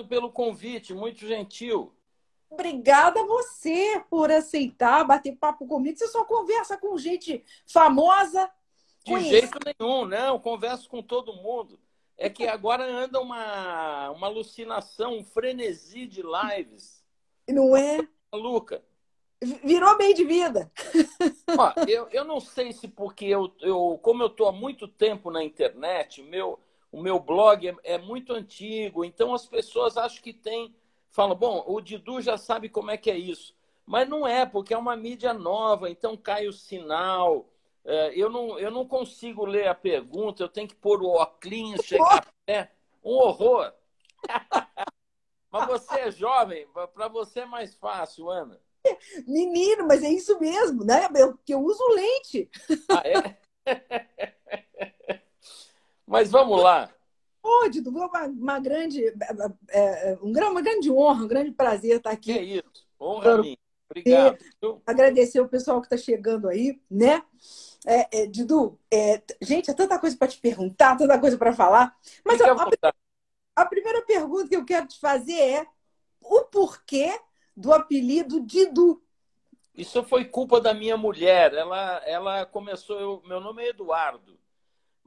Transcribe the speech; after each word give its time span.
obrigado 0.00 0.08
pelo 0.08 0.30
convite, 0.30 0.94
muito 0.94 1.26
gentil. 1.26 1.92
Obrigada 2.48 3.20
a 3.20 3.26
você 3.26 4.02
por 4.10 4.30
aceitar 4.30 5.04
bater 5.04 5.36
papo 5.36 5.66
comigo. 5.66 5.96
Você 5.96 6.08
só 6.08 6.24
conversa 6.24 6.76
com 6.76 6.98
gente 6.98 7.44
famosa. 7.66 8.50
De 9.04 9.20
jeito 9.20 9.58
nenhum, 9.64 10.04
não. 10.04 10.38
Converso 10.38 10.88
com 10.88 11.02
todo 11.02 11.36
mundo. 11.36 11.78
É 12.18 12.28
que 12.28 12.46
agora 12.46 12.84
anda 12.84 13.20
uma, 13.20 14.10
uma 14.10 14.26
alucinação, 14.26 15.18
um 15.18 15.24
frenesi 15.24 16.06
de 16.06 16.22
lives. 16.22 17.02
Não 17.48 17.76
é? 17.76 18.06
Maluca. 18.32 18.84
Virou 19.64 19.96
bem 19.96 20.12
de 20.12 20.24
vida. 20.24 20.70
Ó, 21.56 21.72
eu, 21.88 22.08
eu 22.10 22.24
não 22.24 22.40
sei 22.40 22.72
se 22.72 22.88
porque 22.88 23.24
eu, 23.24 23.54
eu 23.60 23.98
como 24.02 24.22
eu 24.22 24.26
estou 24.26 24.48
há 24.48 24.52
muito 24.52 24.86
tempo 24.86 25.30
na 25.30 25.42
internet, 25.42 26.22
meu, 26.22 26.60
o 26.90 27.00
meu 27.00 27.18
blog 27.20 27.68
é, 27.68 27.76
é 27.84 27.98
muito 27.98 28.32
antigo, 28.32 29.04
então 29.04 29.34
as 29.34 29.46
pessoas 29.46 29.96
acham 29.96 30.22
que 30.22 30.32
tem 30.32 30.74
falam, 31.10 31.36
bom, 31.36 31.64
o 31.66 31.80
Didu 31.80 32.20
já 32.20 32.38
sabe 32.38 32.68
como 32.68 32.90
é 32.90 32.96
que 32.96 33.10
é 33.10 33.18
isso. 33.18 33.54
Mas 33.84 34.08
não 34.08 34.26
é, 34.26 34.46
porque 34.46 34.72
é 34.72 34.78
uma 34.78 34.96
mídia 34.96 35.34
nova, 35.34 35.90
então 35.90 36.16
cai 36.16 36.46
o 36.46 36.52
sinal. 36.52 37.48
É, 37.84 38.12
eu, 38.14 38.30
não, 38.30 38.58
eu 38.58 38.70
não 38.70 38.86
consigo 38.86 39.44
ler 39.44 39.66
a 39.66 39.74
pergunta, 39.74 40.42
eu 40.42 40.48
tenho 40.48 40.68
que 40.68 40.74
pôr 40.74 41.02
o 41.02 41.08
óculos, 41.08 41.84
chegar 41.84 42.26
pé. 42.46 42.70
Um 43.02 43.14
horror. 43.14 43.72
mas 45.50 45.66
você 45.66 46.00
é 46.00 46.10
jovem, 46.12 46.68
para 46.94 47.08
você 47.08 47.40
é 47.40 47.46
mais 47.46 47.74
fácil, 47.74 48.30
Ana. 48.30 48.60
Menino, 49.26 49.86
mas 49.86 50.02
é 50.02 50.10
isso 50.10 50.38
mesmo, 50.38 50.84
né? 50.84 51.08
Eu, 51.14 51.36
que 51.38 51.52
eu 51.52 51.60
uso 51.60 51.82
lente. 51.88 52.48
Ah, 52.88 53.02
é? 53.04 53.36
mas 56.10 56.28
vamos 56.28 56.60
lá. 56.60 56.90
Foi 57.40 57.70
uma, 57.86 58.26
uma 58.26 58.58
grande, 58.58 59.06
é, 59.68 60.12
é 60.12 60.18
uma 60.20 60.60
grande 60.60 60.90
honra, 60.90 61.24
um 61.24 61.28
grande 61.28 61.52
prazer 61.52 61.96
estar 61.96 62.10
aqui. 62.10 62.32
É 62.32 62.42
isso, 62.42 62.86
honra 63.00 63.34
a 63.34 63.38
mim. 63.38 63.56
Obrigado. 63.88 64.38
Agradecer 64.84 65.40
o 65.40 65.48
pessoal 65.48 65.80
que 65.80 65.86
está 65.86 65.96
chegando 65.96 66.48
aí, 66.48 66.80
né? 66.90 67.22
É, 67.86 68.22
é, 68.22 68.26
Didu, 68.26 68.78
é, 68.92 69.22
gente, 69.40 69.70
é 69.70 69.74
tanta 69.74 69.98
coisa 69.98 70.16
para 70.16 70.28
te 70.28 70.38
perguntar, 70.38 70.96
tanta 70.96 71.18
coisa 71.18 71.38
para 71.38 71.52
falar. 71.52 71.96
Mas 72.24 72.40
a, 72.40 72.52
a, 72.52 72.92
a, 73.56 73.66
primeira 73.66 74.02
pergunta 74.02 74.48
que 74.48 74.56
eu 74.56 74.64
quero 74.64 74.86
te 74.86 74.98
fazer 74.98 75.40
é 75.40 75.66
o 76.20 76.42
porquê 76.42 77.18
do 77.56 77.72
apelido 77.72 78.40
Didu. 78.40 79.00
Isso 79.74 80.02
foi 80.04 80.24
culpa 80.24 80.60
da 80.60 80.74
minha 80.74 80.96
mulher. 80.96 81.54
Ela, 81.54 82.02
ela 82.04 82.46
começou. 82.46 83.00
Eu, 83.00 83.22
meu 83.26 83.40
nome 83.40 83.62
é 83.62 83.68
Eduardo. 83.68 84.39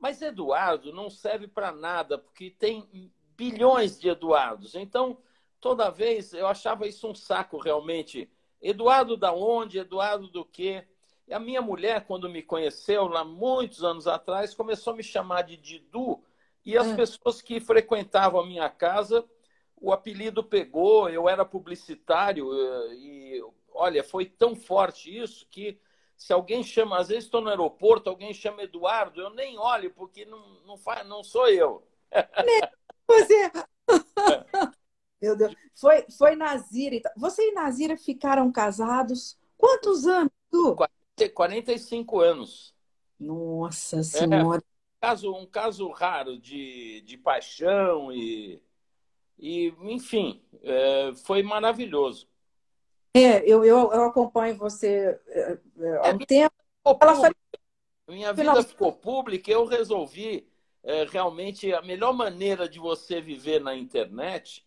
Mas 0.04 0.22
Eduardo 0.22 0.92
não 0.92 1.10
serve 1.10 1.48
para 1.48 1.72
nada, 1.72 2.18
porque 2.18 2.50
tem 2.50 3.10
bilhões 3.38 3.98
de 3.98 4.10
Eduardos. 4.10 4.76
Então, 4.76 5.18
toda 5.62 5.90
vez 5.90 6.34
eu 6.34 6.46
achava 6.46 6.86
isso 6.86 7.08
um 7.08 7.16
saco 7.16 7.58
realmente. 7.58 8.30
Eduardo 8.62 9.16
da 9.16 9.32
onde? 9.32 9.80
Eduardo 9.80 10.28
do 10.28 10.44
quê? 10.44 10.86
E 11.26 11.34
a 11.34 11.40
minha 11.40 11.62
mulher, 11.62 12.06
quando 12.06 12.28
me 12.28 12.44
conheceu, 12.44 13.08
lá 13.08 13.24
muitos 13.24 13.82
anos 13.82 14.06
atrás, 14.06 14.54
começou 14.54 14.92
a 14.92 14.98
me 14.98 15.04
chamar 15.04 15.44
de 15.44 15.56
Didu. 15.56 16.22
E 16.66 16.78
as 16.78 16.90
é. 16.90 16.96
pessoas 16.98 17.42
que 17.42 17.62
frequentavam 17.62 18.42
a 18.42 18.46
minha 18.46 18.70
casa, 18.70 19.24
o 19.80 19.94
apelido 19.94 20.44
pegou. 20.44 21.08
Eu 21.08 21.30
era 21.30 21.46
publicitário 21.46 22.54
eh, 22.54 22.94
e, 22.96 23.44
olha, 23.74 24.04
foi 24.04 24.26
tão 24.26 24.54
forte 24.54 25.18
isso 25.18 25.48
que 25.50 25.80
se 26.24 26.32
alguém 26.32 26.64
chama, 26.64 26.98
às 27.00 27.10
vezes 27.10 27.26
estou 27.26 27.42
no 27.42 27.50
aeroporto, 27.50 28.10
alguém 28.10 28.34
chama 28.34 28.64
Eduardo, 28.64 29.20
eu 29.20 29.30
nem 29.32 29.60
olho, 29.60 29.92
porque 29.92 30.24
não, 30.24 30.40
não, 30.66 30.78
faz, 30.78 31.06
não 31.06 31.22
sou 31.22 31.50
eu. 31.50 31.86
Você. 33.06 33.52
Meu 35.22 35.36
Deus. 35.36 35.54
Foi, 35.76 36.06
foi 36.18 36.34
Nazira. 36.38 36.96
Então. 36.96 37.12
Você 37.18 37.50
e 37.50 37.52
Nazira 37.52 37.98
ficaram 37.98 38.50
casados 38.54 39.38
quantos 39.58 40.08
anos? 40.08 40.32
Tu? 40.50 40.78
45 41.34 42.22
anos. 42.22 42.74
Nossa 43.20 43.98
é, 43.98 44.04
Senhora. 44.04 44.60
É, 44.60 44.66
um, 44.66 45.02
caso, 45.02 45.36
um 45.36 45.46
caso 45.46 45.92
raro 45.92 46.40
de, 46.40 47.02
de 47.02 47.18
paixão 47.18 48.14
e, 48.14 48.62
e 49.38 49.74
enfim, 49.82 50.42
é, 50.62 51.12
foi 51.26 51.44
maravilhoso. 51.44 52.30
É, 53.14 53.40
eu, 53.50 53.64
eu, 53.64 53.92
eu 53.92 54.04
acompanho 54.06 54.56
você 54.56 55.20
é, 55.28 55.58
é 55.80 55.98
há 55.98 56.14
um 56.14 56.22
é, 56.22 56.26
tempo. 56.26 56.56
Ela 57.00 57.16
foi... 57.16 57.32
Minha 58.08 58.34
vida 58.34 58.52
Final... 58.52 58.64
ficou 58.64 58.92
pública, 58.92 59.52
eu 59.52 59.66
resolvi 59.66 60.48
é, 60.84 61.06
realmente 61.06 61.74
a 61.74 61.82
melhor 61.82 62.14
maneira 62.14 62.68
de 62.68 62.80
você 62.80 63.22
viver 63.22 63.62
na 63.62 63.76
internet 63.76 64.66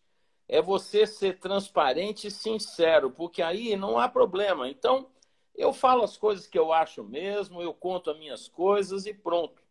é 0.49 0.63
você 0.63 1.07
ser 1.07 1.39
transparente 1.39 2.29
e 2.29 2.31
sincero, 2.31 3.11
porque 3.11 3.43
aí 3.43 3.77
não 3.77 3.99
há 3.99 4.09
problema. 4.09 4.69
Então, 4.69 5.11
eu 5.55 5.73
falo 5.73 6.05
as 6.05 6.17
coisas 6.17 6.47
que 6.47 6.59
eu 6.59 6.73
acho 6.73 7.03
mesmo, 7.03 7.61
eu 7.61 7.75
conto 7.75 8.11
as 8.11 8.19
minhas 8.19 8.49
coisas 8.49 9.07
e 9.07 9.13
pronto. 9.13 9.63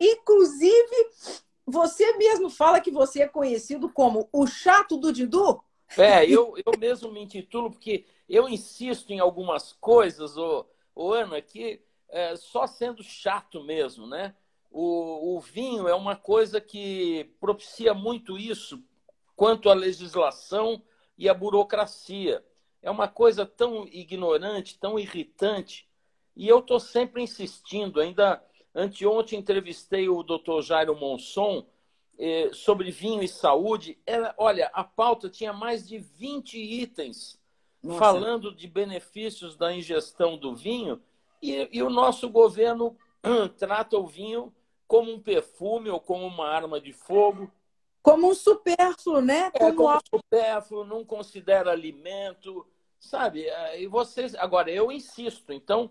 Inclusive, 0.00 1.10
você 1.64 2.16
mesmo 2.16 2.50
fala 2.50 2.80
que 2.80 2.90
você 2.90 3.22
é 3.22 3.28
conhecido 3.28 3.88
como 3.88 4.28
o 4.32 4.46
chato 4.46 4.96
do 4.96 5.12
Didu? 5.12 5.62
É, 5.96 6.24
eu, 6.28 6.54
eu 6.64 6.78
mesmo 6.78 7.10
me 7.10 7.20
intitulo 7.20 7.70
porque 7.70 8.04
eu 8.28 8.48
insisto 8.48 9.12
em 9.12 9.20
algumas 9.20 9.72
coisas, 9.72 10.36
ô, 10.36 10.66
ô 10.94 11.12
Ana, 11.12 11.40
que 11.40 11.82
é, 12.08 12.36
só 12.36 12.66
sendo 12.66 13.02
chato 13.02 13.62
mesmo, 13.64 14.06
né? 14.06 14.34
O, 14.70 15.36
o 15.36 15.40
vinho 15.40 15.88
é 15.88 15.94
uma 15.94 16.14
coisa 16.14 16.60
que 16.60 17.32
propicia 17.40 17.94
muito 17.94 18.36
isso 18.36 18.82
quanto 19.34 19.70
à 19.70 19.74
legislação 19.74 20.82
e 21.16 21.28
à 21.28 21.34
burocracia. 21.34 22.44
É 22.82 22.90
uma 22.90 23.08
coisa 23.08 23.46
tão 23.46 23.86
ignorante, 23.88 24.78
tão 24.78 24.98
irritante. 24.98 25.88
E 26.36 26.46
eu 26.46 26.58
estou 26.58 26.78
sempre 26.78 27.22
insistindo. 27.22 28.00
Ainda 28.00 28.42
anteontem 28.74 29.38
entrevistei 29.38 30.08
o 30.08 30.22
Dr. 30.22 30.60
Jairo 30.62 30.94
Monson, 30.94 31.66
eh, 32.18 32.50
sobre 32.52 32.90
vinho 32.90 33.22
e 33.22 33.28
saúde, 33.28 33.96
ela, 34.04 34.34
olha, 34.36 34.68
a 34.74 34.82
pauta 34.82 35.30
tinha 35.30 35.52
mais 35.52 35.86
de 35.86 35.98
20 35.98 36.58
itens 36.58 37.38
Nossa. 37.82 38.00
falando 38.00 38.52
de 38.52 38.66
benefícios 38.66 39.56
da 39.56 39.72
ingestão 39.72 40.36
do 40.36 40.54
vinho, 40.54 41.00
e, 41.40 41.68
e 41.72 41.82
o 41.82 41.88
nosso 41.88 42.28
governo 42.28 42.96
trata 43.56 43.96
o 43.96 44.06
vinho 44.06 44.52
como 44.86 45.12
um 45.12 45.20
perfume 45.20 45.90
ou 45.90 46.00
como 46.00 46.26
uma 46.26 46.48
arma 46.48 46.80
de 46.80 46.92
fogo. 46.92 47.50
Como 48.02 48.28
um 48.28 48.34
supérfluo, 48.34 49.20
né? 49.20 49.50
É, 49.54 49.58
como, 49.58 49.76
como 49.76 49.96
um 49.96 50.18
supérfluo, 50.18 50.84
não 50.84 51.04
considera 51.04 51.70
alimento, 51.70 52.66
sabe? 52.98 53.46
E 53.76 53.86
vocês, 53.86 54.34
agora 54.34 54.70
eu 54.70 54.90
insisto, 54.90 55.52
então 55.52 55.90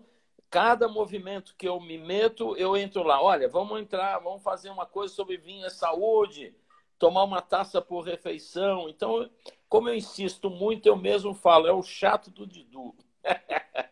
cada 0.50 0.88
movimento 0.88 1.54
que 1.56 1.68
eu 1.68 1.80
me 1.80 1.98
meto, 1.98 2.56
eu 2.56 2.76
entro 2.76 3.02
lá. 3.02 3.22
Olha, 3.22 3.48
vamos 3.48 3.80
entrar, 3.80 4.18
vamos 4.18 4.42
fazer 4.42 4.70
uma 4.70 4.86
coisa 4.86 5.14
sobre 5.14 5.36
vinho 5.36 5.66
e 5.66 5.70
saúde, 5.70 6.54
tomar 6.98 7.24
uma 7.24 7.42
taça 7.42 7.80
por 7.80 8.02
refeição. 8.02 8.88
Então, 8.88 9.28
como 9.68 9.88
eu 9.88 9.94
insisto 9.94 10.50
muito, 10.50 10.86
eu 10.86 10.96
mesmo 10.96 11.34
falo, 11.34 11.66
é 11.66 11.72
o 11.72 11.82
chato 11.82 12.30
do 12.30 12.46
Didu. 12.46 12.94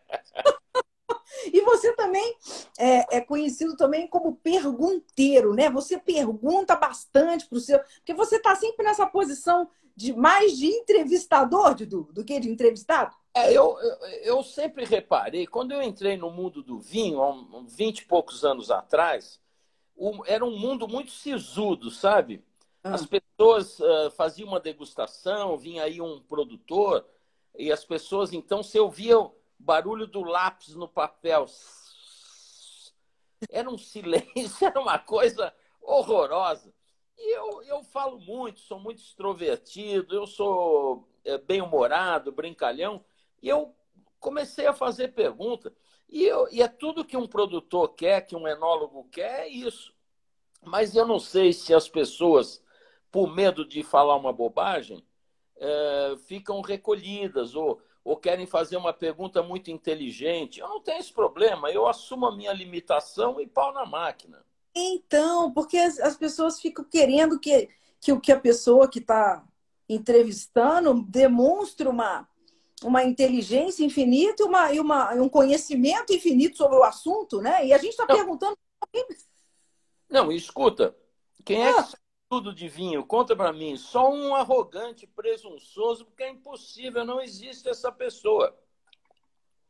E 1.53 1.61
você 1.61 1.93
também 1.93 2.35
é, 2.77 3.17
é, 3.17 3.21
conhecido 3.21 3.77
também 3.77 4.07
como 4.07 4.35
pergunteiro, 4.35 5.53
né? 5.53 5.69
Você 5.69 5.97
pergunta 5.97 6.75
bastante 6.75 7.47
para 7.47 7.57
o 7.57 7.61
seu. 7.61 7.79
Porque 7.79 8.13
você 8.13 8.37
está 8.37 8.55
sempre 8.55 8.85
nessa 8.85 9.05
posição 9.05 9.69
de 9.95 10.13
mais 10.13 10.57
de 10.57 10.67
entrevistador, 10.67 11.73
Didu, 11.73 12.09
do 12.11 12.23
que 12.23 12.39
de 12.39 12.49
entrevistado. 12.49 13.15
É, 13.37 13.53
eu, 13.53 13.77
eu, 13.79 13.97
eu, 14.23 14.43
sempre 14.43 14.83
reparei, 14.83 15.45
quando 15.45 15.71
eu 15.71 15.83
entrei 15.83 16.17
no 16.17 16.31
mundo 16.31 16.63
do 16.63 16.79
vinho, 16.79 17.21
há 17.21 17.29
uns 17.29 17.75
20 17.75 17.99
e 17.99 18.05
poucos 18.05 18.43
anos 18.43 18.71
atrás, 18.71 19.39
o, 19.95 20.25
era 20.25 20.43
um 20.43 20.57
mundo 20.57 20.87
muito 20.87 21.11
sisudo, 21.11 21.91
sabe? 21.91 22.43
Ah. 22.83 22.95
As 22.95 23.05
pessoas 23.05 23.79
uh, 23.79 24.09
faziam 24.15 24.47
uma 24.47 24.59
degustação, 24.59 25.55
vinha 25.55 25.83
aí 25.83 26.01
um 26.01 26.19
produtor, 26.19 27.05
e 27.55 27.71
as 27.71 27.85
pessoas, 27.85 28.33
então, 28.33 28.63
se 28.63 28.79
ouviam 28.79 29.31
barulho 29.59 30.07
do 30.07 30.23
lápis 30.23 30.73
no 30.73 30.87
papel. 30.87 31.45
Era 33.51 33.69
um 33.69 33.77
silêncio, 33.77 34.57
era 34.65 34.79
uma 34.79 34.97
coisa 34.97 35.53
horrorosa. 35.79 36.73
E 37.15 37.35
eu, 37.35 37.61
eu 37.61 37.83
falo 37.83 38.19
muito, 38.19 38.59
sou 38.59 38.79
muito 38.79 38.99
extrovertido, 38.99 40.15
eu 40.15 40.25
sou 40.25 41.07
é, 41.23 41.37
bem-humorado, 41.37 42.31
brincalhão. 42.31 43.05
E 43.41 43.49
eu 43.49 43.75
comecei 44.19 44.67
a 44.67 44.73
fazer 44.73 45.09
pergunta. 45.09 45.73
E, 46.09 46.23
eu, 46.23 46.47
e 46.49 46.61
é 46.61 46.67
tudo 46.67 47.05
que 47.05 47.17
um 47.17 47.27
produtor 47.27 47.89
quer, 47.89 48.21
que 48.21 48.35
um 48.35 48.47
enólogo 48.47 49.07
quer, 49.11 49.41
é 49.41 49.47
isso. 49.47 49.93
Mas 50.63 50.95
eu 50.95 51.05
não 51.05 51.19
sei 51.19 51.53
se 51.53 51.73
as 51.73 51.87
pessoas, 51.87 52.63
por 53.11 53.33
medo 53.33 53.67
de 53.67 53.83
falar 53.83 54.15
uma 54.15 54.33
bobagem, 54.33 55.05
é, 55.57 56.15
ficam 56.25 56.61
recolhidas 56.61 57.55
ou, 57.55 57.81
ou 58.03 58.17
querem 58.17 58.45
fazer 58.45 58.77
uma 58.77 58.93
pergunta 58.93 59.41
muito 59.43 59.69
inteligente. 59.69 60.59
Eu 60.59 60.69
não 60.69 60.81
tenho 60.81 60.99
esse 60.99 61.11
problema, 61.11 61.69
eu 61.71 61.87
assumo 61.87 62.25
a 62.25 62.35
minha 62.35 62.53
limitação 62.53 63.39
e 63.39 63.47
pau 63.47 63.73
na 63.73 63.85
máquina. 63.85 64.45
Então, 64.73 65.51
porque 65.51 65.77
as, 65.77 65.99
as 65.99 66.15
pessoas 66.15 66.59
ficam 66.59 66.85
querendo 66.85 67.39
que, 67.39 67.69
que 67.99 68.19
que 68.19 68.31
a 68.31 68.39
pessoa 68.39 68.87
que 68.87 68.99
está 68.99 69.43
entrevistando 69.89 71.01
demonstra 71.03 71.89
uma, 71.89 72.27
uma 72.83 73.03
inteligência 73.03 73.83
infinita 73.83 74.43
e, 74.43 74.45
uma, 74.45 74.73
e 74.73 74.79
uma, 74.79 75.13
um 75.15 75.29
conhecimento 75.29 76.13
infinito 76.13 76.57
sobre 76.57 76.77
o 76.77 76.83
assunto, 76.83 77.41
né? 77.41 77.65
E 77.65 77.73
a 77.73 77.77
gente 77.77 77.91
está 77.91 78.05
perguntando. 78.05 78.57
Não, 80.09 80.31
escuta, 80.31 80.95
quem 81.43 81.65
é 81.65 81.73
que 81.73 81.79
ah. 81.79 81.89
tudo 82.29 82.53
de 82.53 82.67
vinho? 82.67 83.05
Conta 83.05 83.35
para 83.35 83.51
mim. 83.51 83.75
Só 83.75 84.11
um 84.11 84.35
arrogante, 84.35 85.07
presunçoso, 85.07 86.05
porque 86.05 86.23
é 86.23 86.29
impossível, 86.29 87.03
não 87.03 87.19
existe 87.19 87.67
essa 87.67 87.91
pessoa. 87.91 88.55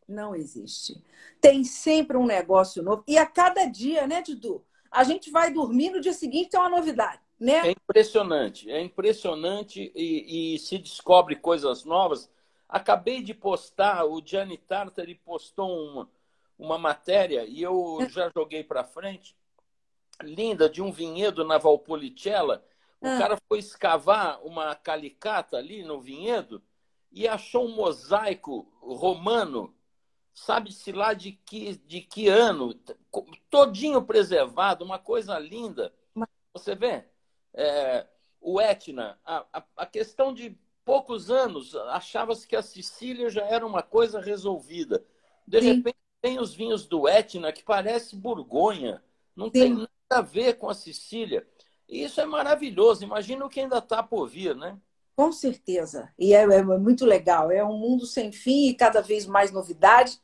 Não 0.08 0.36
existe. 0.36 1.04
Tem 1.42 1.64
sempre 1.64 2.18
um 2.18 2.26
negócio 2.26 2.82
novo. 2.82 3.04
E 3.08 3.18
a 3.18 3.26
cada 3.26 3.66
dia, 3.66 4.08
né, 4.08 4.22
Dudu? 4.22 4.64
A 4.90 5.04
gente 5.04 5.30
vai 5.30 5.52
dormir, 5.52 5.90
no 5.90 6.00
dia 6.00 6.14
seguinte 6.14 6.52
tem 6.52 6.60
uma 6.60 6.70
novidade, 6.70 7.22
né? 7.40 7.68
É 7.68 7.72
impressionante, 7.72 8.72
é 8.72 8.82
impressionante 8.82 9.92
e, 9.94 10.56
e 10.56 10.60
se 10.60 10.78
descobre 10.78 11.36
coisas 11.36 11.84
novas. 11.84 12.30
Acabei 12.68 13.22
de 13.22 13.34
postar, 13.34 14.06
o 14.06 14.22
Gianni 14.26 14.58
Tartari 14.58 15.16
postou 15.16 15.70
uma, 15.70 16.10
uma 16.58 16.78
matéria 16.78 17.46
e 17.46 17.62
eu 17.62 18.00
é. 18.02 18.10
já 18.10 18.30
joguei 18.30 18.64
para 18.64 18.84
frente, 18.84 19.36
linda, 20.22 20.70
de 20.70 20.82
um 20.82 20.92
vinhedo 20.92 21.46
na 21.46 21.58
Valpolicella. 21.58 22.66
O 23.00 23.08
ah. 23.08 23.18
cara 23.18 23.38
foi 23.48 23.60
escavar 23.60 24.44
uma 24.46 24.76
calicata 24.76 25.58
ali 25.58 25.84
no 25.84 26.02
vinhedo 26.02 26.62
e 27.12 27.28
achou 27.28 27.66
um 27.66 27.76
mosaico 27.76 28.68
romano 28.82 29.74
sabe-se 30.38 30.92
lá 30.92 31.14
de 31.14 31.32
que, 31.32 31.78
de 31.78 32.00
que 32.00 32.28
ano, 32.28 32.80
todinho 33.50 34.04
preservado, 34.04 34.86
uma 34.86 35.00
coisa 35.00 35.38
linda. 35.40 35.92
Você 36.54 36.76
vê, 36.76 37.06
é, 37.56 38.06
o 38.40 38.62
Etna, 38.62 39.20
a, 39.26 39.46
a, 39.52 39.64
a, 39.78 39.86
questão 39.88 40.32
de 40.32 40.56
poucos 40.88 41.30
anos, 41.30 41.76
achava-se 41.76 42.48
que 42.48 42.56
a 42.56 42.62
Sicília 42.62 43.30
já 43.30 43.44
era 43.44 43.68
uma 43.68 43.84
coisa 43.84 44.22
resolvida. 44.22 45.04
De 45.46 45.60
Sim. 45.60 45.74
repente, 45.74 45.98
tem 46.22 46.40
os 46.40 46.56
vinhos 46.56 46.88
do 46.88 47.10
Etna 47.10 47.52
que 47.52 47.62
parece 47.62 48.16
Borgonha, 48.16 49.04
não 49.36 49.48
Sim. 49.48 49.52
tem 49.52 49.74
nada 49.74 49.90
a 50.10 50.22
ver 50.22 50.54
com 50.54 50.70
a 50.70 50.74
Sicília. 50.74 51.46
E 51.90 52.06
isso 52.06 52.22
é 52.22 52.26
maravilhoso, 52.26 53.04
imagina 53.04 53.46
o 53.46 53.50
que 53.50 53.60
ainda 53.60 53.80
está 53.80 54.02
por 54.02 54.30
vir, 54.30 54.56
né? 54.56 54.80
Com 55.14 55.30
certeza. 55.34 56.10
E 56.18 56.34
é, 56.34 56.44
é, 56.44 56.64
muito 56.64 57.06
legal. 57.06 57.52
É 57.52 57.62
um 57.66 57.78
mundo 57.78 58.06
sem 58.06 58.32
fim 58.32 58.70
e 58.70 58.74
cada 58.74 59.02
vez 59.02 59.26
mais 59.26 59.52
novidades. 59.52 60.22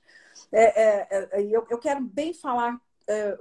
É, 0.49 0.81
é, 0.81 1.29
é, 1.31 1.41
eu, 1.41 1.67
eu, 1.69 1.77
quero 1.77 1.99
bem 1.99 2.33
falar, 2.33 2.79
é, 3.05 3.37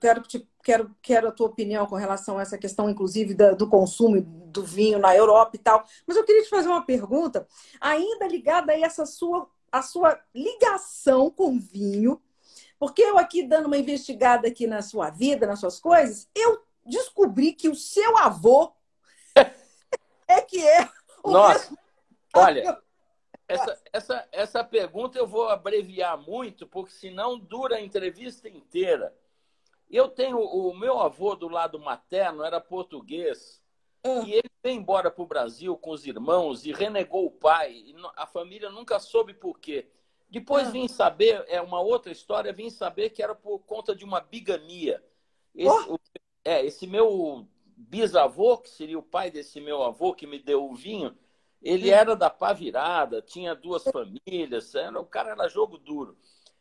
quero, 0.00 0.22
quero, 0.66 0.96
quero 1.00 1.28
a 1.28 1.32
tua 1.32 1.46
opinião 1.46 1.86
com 1.86 1.94
relação 1.94 2.38
a 2.38 2.42
essa 2.42 2.58
questão, 2.58 2.90
inclusive, 2.90 3.34
da, 3.34 3.52
do 3.52 3.68
consumo 3.68 4.20
do 4.20 4.64
vinho 4.64 4.98
na 4.98 5.14
Europa 5.14 5.52
e 5.54 5.60
tal. 5.60 5.86
Mas 6.04 6.16
eu 6.16 6.24
queria 6.24 6.42
te 6.42 6.48
fazer 6.48 6.66
uma 6.66 6.84
pergunta, 6.84 7.46
ainda 7.80 8.26
ligada 8.26 8.72
a 8.72 8.80
essa 8.80 9.06
sua, 9.06 9.48
a 9.70 9.80
sua 9.80 10.20
ligação 10.34 11.30
com 11.30 11.56
vinho, 11.56 12.20
porque 12.80 13.00
eu 13.00 13.16
aqui 13.16 13.44
dando 13.44 13.66
uma 13.66 13.78
investigada 13.78 14.48
aqui 14.48 14.66
na 14.66 14.82
sua 14.82 15.08
vida, 15.08 15.46
nas 15.46 15.60
suas 15.60 15.78
coisas, 15.78 16.28
eu 16.34 16.60
descobri 16.84 17.52
que 17.52 17.68
o 17.68 17.74
seu 17.76 18.16
avô 18.18 18.72
é 20.26 20.40
que 20.40 20.66
é 20.66 20.88
o 21.22 21.30
Nossa, 21.30 21.60
mesmo... 21.60 21.78
olha, 22.34 22.82
essa, 23.46 23.80
essa, 23.92 24.28
essa 24.32 24.64
pergunta 24.64 25.16
eu 25.16 25.28
vou 25.28 25.48
abreviar 25.48 26.18
muito, 26.18 26.66
porque 26.66 26.90
senão 26.90 27.38
dura 27.38 27.76
a 27.76 27.80
entrevista 27.80 28.48
inteira. 28.48 29.14
Eu 29.88 30.08
tenho 30.08 30.38
o 30.38 30.76
meu 30.76 30.98
avô 30.98 31.34
do 31.34 31.48
lado 31.48 31.78
materno 31.78 32.42
era 32.42 32.60
português 32.60 33.62
ah. 34.02 34.22
e 34.26 34.32
ele 34.32 34.50
veio 34.62 34.76
embora 34.76 35.10
para 35.10 35.22
o 35.22 35.26
Brasil 35.26 35.76
com 35.76 35.90
os 35.90 36.06
irmãos 36.06 36.64
e 36.66 36.72
renegou 36.72 37.26
o 37.26 37.30
pai. 37.30 37.84
a 38.16 38.26
família 38.26 38.70
nunca 38.70 38.98
soube 38.98 39.32
por 39.32 39.58
quê. 39.58 39.88
Depois 40.28 40.68
ah. 40.68 40.70
vim 40.70 40.88
saber, 40.88 41.44
é 41.48 41.60
uma 41.60 41.80
outra 41.80 42.10
história, 42.10 42.52
vim 42.52 42.70
saber 42.70 43.10
que 43.10 43.22
era 43.22 43.34
por 43.34 43.60
conta 43.60 43.94
de 43.94 44.04
uma 44.04 44.20
bigamia. 44.20 45.02
Esse, 45.54 45.88
oh. 45.88 45.94
o, 45.94 46.00
é, 46.44 46.64
esse 46.64 46.86
meu 46.86 47.46
bisavô, 47.76 48.58
que 48.58 48.68
seria 48.68 48.98
o 48.98 49.02
pai 49.02 49.30
desse 49.30 49.60
meu 49.60 49.82
avô 49.82 50.14
que 50.14 50.26
me 50.26 50.38
deu 50.38 50.64
o 50.64 50.74
vinho, 50.74 51.16
ele 51.62 51.90
era 51.90 52.14
da 52.14 52.30
pá 52.30 52.52
virada, 52.52 53.22
tinha 53.22 53.54
duas 53.54 53.84
famílias, 53.84 54.74
era, 54.74 55.00
o 55.00 55.06
cara 55.06 55.30
era 55.30 55.48
jogo 55.48 55.78
duro. 55.78 56.16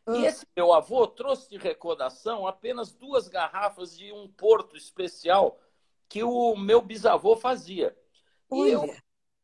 E 0.08 0.26
esse 0.26 0.46
meu 0.56 0.72
avô 0.72 1.08
trouxe 1.08 1.50
de 1.50 1.58
recordação 1.58 2.46
apenas 2.46 2.94
duas 2.94 3.28
garrafas 3.28 3.98
de 3.98 4.12
um 4.12 4.28
porto 4.28 4.78
especial 4.78 5.60
que 6.08 6.24
o 6.24 6.56
meu 6.56 6.82
bisavô 6.82 7.36
fazia. 7.36 7.98
E 8.52 8.70
eu, 8.70 8.96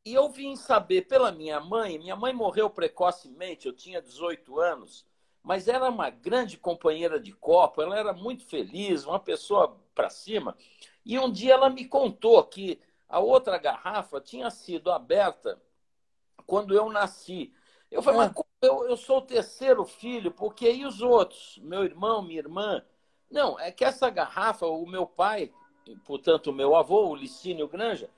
e 0.05 0.13
eu 0.13 0.29
vim 0.29 0.55
saber 0.55 1.07
pela 1.07 1.31
minha 1.31 1.59
mãe, 1.59 1.97
minha 1.97 2.15
mãe 2.15 2.31
morreu 2.31 2.69
precocemente, 2.69 3.67
eu 3.67 3.73
tinha 3.73 4.01
18 4.01 4.59
anos, 4.59 5.05
mas 5.41 5.67
era 5.67 5.89
uma 5.89 6.11
grande 6.11 6.57
companheira 6.57 7.19
de 7.19 7.33
copo, 7.33 7.81
ela 7.81 7.97
era 7.97 8.13
muito 8.13 8.45
feliz, 8.45 9.05
uma 9.05 9.19
pessoa 9.19 9.79
para 9.95 10.09
cima. 10.09 10.55
E 11.03 11.17
um 11.17 11.31
dia 11.31 11.53
ela 11.53 11.69
me 11.69 11.85
contou 11.85 12.43
que 12.43 12.79
a 13.09 13.19
outra 13.19 13.57
garrafa 13.57 14.21
tinha 14.21 14.51
sido 14.51 14.91
aberta 14.91 15.59
quando 16.45 16.75
eu 16.75 16.89
nasci. 16.91 17.51
Eu 17.89 18.03
falei, 18.03 18.19
mas 18.19 18.31
eu, 18.61 18.87
eu 18.87 18.95
sou 18.95 19.17
o 19.17 19.21
terceiro 19.21 19.83
filho, 19.85 20.31
porque 20.31 20.71
e 20.71 20.85
os 20.85 21.01
outros? 21.01 21.59
Meu 21.63 21.83
irmão, 21.83 22.21
minha 22.21 22.39
irmã? 22.39 22.83
Não, 23.29 23.59
é 23.59 23.71
que 23.71 23.83
essa 23.83 24.09
garrafa, 24.09 24.65
o 24.67 24.85
meu 24.85 25.05
pai, 25.07 25.51
portanto, 26.05 26.47
o 26.47 26.53
meu 26.53 26.75
avô, 26.75 27.07
o 27.07 27.15
Licínio 27.15 27.67
Granja, 27.67 28.09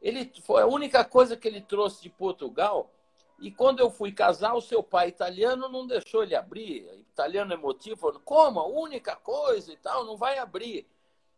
ele 0.00 0.32
foi 0.42 0.62
a 0.62 0.66
única 0.66 1.04
coisa 1.04 1.36
que 1.36 1.46
ele 1.46 1.60
trouxe 1.60 2.02
de 2.02 2.08
Portugal. 2.08 2.90
E 3.38 3.50
quando 3.50 3.80
eu 3.80 3.90
fui 3.90 4.12
casar, 4.12 4.54
o 4.54 4.60
seu 4.60 4.82
pai 4.82 5.08
italiano 5.08 5.68
não 5.68 5.86
deixou 5.86 6.22
ele 6.22 6.34
abrir. 6.34 6.86
Italiano 7.12 7.52
emotivo, 7.52 8.18
como? 8.24 8.60
A 8.60 8.66
única 8.66 9.16
coisa 9.16 9.72
e 9.72 9.76
tal, 9.76 10.04
não 10.04 10.16
vai 10.16 10.38
abrir. 10.38 10.86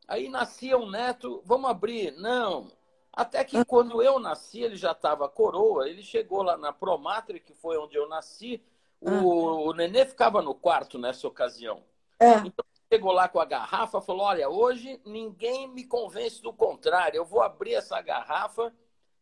Aí 0.07 0.29
nascia 0.29 0.77
um 0.77 0.91
neto, 0.91 1.43
vamos 1.45 1.71
abrir. 1.71 2.13
Não, 2.13 2.71
até 3.13 3.45
que 3.45 3.63
quando 3.65 4.03
eu 4.03 4.19
nasci, 4.19 4.63
ele 4.63 4.77
já 4.77 4.93
estava 4.93 5.29
coroa, 5.29 5.89
ele 5.89 6.03
chegou 6.03 6.43
lá 6.43 6.57
na 6.57 6.73
Promatre, 6.73 7.41
que 7.41 7.53
foi 7.53 7.77
onde 7.77 7.97
eu 7.97 8.09
nasci, 8.09 8.63
o, 9.01 9.11
ah. 9.11 9.61
o 9.69 9.73
nenê 9.75 10.07
ficava 10.07 10.41
no 10.41 10.55
quarto 10.55 10.99
nessa 10.99 11.29
ocasião. 11.29 11.83
É. 12.19 12.37
Então 12.39 12.65
chegou 12.91 13.13
lá 13.13 13.29
com 13.29 13.39
a 13.39 13.45
garrafa, 13.45 14.01
falou: 14.01 14.27
Olha, 14.27 14.49
hoje 14.49 15.01
ninguém 15.05 15.69
me 15.69 15.85
convence 15.85 16.41
do 16.41 16.53
contrário, 16.53 17.19
eu 17.19 17.25
vou 17.25 17.43
abrir 17.43 17.75
essa 17.75 18.01
garrafa 18.01 18.73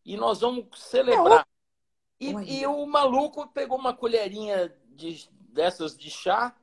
e 0.04 0.16
nós 0.16 0.40
vamos 0.40 0.66
celebrar. 0.76 1.46
E, 2.20 2.30
e 2.30 2.66
o 2.66 2.86
maluco 2.86 3.48
pegou 3.48 3.78
uma 3.78 3.94
colherinha 3.94 4.72
de, 4.90 5.28
dessas 5.32 5.96
de 5.96 6.10
chá, 6.10 6.54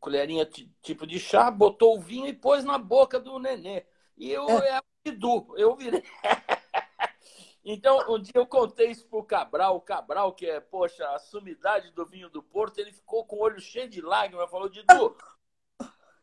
colherinha 0.00 0.48
tipo 0.80 1.06
de 1.06 1.20
chá, 1.20 1.50
botou 1.50 1.96
o 1.96 2.00
vinho 2.00 2.26
e 2.26 2.32
pôs 2.32 2.64
na 2.64 2.78
boca 2.78 3.20
do 3.20 3.38
nenê. 3.38 3.84
E 4.16 4.30
eu, 4.30 4.48
é. 4.48 4.80
Edu, 5.04 5.54
eu 5.56 5.74
virei. 5.74 6.02
então, 7.64 8.12
um 8.12 8.20
dia 8.20 8.32
eu 8.36 8.46
contei 8.46 8.90
isso 8.90 9.06
pro 9.06 9.24
Cabral, 9.24 9.76
o 9.76 9.80
Cabral, 9.80 10.32
que 10.32 10.46
é, 10.46 10.60
poxa, 10.60 11.06
a 11.08 11.18
sumidade 11.18 11.90
do 11.90 12.06
vinho 12.06 12.30
do 12.30 12.42
Porto, 12.42 12.78
ele 12.78 12.92
ficou 12.92 13.24
com 13.24 13.36
o 13.36 13.42
olho 13.42 13.60
cheio 13.60 13.88
de 13.88 14.00
lágrimas, 14.00 14.50
falou, 14.50 14.68
Didu, 14.68 15.16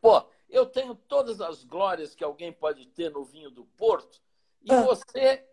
pô, 0.02 0.26
eu 0.50 0.66
tenho 0.66 0.96
todas 0.96 1.42
as 1.42 1.64
glórias 1.64 2.16
que 2.16 2.24
alguém 2.24 2.52
pode 2.54 2.88
ter 2.88 3.12
no 3.12 3.24
vinho 3.24 3.52
do 3.52 3.66
Porto, 3.66 4.22
e 4.62 4.72
ah. 4.72 4.82
você 4.82 5.46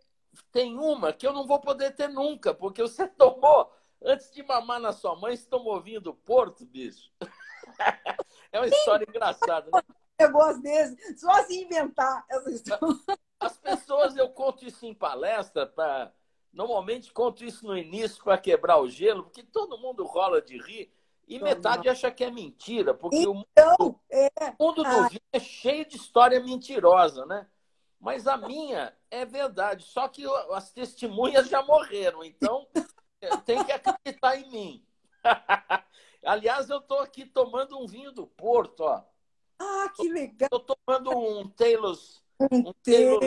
tem 0.53 0.79
uma 0.79 1.13
que 1.13 1.27
eu 1.27 1.33
não 1.33 1.47
vou 1.47 1.61
poder 1.61 1.95
ter 1.95 2.09
nunca, 2.09 2.55
porque 2.55 2.83
você 2.83 3.07
tomou, 3.19 3.73
antes 4.03 4.31
de 4.33 4.43
mamar 4.43 4.81
na 4.81 4.93
sua 4.93 5.17
mãe, 5.17 5.37
você 5.37 5.49
tomou 5.49 5.81
vinho 5.81 6.01
do 6.01 6.15
Porto, 6.15 6.65
bicho. 6.65 7.11
é 8.53 8.59
uma 8.61 8.69
história 8.69 9.07
engraçada, 9.09 9.69
né? 9.73 9.83
Negócio 10.19 10.63
desse, 10.63 11.19
só 11.19 11.43
se 11.45 11.63
inventar 11.63 12.25
essa 12.29 12.51
história. 12.51 12.99
As 13.39 13.59
pessoas, 13.59 14.17
eu 14.17 14.29
conto 14.31 14.65
isso 14.65 14.87
em 14.87 14.95
palestra, 14.95 15.67
pra, 15.67 16.13
normalmente 16.53 17.13
conto 17.13 17.45
isso 17.45 17.67
no 17.67 17.77
início 17.77 18.23
para 18.25 18.39
quebrar 18.39 18.79
o 18.79 18.89
gelo, 18.89 19.25
porque 19.25 19.43
todo 19.43 19.79
mundo 19.79 20.05
rola 20.05 20.41
de 20.41 20.57
rir 20.59 20.91
e 21.29 21.39
metade 21.39 21.89
acha 21.89 22.11
que 22.11 22.25
é 22.25 22.31
mentira, 22.31 22.95
porque 22.95 23.19
então, 23.19 23.33
o 23.33 23.35
mundo, 23.35 24.01
é... 24.11 24.29
o 24.59 24.65
mundo 24.65 24.83
do 24.83 24.89
ah. 24.89 25.09
vinho 25.09 25.21
é 25.33 25.41
cheio 25.41 25.85
de 25.87 25.97
história 25.97 26.41
mentirosa, 26.41 27.27
né? 27.27 27.47
Mas 27.99 28.27
a 28.27 28.37
minha 28.37 28.97
é 29.11 29.25
verdade, 29.25 29.85
só 29.85 30.07
que 30.09 30.25
as 30.53 30.71
testemunhas 30.71 31.49
já 31.49 31.63
morreram, 31.63 32.23
então 32.23 32.67
é, 33.21 33.37
tem 33.39 33.63
que 33.65 33.73
acreditar 33.73 34.37
em 34.37 34.51
mim. 34.51 34.87
Aliás, 36.25 36.71
eu 36.71 36.79
estou 36.79 37.01
aqui 37.01 37.25
tomando 37.25 37.79
um 37.79 37.87
vinho 37.87 38.13
do 38.13 38.27
Porto, 38.27 38.81
ó. 38.81 39.03
Ah, 39.59 39.91
que 39.95 40.09
legal! 40.09 40.49
Estou 40.53 40.77
tomando 40.77 41.11
um 41.11 41.49
Taylor's, 41.49 42.23
um, 42.39 42.69
um 42.69 42.73
Taylor 42.83 43.21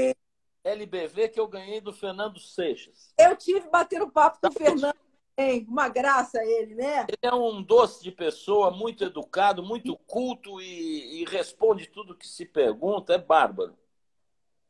LBV 0.64 1.30
que 1.30 1.40
eu 1.40 1.48
ganhei 1.48 1.82
do 1.82 1.94
Fernando 1.94 2.40
Seixas. 2.40 3.14
Eu 3.18 3.36
tive 3.36 3.68
bater 3.70 4.02
o 4.02 4.12
papo 4.12 4.40
com 4.42 4.48
o 4.48 4.52
Fernando. 4.52 4.96
Hein? 5.38 5.66
Uma 5.70 5.88
graça 5.88 6.44
ele, 6.44 6.76
né? 6.76 7.08
Ele 7.08 7.18
é 7.22 7.34
um 7.34 7.64
doce 7.64 8.04
de 8.04 8.12
pessoa, 8.12 8.70
muito 8.70 9.06
educado, 9.06 9.64
muito 9.64 9.96
culto 10.06 10.60
e, 10.62 11.22
e 11.22 11.26
responde 11.26 11.88
tudo 11.88 12.16
que 12.16 12.28
se 12.28 12.46
pergunta. 12.46 13.14
É 13.14 13.18
bárbaro. 13.18 13.74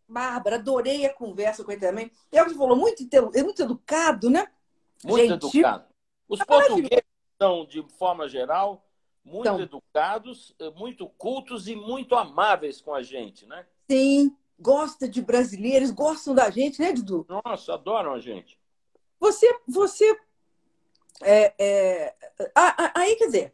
Bárbara, 0.07 0.57
adorei 0.57 1.05
a 1.05 1.13
conversa 1.13 1.63
com 1.63 1.71
ele 1.71 1.81
também. 1.81 2.11
É 2.31 2.41
o 2.41 2.45
que 2.45 2.53
falou, 2.53 2.75
muito, 2.75 3.03
é 3.33 3.43
muito 3.43 3.63
educado, 3.63 4.29
né? 4.29 4.47
Muito 5.03 5.27
Gentil. 5.27 5.49
educado. 5.49 5.85
Os 6.27 6.43
portugueses 6.43 7.03
são, 7.41 7.65
de 7.65 7.83
forma 7.97 8.29
geral, 8.29 8.85
muito 9.23 9.47
então, 9.47 9.59
educados, 9.59 10.55
eh, 10.59 10.69
muito 10.71 11.07
cultos 11.09 11.67
e 11.67 11.75
muito 11.75 12.15
amáveis 12.15 12.81
com 12.81 12.93
a 12.93 13.03
gente, 13.03 13.45
né? 13.45 13.65
Sim, 13.89 14.35
gosta 14.59 15.07
de 15.07 15.21
brasileiros, 15.21 15.91
gostam 15.91 16.33
da 16.33 16.49
gente, 16.49 16.81
né, 16.81 16.91
Dudu? 16.91 17.25
Nossa, 17.29 17.73
adoram 17.73 18.13
a 18.13 18.19
gente. 18.19 18.59
Você, 19.19 19.59
você, 19.67 20.17
é, 21.21 21.53
é, 21.59 22.15
aí 22.95 23.15
quer 23.15 23.25
dizer, 23.25 23.53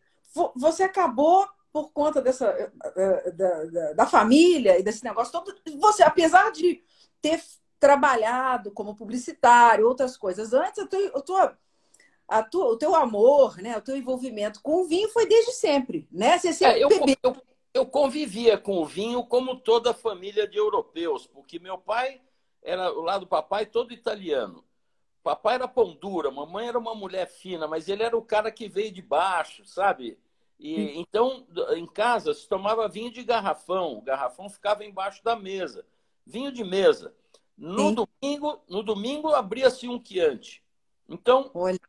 você 0.55 0.83
acabou 0.83 1.47
por 1.71 1.91
conta 1.91 2.21
dessa 2.21 2.45
eh, 2.47 2.71
eh, 2.95 3.31
da, 3.31 3.65
da, 3.65 3.93
da, 3.93 4.05
família 4.05 4.79
e 4.79 4.83
desse 4.83 5.03
negócio 5.03 5.33
todo, 5.33 5.53
você, 5.77 6.03
apesar 6.03 6.49
de 6.51 6.81
ter 7.21 7.43
trabalhado 7.79 8.71
como 8.71 8.95
publicitário, 8.95 9.85
outras 9.85 10.15
coisas 10.15 10.53
antes, 10.53 10.77
eu 10.77 10.87
tô, 10.87 10.97
eu 10.97 11.21
tô 11.21 11.51
tua, 12.43 12.65
o 12.65 12.77
teu 12.77 12.95
amor, 12.95 13.57
né, 13.57 13.77
o 13.77 13.81
teu 13.81 13.95
envolvimento 13.95 14.61
com 14.61 14.81
o 14.81 14.85
vinho 14.85 15.09
foi 15.09 15.27
desde 15.27 15.51
sempre, 15.51 16.07
né? 16.11 16.37
Você 16.37 16.53
sempre 16.53 16.79
é, 16.79 16.83
eu, 16.83 16.89
eu, 17.23 17.37
eu, 17.73 17.85
convivia 17.85 18.57
com 18.57 18.79
o 18.79 18.85
vinho 18.85 19.23
como 19.23 19.55
toda 19.55 19.91
a 19.91 19.93
família 19.93 20.47
de 20.47 20.57
europeus, 20.57 21.27
porque 21.27 21.59
meu 21.59 21.77
pai 21.77 22.21
era 22.63 22.91
o 22.91 23.01
lado 23.01 23.21
do 23.21 23.27
papai 23.27 23.65
todo 23.67 23.93
italiano. 23.93 24.63
Papai 25.23 25.55
era 25.55 25.67
pão 25.67 25.93
dura, 25.93 26.31
mamãe 26.31 26.67
era 26.67 26.77
uma 26.79 26.95
mulher 26.95 27.27
fina, 27.27 27.67
mas 27.67 27.87
ele 27.87 28.03
era 28.03 28.17
o 28.17 28.21
cara 28.21 28.51
que 28.51 28.67
veio 28.67 28.91
de 28.91 29.01
baixo, 29.01 29.65
sabe? 29.65 30.17
E 30.59 30.99
então 30.99 31.45
em 31.75 31.85
casa 31.85 32.33
se 32.33 32.47
tomava 32.47 32.87
vinho 32.87 33.11
de 33.11 33.23
garrafão, 33.23 33.97
o 33.97 34.01
garrafão 34.01 34.49
ficava 34.49 34.85
embaixo 34.85 35.23
da 35.23 35.35
mesa, 35.35 35.85
vinho 36.25 36.51
de 36.51 36.63
mesa. 36.63 37.13
No 37.57 37.89
Sim. 37.89 37.95
domingo, 37.95 38.59
no 38.67 38.83
domingo 38.83 39.29
abria-se 39.29 39.87
um 39.87 39.99
quiante. 39.99 40.63
Então, 41.07 41.51
Olha 41.53 41.79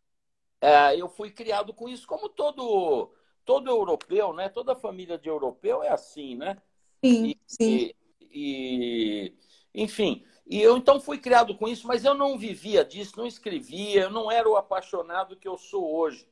é, 0.61 1.01
eu 1.01 1.09
fui 1.09 1.31
criado 1.31 1.73
com 1.75 1.89
isso, 1.89 2.07
como 2.07 2.29
todo 2.29 3.13
todo 3.45 3.71
europeu, 3.71 4.33
né? 4.33 4.49
Toda 4.49 4.75
família 4.75 5.17
de 5.17 5.29
europeu 5.29 5.83
é 5.83 5.89
assim, 5.89 6.35
né? 6.35 6.61
Sim, 7.05 7.27
e, 7.27 7.39
sim. 7.47 7.65
E, 7.65 7.97
e, 8.33 9.35
enfim, 9.73 10.25
e 10.47 10.61
eu 10.61 10.77
então 10.77 11.01
fui 11.01 11.19
criado 11.19 11.57
com 11.57 11.69
isso, 11.69 11.87
mas 11.87 12.05
eu 12.05 12.15
não 12.15 12.37
vivia 12.37 12.85
disso, 12.85 13.17
não 13.17 13.27
escrevia, 13.27 14.03
eu 14.03 14.11
não 14.11 14.31
era 14.31 14.49
o 14.49 14.57
apaixonado 14.57 15.37
que 15.37 15.47
eu 15.47 15.57
sou 15.57 15.95
hoje. 15.95 16.29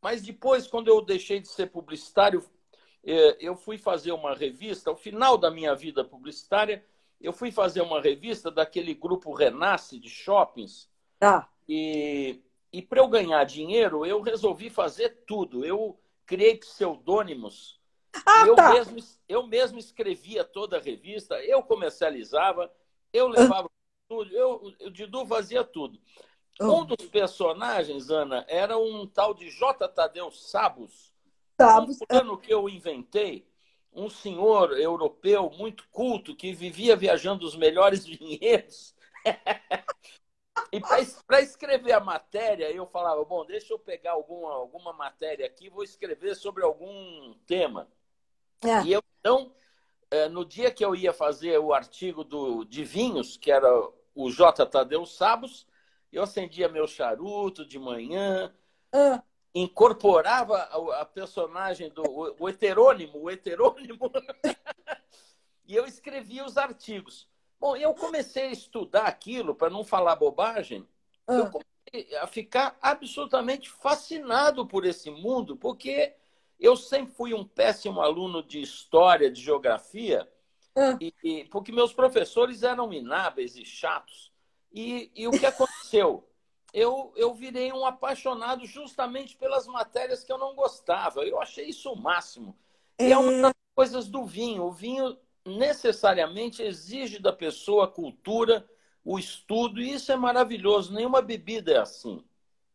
Mas 0.00 0.22
depois, 0.22 0.66
quando 0.66 0.88
eu 0.88 1.00
deixei 1.00 1.40
de 1.40 1.48
ser 1.48 1.66
publicitário, 1.66 2.44
é, 3.02 3.36
eu 3.40 3.56
fui 3.56 3.78
fazer 3.78 4.12
uma 4.12 4.34
revista, 4.34 4.90
ao 4.90 4.96
final 4.96 5.36
da 5.36 5.50
minha 5.50 5.74
vida 5.74 6.04
publicitária, 6.04 6.84
eu 7.20 7.32
fui 7.32 7.50
fazer 7.50 7.80
uma 7.80 8.00
revista 8.00 8.50
daquele 8.50 8.94
grupo 8.94 9.32
Renasce 9.32 9.98
de 9.98 10.10
shoppings. 10.10 10.88
Ah. 11.20 11.48
E 11.68 12.42
e 12.74 12.82
para 12.82 12.98
eu 13.00 13.06
ganhar 13.06 13.44
dinheiro, 13.44 14.04
eu 14.04 14.20
resolvi 14.20 14.68
fazer 14.68 15.22
tudo. 15.24 15.64
Eu 15.64 15.96
criei 16.26 16.56
pseudônimos. 16.56 17.80
Ah, 18.26 18.44
eu, 18.48 18.56
tá. 18.56 18.72
mesmo, 18.72 18.96
eu 19.28 19.46
mesmo 19.46 19.78
escrevia 19.78 20.42
toda 20.42 20.76
a 20.76 20.80
revista, 20.80 21.36
eu 21.44 21.62
comercializava, 21.62 22.68
eu 23.12 23.28
levava 23.28 23.70
tudo, 24.08 24.36
eu, 24.36 24.74
o 24.80 24.90
Didu 24.90 25.24
fazia 25.24 25.62
tudo. 25.62 26.00
Oh. 26.60 26.80
Um 26.80 26.84
dos 26.84 27.06
personagens, 27.06 28.10
Ana, 28.10 28.44
era 28.48 28.76
um 28.76 29.06
tal 29.06 29.34
de 29.34 29.50
J. 29.50 29.88
Tadeu 29.88 30.32
Sabos. 30.32 31.12
Sabos. 31.60 32.00
Um 32.00 32.06
plano 32.06 32.36
que 32.36 32.52
eu 32.52 32.68
inventei, 32.68 33.46
um 33.92 34.10
senhor 34.10 34.72
europeu 34.72 35.48
muito 35.56 35.86
culto 35.92 36.34
que 36.34 36.52
vivia 36.52 36.96
viajando 36.96 37.46
os 37.46 37.54
melhores 37.54 38.04
vinhedos. 38.06 38.96
E 40.72 40.80
para 41.26 41.40
escrever 41.40 41.92
a 41.92 42.00
matéria, 42.00 42.70
eu 42.70 42.86
falava, 42.86 43.24
bom, 43.24 43.44
deixa 43.44 43.72
eu 43.72 43.78
pegar 43.78 44.12
alguma, 44.12 44.52
alguma 44.52 44.92
matéria 44.92 45.46
aqui, 45.46 45.68
vou 45.68 45.84
escrever 45.84 46.34
sobre 46.34 46.64
algum 46.64 47.34
tema. 47.46 47.88
É. 48.62 48.82
E 48.82 48.92
eu, 48.92 49.02
então, 49.20 49.52
é, 50.10 50.28
no 50.28 50.44
dia 50.44 50.70
que 50.70 50.84
eu 50.84 50.94
ia 50.94 51.12
fazer 51.12 51.58
o 51.58 51.72
artigo 51.72 52.24
do, 52.24 52.64
de 52.64 52.84
vinhos, 52.84 53.36
que 53.36 53.50
era 53.50 53.68
o 54.14 54.30
J. 54.30 54.64
Tadeu 54.66 55.04
Sabos, 55.04 55.66
eu 56.12 56.22
acendia 56.22 56.68
meu 56.68 56.86
charuto 56.86 57.66
de 57.66 57.78
manhã, 57.78 58.54
é. 58.92 59.20
incorporava 59.54 60.56
a, 60.56 61.00
a, 61.00 61.04
personagem 61.04 61.90
do 61.90 62.02
o, 62.02 62.36
o 62.38 62.48
heterônimo, 62.48 63.18
o 63.18 63.30
heterônimo, 63.30 64.10
e 65.66 65.74
eu 65.74 65.84
escrevia 65.84 66.44
os 66.44 66.56
artigos. 66.56 67.28
Bom, 67.64 67.74
eu 67.76 67.94
comecei 67.94 68.48
a 68.48 68.52
estudar 68.52 69.04
aquilo, 69.04 69.54
para 69.54 69.70
não 69.70 69.82
falar 69.82 70.16
bobagem, 70.16 70.86
ah. 71.26 71.32
eu 71.32 71.50
comecei 71.50 72.14
a 72.18 72.26
ficar 72.26 72.76
absolutamente 72.78 73.70
fascinado 73.70 74.66
por 74.66 74.84
esse 74.84 75.10
mundo, 75.10 75.56
porque 75.56 76.14
eu 76.60 76.76
sempre 76.76 77.14
fui 77.14 77.32
um 77.32 77.42
péssimo 77.42 78.02
aluno 78.02 78.42
de 78.42 78.60
história, 78.60 79.30
de 79.30 79.40
geografia, 79.40 80.30
ah. 80.76 80.98
e, 81.00 81.14
e, 81.24 81.44
porque 81.44 81.72
meus 81.72 81.94
professores 81.94 82.62
eram 82.62 82.92
inábeis 82.92 83.56
e 83.56 83.64
chatos. 83.64 84.30
E, 84.70 85.10
e 85.14 85.26
o 85.26 85.30
que 85.30 85.46
aconteceu? 85.46 86.28
eu, 86.74 87.14
eu 87.16 87.32
virei 87.32 87.72
um 87.72 87.86
apaixonado 87.86 88.66
justamente 88.66 89.38
pelas 89.38 89.66
matérias 89.66 90.22
que 90.22 90.30
eu 90.30 90.36
não 90.36 90.54
gostava. 90.54 91.22
Eu 91.22 91.40
achei 91.40 91.70
isso 91.70 91.90
o 91.90 91.96
máximo. 91.96 92.54
E 93.00 93.10
é 93.10 93.16
uma 93.16 93.32
é. 93.32 93.40
das 93.40 93.54
coisas 93.74 94.06
do 94.06 94.26
vinho. 94.26 94.64
O 94.64 94.70
vinho 94.70 95.16
necessariamente 95.44 96.62
exige 96.62 97.18
da 97.18 97.32
pessoa 97.32 97.84
a 97.84 97.88
cultura, 97.88 98.68
o 99.04 99.18
estudo, 99.18 99.80
e 99.80 99.92
isso 99.92 100.10
é 100.10 100.16
maravilhoso. 100.16 100.92
Nenhuma 100.92 101.20
bebida 101.20 101.72
é 101.72 101.78
assim. 101.78 102.24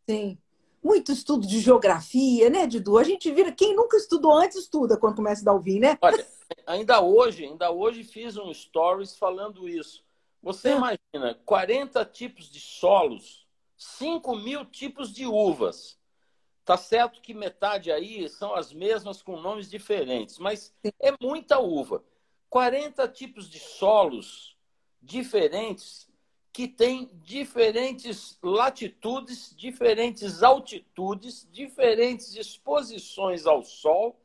Sim. 0.08 0.38
Muito 0.82 1.12
estudo 1.12 1.46
de 1.46 1.60
geografia, 1.60 2.50
né, 2.50 2.66
Didu? 2.66 2.98
A 2.98 3.04
gente 3.04 3.30
vira. 3.32 3.52
Quem 3.52 3.76
nunca 3.76 3.98
estudou 3.98 4.32
antes 4.32 4.58
estuda 4.58 4.98
quando 4.98 5.18
começa 5.18 5.42
a 5.42 5.46
dar 5.46 5.54
o 5.54 5.60
vinho, 5.60 5.82
né? 5.82 5.98
Olha, 6.02 6.26
ainda 6.66 7.02
hoje, 7.02 7.44
ainda 7.44 7.70
hoje 7.70 8.04
fiz 8.04 8.38
um 8.38 8.54
stories 8.54 9.18
falando 9.18 9.68
isso. 9.68 10.04
Você 10.42 10.70
é. 10.70 10.78
imagina 10.78 11.38
40 11.46 12.06
tipos 12.06 12.50
de 12.50 12.62
solos, 12.62 13.46
5 13.76 14.36
mil 14.38 14.64
tipos 14.64 15.12
de 15.12 15.26
uvas. 15.26 16.00
Tá 16.64 16.78
certo 16.78 17.22
que 17.22 17.34
metade 17.34 17.92
aí 17.92 18.30
são 18.30 18.54
as 18.54 18.72
mesmas 18.72 19.22
com 19.22 19.42
nomes 19.42 19.70
diferentes, 19.70 20.38
mas 20.38 20.74
é 21.02 21.12
muita 21.20 21.60
uva. 21.60 22.04
40 22.50 23.08
tipos 23.08 23.50
de 23.50 23.60
solos 23.60 24.58
diferentes 25.02 26.10
que 26.52 26.68
têm 26.68 27.10
diferentes 27.24 28.38
latitudes, 28.42 29.54
diferentes 29.56 30.42
altitudes, 30.42 31.48
diferentes 31.52 32.36
exposições 32.36 33.46
ao 33.46 33.64
sol 33.64 34.20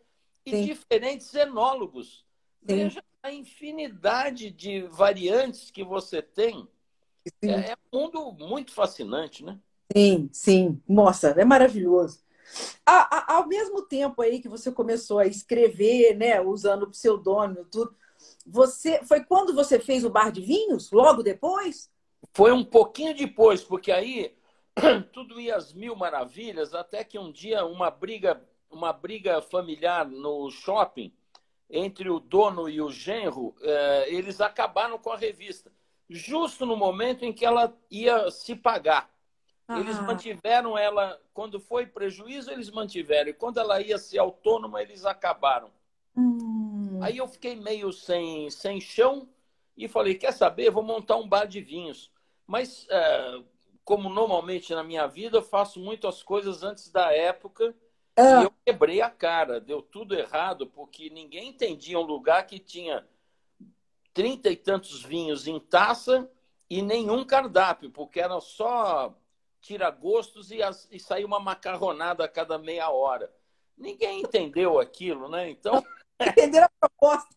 e 0.45 0.51
Sim. 0.51 0.65
diferentes 0.65 1.35
enólogos. 1.35 2.25
Sim. 2.67 2.77
Veja 2.77 3.05
a 3.23 3.33
infinidade 3.33 4.51
de 4.51 4.83
variantes 4.83 5.71
que 5.71 5.85
você 5.85 6.21
tem. 6.21 6.67
É, 7.43 7.71
é 7.71 7.77
um 7.93 8.01
mundo 8.01 8.33
muito 8.33 8.73
fascinante, 8.73 9.45
né? 9.45 9.59
Sim, 9.95 10.29
sim. 10.33 10.83
Nossa, 10.89 11.29
é 11.29 11.45
maravilhoso. 11.45 12.25
A, 12.85 13.17
a, 13.17 13.37
ao 13.37 13.47
mesmo 13.47 13.83
tempo 13.83 14.21
aí 14.21 14.41
que 14.41 14.49
você 14.49 14.71
começou 14.71 15.19
a 15.19 15.27
escrever, 15.27 16.17
né, 16.17 16.41
usando 16.41 16.91
pseudônimo, 16.91 17.65
tudo, 17.65 17.97
você 18.47 19.03
foi 19.05 19.25
quando 19.25 19.55
você 19.55 19.79
fez 19.79 20.05
o 20.05 20.11
bar 20.11 20.31
de 20.31 20.41
vinhos? 20.41 20.91
Logo 20.91 21.23
depois? 21.23 21.91
Foi 22.33 22.53
um 22.53 22.65
pouquinho 22.65 23.15
depois, 23.15 23.63
porque 23.63 23.93
aí 23.93 24.35
tudo 25.13 25.41
ia 25.41 25.57
às 25.57 25.73
mil 25.73 25.95
maravilhas, 25.95 26.75
até 26.75 27.05
que 27.05 27.19
um 27.19 27.31
dia 27.31 27.65
uma 27.65 27.91
briga, 27.91 28.43
uma 28.71 28.93
briga 28.93 29.41
familiar 29.41 30.07
no 30.07 30.51
shopping 30.51 31.13
entre 31.71 32.11
o 32.11 32.21
dono 32.21 32.69
e 32.69 32.81
o 32.81 32.91
genro, 32.91 33.55
eh, 33.63 34.07
eles 34.09 34.41
acabaram 34.41 34.99
com 34.99 35.11
a 35.11 35.17
revista, 35.17 35.73
justo 36.09 36.67
no 36.67 36.77
momento 36.77 37.25
em 37.25 37.33
que 37.33 37.45
ela 37.45 37.77
ia 37.91 38.31
se 38.31 38.55
pagar. 38.55 39.11
Ah. 39.67 39.81
Eles 39.81 39.99
mantiveram 40.01 40.77
ela, 40.77 41.19
quando 41.33 41.59
foi 41.59 41.87
prejuízo, 41.87 42.51
eles 42.51 42.71
mantiveram, 42.71 43.31
e 43.31 43.35
quando 43.35 43.59
ela 43.59 43.81
ia 43.81 43.97
ser 43.97 44.19
autônoma, 44.19 44.83
eles 44.83 45.05
acabaram. 45.05 45.71
Hum. 46.17 46.99
Aí 47.03 47.17
eu 47.17 47.27
fiquei 47.27 47.57
meio 47.57 47.93
sem, 47.93 48.51
sem 48.51 48.81
chão 48.81 49.29
e 49.77 49.89
falei: 49.89 50.15
quer 50.15 50.33
saber? 50.33 50.71
Vou 50.71 50.83
montar 50.83 51.17
um 51.17 51.29
bar 51.29 51.47
de 51.47 51.61
vinhos. 51.61 52.11
Mas, 52.47 52.87
é, 52.91 53.43
como 53.85 54.09
normalmente 54.09 54.75
na 54.75 54.83
minha 54.83 55.07
vida, 55.07 55.39
eu 55.39 55.43
faço 55.43 55.81
muitas 55.81 56.23
coisas 56.23 56.63
antes 56.63 56.91
da 56.91 57.13
época. 57.13 57.75
É. 58.17 58.41
E 58.41 58.45
eu 58.45 58.53
quebrei 58.65 59.01
a 59.01 59.11
cara, 59.11 59.61
deu 59.61 59.83
tudo 59.83 60.15
errado, 60.15 60.67
porque 60.69 61.11
ninguém 61.11 61.49
entendia 61.49 61.99
um 61.99 62.03
lugar 62.03 62.47
que 62.47 62.59
tinha 62.59 63.05
trinta 64.13 64.49
e 64.49 64.57
tantos 64.57 65.03
vinhos 65.03 65.49
em 65.49 65.59
taça 65.59 66.31
e 66.71 66.81
nenhum 66.81 67.25
cardápio, 67.25 67.91
porque 67.91 68.21
era 68.21 68.41
só 68.41 69.13
tira-gostos 69.61 70.53
e, 70.53 70.59
e 70.93 71.01
saía 71.01 71.27
uma 71.27 71.41
macarronada 71.41 72.25
a 72.25 72.29
cada 72.29 72.57
meia 72.57 72.89
hora. 72.91 73.33
Ninguém 73.77 74.21
entendeu 74.21 74.79
aquilo, 74.79 75.29
né? 75.29 75.51
Então. 75.51 75.85
Entenderam 76.21 76.67
a 76.67 76.89
proposta. 76.89 77.37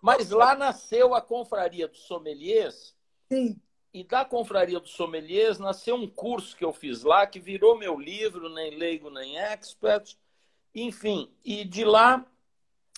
Mas 0.00 0.30
lá 0.30 0.54
nasceu 0.54 1.14
a 1.14 1.20
confraria 1.20 1.88
dos 1.88 2.00
sommeliers. 2.00 2.94
Sim. 3.30 3.60
E 3.92 4.04
da 4.04 4.24
confraria 4.24 4.78
dos 4.78 4.92
sommeliers 4.92 5.58
nasceu 5.58 5.94
um 5.94 6.06
curso 6.06 6.56
que 6.56 6.64
eu 6.64 6.72
fiz 6.72 7.02
lá, 7.02 7.26
que 7.26 7.40
virou 7.40 7.78
meu 7.78 7.98
livro, 7.98 8.48
nem 8.48 8.76
leigo, 8.76 9.10
nem 9.10 9.38
expert. 9.38 10.16
Enfim, 10.74 11.32
e 11.44 11.64
de 11.64 11.84
lá 11.84 12.24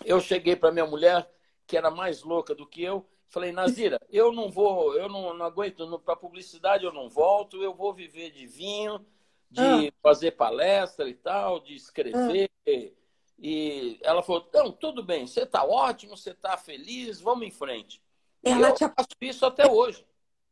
eu 0.04 0.20
cheguei 0.20 0.56
para 0.56 0.72
minha 0.72 0.86
mulher, 0.86 1.30
que 1.66 1.76
era 1.76 1.90
mais 1.90 2.22
louca 2.22 2.54
do 2.54 2.66
que 2.66 2.82
eu, 2.82 3.06
falei, 3.28 3.52
Nazira, 3.52 4.00
eu 4.10 4.32
não 4.32 4.50
vou, 4.50 4.94
eu 4.96 5.08
não, 5.08 5.32
não 5.32 5.46
aguento, 5.46 5.98
para 6.00 6.16
publicidade 6.16 6.84
eu 6.84 6.92
não 6.92 7.08
volto, 7.08 7.62
eu 7.62 7.72
vou 7.72 7.94
viver 7.94 8.30
de 8.30 8.46
vinho, 8.46 9.04
de 9.50 9.88
ah. 9.88 9.92
fazer 10.02 10.32
palestra 10.32 11.08
e 11.08 11.14
tal, 11.14 11.60
de 11.60 11.74
escrever. 11.74 12.50
Ah. 12.66 12.99
E 13.40 13.98
ela 14.02 14.22
falou, 14.22 14.46
não, 14.52 14.70
tudo 14.70 15.02
bem, 15.02 15.26
você 15.26 15.44
está 15.44 15.64
ótimo, 15.64 16.14
você 16.14 16.32
está 16.32 16.58
feliz, 16.58 17.20
vamos 17.20 17.46
em 17.46 17.50
frente. 17.50 18.02
Ela 18.42 18.68
e 18.68 18.70
eu 18.70 18.74
te... 18.74 18.86
faço 18.86 19.08
isso 19.18 19.46
até 19.46 19.70
hoje. 19.70 20.06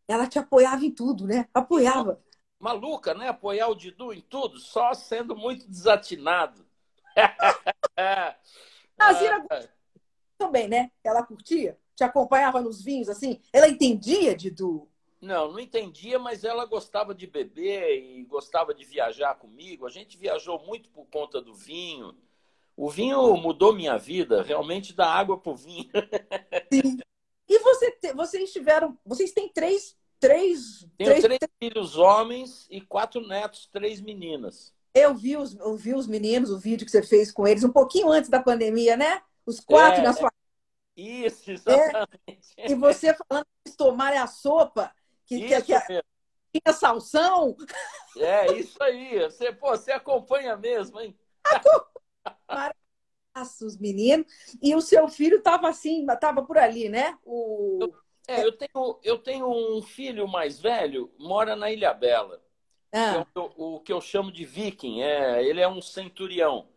Ela 0.09 0.27
te 0.27 0.39
apoiava 0.39 0.83
em 0.85 0.91
tudo, 0.91 1.27
né? 1.27 1.47
Apoiava. 1.53 2.23
Maluca, 2.59 3.13
né? 3.13 3.29
Apoiar 3.29 3.69
o 3.69 3.75
Didu 3.75 4.13
em 4.13 4.23
tudo, 4.23 4.59
só 4.59 4.95
sendo 4.95 5.37
muito 5.37 5.69
desatinado. 5.69 6.67
Nazira 8.97 9.45
ah, 9.51 9.69
também, 10.39 10.67
né? 10.67 10.91
Ela 11.05 11.23
curtia? 11.23 11.79
Te 11.95 12.05
acompanhava 12.05 12.63
nos 12.63 12.83
vinhos, 12.83 13.11
assim? 13.11 13.39
Ela 13.53 13.69
entendia, 13.69 14.35
Didu? 14.35 14.89
Não, 15.21 15.53
não 15.53 15.59
entendia, 15.59 16.19
mas 16.19 16.43
ela 16.43 16.65
gostava 16.65 17.15
de 17.15 17.27
beber 17.27 18.03
e 18.03 18.25
gostava 18.25 18.73
de 18.73 18.85
viajar 18.85 19.35
comigo. 19.35 19.87
A 19.87 19.91
gente 19.91 20.17
viajou 20.17 20.59
muito 20.65 20.89
por 20.89 21.07
conta 21.07 21.41
do 21.41 21.55
vinho. 21.55 22.17
O 22.79 22.89
vinho 22.89 23.37
mudou 23.37 23.75
minha 23.75 23.99
vida, 23.99 24.41
realmente 24.41 24.93
da 24.93 25.05
água 25.05 25.37
para 25.37 25.51
o 25.51 25.57
vinho. 25.57 25.91
Sim. 26.73 26.97
E 27.49 27.59
você 27.59 27.99
vocês 28.15 28.53
tiveram. 28.53 28.97
Vocês 29.05 29.33
têm 29.33 29.49
três. 29.49 29.99
Três, 30.21 30.87
Tenho 30.97 31.11
três, 31.11 31.23
três 31.23 31.39
filhos 31.61 31.97
homens 31.97 32.67
e 32.71 32.81
quatro 32.81 33.25
netos, 33.27 33.69
três 33.73 34.01
meninas. 34.01 34.73
Eu 34.95 35.15
vi, 35.15 35.37
os, 35.37 35.57
eu 35.57 35.77
vi 35.77 35.95
os 35.95 36.09
meninos, 36.09 36.51
o 36.51 36.59
vídeo 36.59 36.85
que 36.85 36.91
você 36.91 37.03
fez 37.03 37.31
com 37.33 37.47
eles 37.47 37.63
um 37.63 37.71
pouquinho 37.71 38.11
antes 38.11 38.31
da 38.31 38.43
pandemia, 38.43 38.97
né? 38.97 39.23
Os 39.47 39.61
quatro 39.61 40.01
é, 40.01 40.05
na 40.05 40.13
sua. 40.13 40.33
Isso, 40.97 41.51
exatamente. 41.51 42.55
É. 42.57 42.71
E 42.71 42.75
você 42.75 43.15
falando 43.15 43.47
que 43.65 43.77
tomarem 43.77 44.19
a 44.19 44.27
sopa, 44.27 44.93
que, 45.25 45.37
isso 45.37 45.65
que, 45.65 45.81
que 45.81 46.03
tinha 46.61 46.75
salsão. 46.75 47.57
É, 48.17 48.53
isso 48.53 48.81
aí. 48.83 49.21
Você, 49.23 49.53
pô, 49.53 49.71
você 49.71 49.93
acompanha 49.93 50.57
mesmo, 50.57 51.01
hein? 51.01 51.17
Os 53.63 53.79
meninos. 53.79 54.27
E 54.63 54.75
o 54.75 54.81
seu 54.81 55.09
filho 55.09 55.39
estava 55.39 55.69
assim, 55.69 56.07
estava 56.11 56.43
por 56.43 56.59
ali, 56.59 56.89
né? 56.89 57.19
O... 57.25 57.93
É, 58.27 58.45
eu 58.45 58.53
tenho, 58.53 59.01
eu 59.03 59.19
tenho 59.19 59.49
um 59.49 59.81
filho 59.81 60.29
mais 60.29 60.61
velho, 60.61 61.11
mora 61.19 61.57
na 61.57 61.71
Ilha 61.71 61.95
Bela. 61.95 62.43
Ah. 62.93 63.25
Que 63.25 63.39
é 63.39 63.43
o, 63.43 63.77
o, 63.77 63.81
que 63.81 63.93
eu 63.93 64.01
chamo 64.01 64.31
de 64.31 64.45
viking. 64.45 65.01
É, 65.01 65.43
ele 65.43 65.61
é 65.61 65.69
um 65.69 65.81
centurião. 65.81 66.69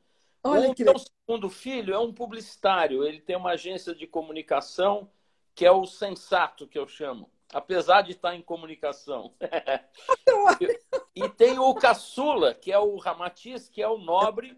Olha 0.44 0.72
o 0.72 0.76
que 0.76 0.84
meu 0.84 0.96
segundo 0.98 1.50
filho 1.50 1.94
é 1.94 2.00
um 2.00 2.14
publicitário. 2.14 3.04
Ele 3.04 3.22
tem 3.22 3.36
uma 3.36 3.52
agência 3.52 3.94
de 3.94 4.08
comunicação 4.08 5.10
que 5.54 5.66
é 5.66 5.72
o 5.72 5.86
sensato, 5.86 6.68
que 6.68 6.80
eu 6.80 6.88
chamo. 6.88 7.30
Apesar 7.54 8.02
de 8.02 8.12
estar 8.12 8.34
em 8.34 8.42
comunicação. 8.42 9.34
e 11.14 11.28
tem 11.30 11.60
o 11.60 11.74
caçula, 11.76 12.54
que 12.54 12.72
é 12.72 12.80
o 12.80 12.96
Ramatiz, 12.98 13.68
que 13.68 13.82
é 13.82 13.88
o 13.88 13.98
nobre. 13.98 14.58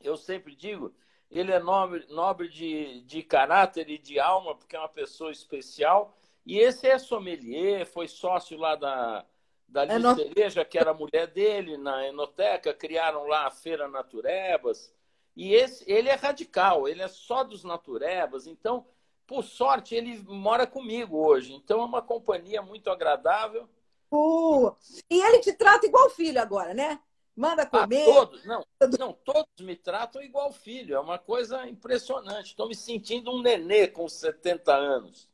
Eu 0.00 0.16
sempre 0.16 0.54
digo, 0.54 0.94
ele 1.30 1.52
é 1.52 1.58
nobre, 1.58 2.06
nobre 2.08 2.48
de, 2.48 3.00
de 3.02 3.22
caráter 3.22 3.88
e 3.90 3.98
de 3.98 4.18
alma, 4.18 4.54
porque 4.54 4.76
é 4.76 4.78
uma 4.78 4.88
pessoa 4.88 5.30
especial. 5.32 6.16
E 6.44 6.58
esse 6.58 6.86
é 6.86 6.98
sommelier, 6.98 7.86
foi 7.86 8.06
sócio 8.06 8.56
lá 8.56 8.76
da, 8.76 9.26
da 9.68 9.84
é 9.84 10.14
Cereja, 10.14 10.64
que 10.64 10.78
era 10.78 10.92
a 10.92 10.94
mulher 10.94 11.26
dele, 11.26 11.76
na 11.76 12.06
Enoteca, 12.06 12.72
criaram 12.72 13.26
lá 13.26 13.46
a 13.46 13.50
Feira 13.50 13.88
Naturebas. 13.88 14.92
E 15.34 15.54
esse, 15.54 15.84
ele 15.90 16.08
é 16.08 16.14
radical, 16.14 16.88
ele 16.88 17.02
é 17.02 17.08
só 17.08 17.42
dos 17.42 17.64
Naturebas. 17.64 18.46
Então, 18.46 18.86
por 19.26 19.42
sorte, 19.42 19.94
ele 19.94 20.22
mora 20.28 20.66
comigo 20.66 21.18
hoje. 21.18 21.52
Então, 21.52 21.80
é 21.80 21.84
uma 21.84 22.00
companhia 22.00 22.62
muito 22.62 22.88
agradável. 22.90 23.68
Uh, 24.10 24.74
e 25.10 25.20
ele 25.20 25.40
te 25.40 25.52
trata 25.52 25.84
igual 25.86 26.08
filho 26.10 26.40
agora, 26.40 26.72
né? 26.72 27.00
Manda 27.36 27.64
ah, 27.64 27.66
comer. 27.66 28.02
Ah, 28.02 28.14
todos, 28.14 28.44
não, 28.46 28.66
não, 28.98 29.12
todos 29.12 29.60
me 29.60 29.76
tratam 29.76 30.22
igual 30.22 30.50
filho. 30.50 30.96
É 30.96 31.00
uma 31.00 31.18
coisa 31.18 31.68
impressionante. 31.68 32.46
Estou 32.46 32.66
me 32.66 32.74
sentindo 32.74 33.30
um 33.30 33.42
nenê 33.42 33.86
com 33.86 34.08
70 34.08 34.72
anos. 34.74 35.28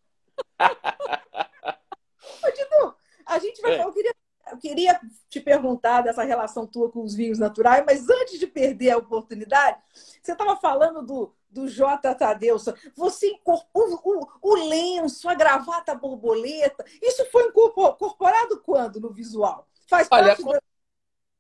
Ô, 2.44 2.50
Didu, 2.50 2.96
a 3.24 3.38
gente 3.38 3.62
vai 3.62 3.78
é. 3.78 3.84
eu, 3.84 3.92
queria, 3.92 4.14
eu 4.50 4.58
queria 4.58 5.00
te 5.28 5.40
perguntar 5.40 6.02
dessa 6.02 6.24
relação 6.24 6.66
tua 6.66 6.90
com 6.90 7.02
os 7.04 7.14
vinhos 7.14 7.38
naturais, 7.38 7.84
mas 7.86 8.10
antes 8.10 8.38
de 8.38 8.48
perder 8.48 8.90
a 8.90 8.98
oportunidade, 8.98 9.80
você 9.92 10.32
estava 10.32 10.56
falando 10.56 11.02
do, 11.02 11.32
do 11.48 11.68
J. 11.68 12.14
Tadeu. 12.16 12.56
Você 12.96 13.28
incorporou 13.28 14.00
o, 14.04 14.50
o, 14.50 14.54
lenço, 14.68 15.28
a 15.28 15.34
gravata 15.34 15.94
borboleta. 15.94 16.84
Isso 17.00 17.24
foi 17.30 17.44
incorporado 17.44 18.60
quando 18.60 18.98
no 18.98 19.12
visual? 19.12 19.68
Faz 19.86 20.08
Olha, 20.10 20.34
parte 20.36 20.44
da 20.44 20.62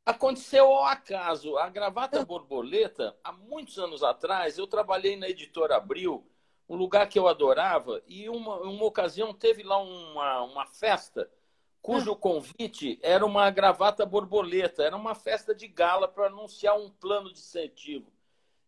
Aconteceu 0.04 0.64
ao 0.66 0.84
acaso. 0.84 1.56
A 1.58 1.68
gravata 1.68 2.24
borboleta, 2.24 3.16
há 3.22 3.32
muitos 3.32 3.78
anos 3.78 4.02
atrás, 4.02 4.58
eu 4.58 4.66
trabalhei 4.66 5.16
na 5.16 5.28
editora 5.28 5.76
Abril, 5.76 6.26
um 6.68 6.76
lugar 6.76 7.08
que 7.08 7.18
eu 7.18 7.28
adorava, 7.28 8.02
e 8.06 8.28
uma, 8.28 8.56
uma 8.60 8.84
ocasião 8.84 9.32
teve 9.32 9.62
lá 9.62 9.78
uma, 9.78 10.42
uma 10.42 10.66
festa 10.66 11.30
cujo 11.82 12.12
ah. 12.12 12.16
convite 12.16 12.98
era 13.02 13.26
uma 13.26 13.50
gravata 13.50 14.06
borboleta, 14.06 14.84
era 14.84 14.96
uma 14.96 15.14
festa 15.14 15.54
de 15.54 15.66
gala 15.66 16.06
para 16.06 16.28
anunciar 16.28 16.78
um 16.78 16.88
plano 16.88 17.32
de 17.32 17.40
incentivo. 17.40 18.10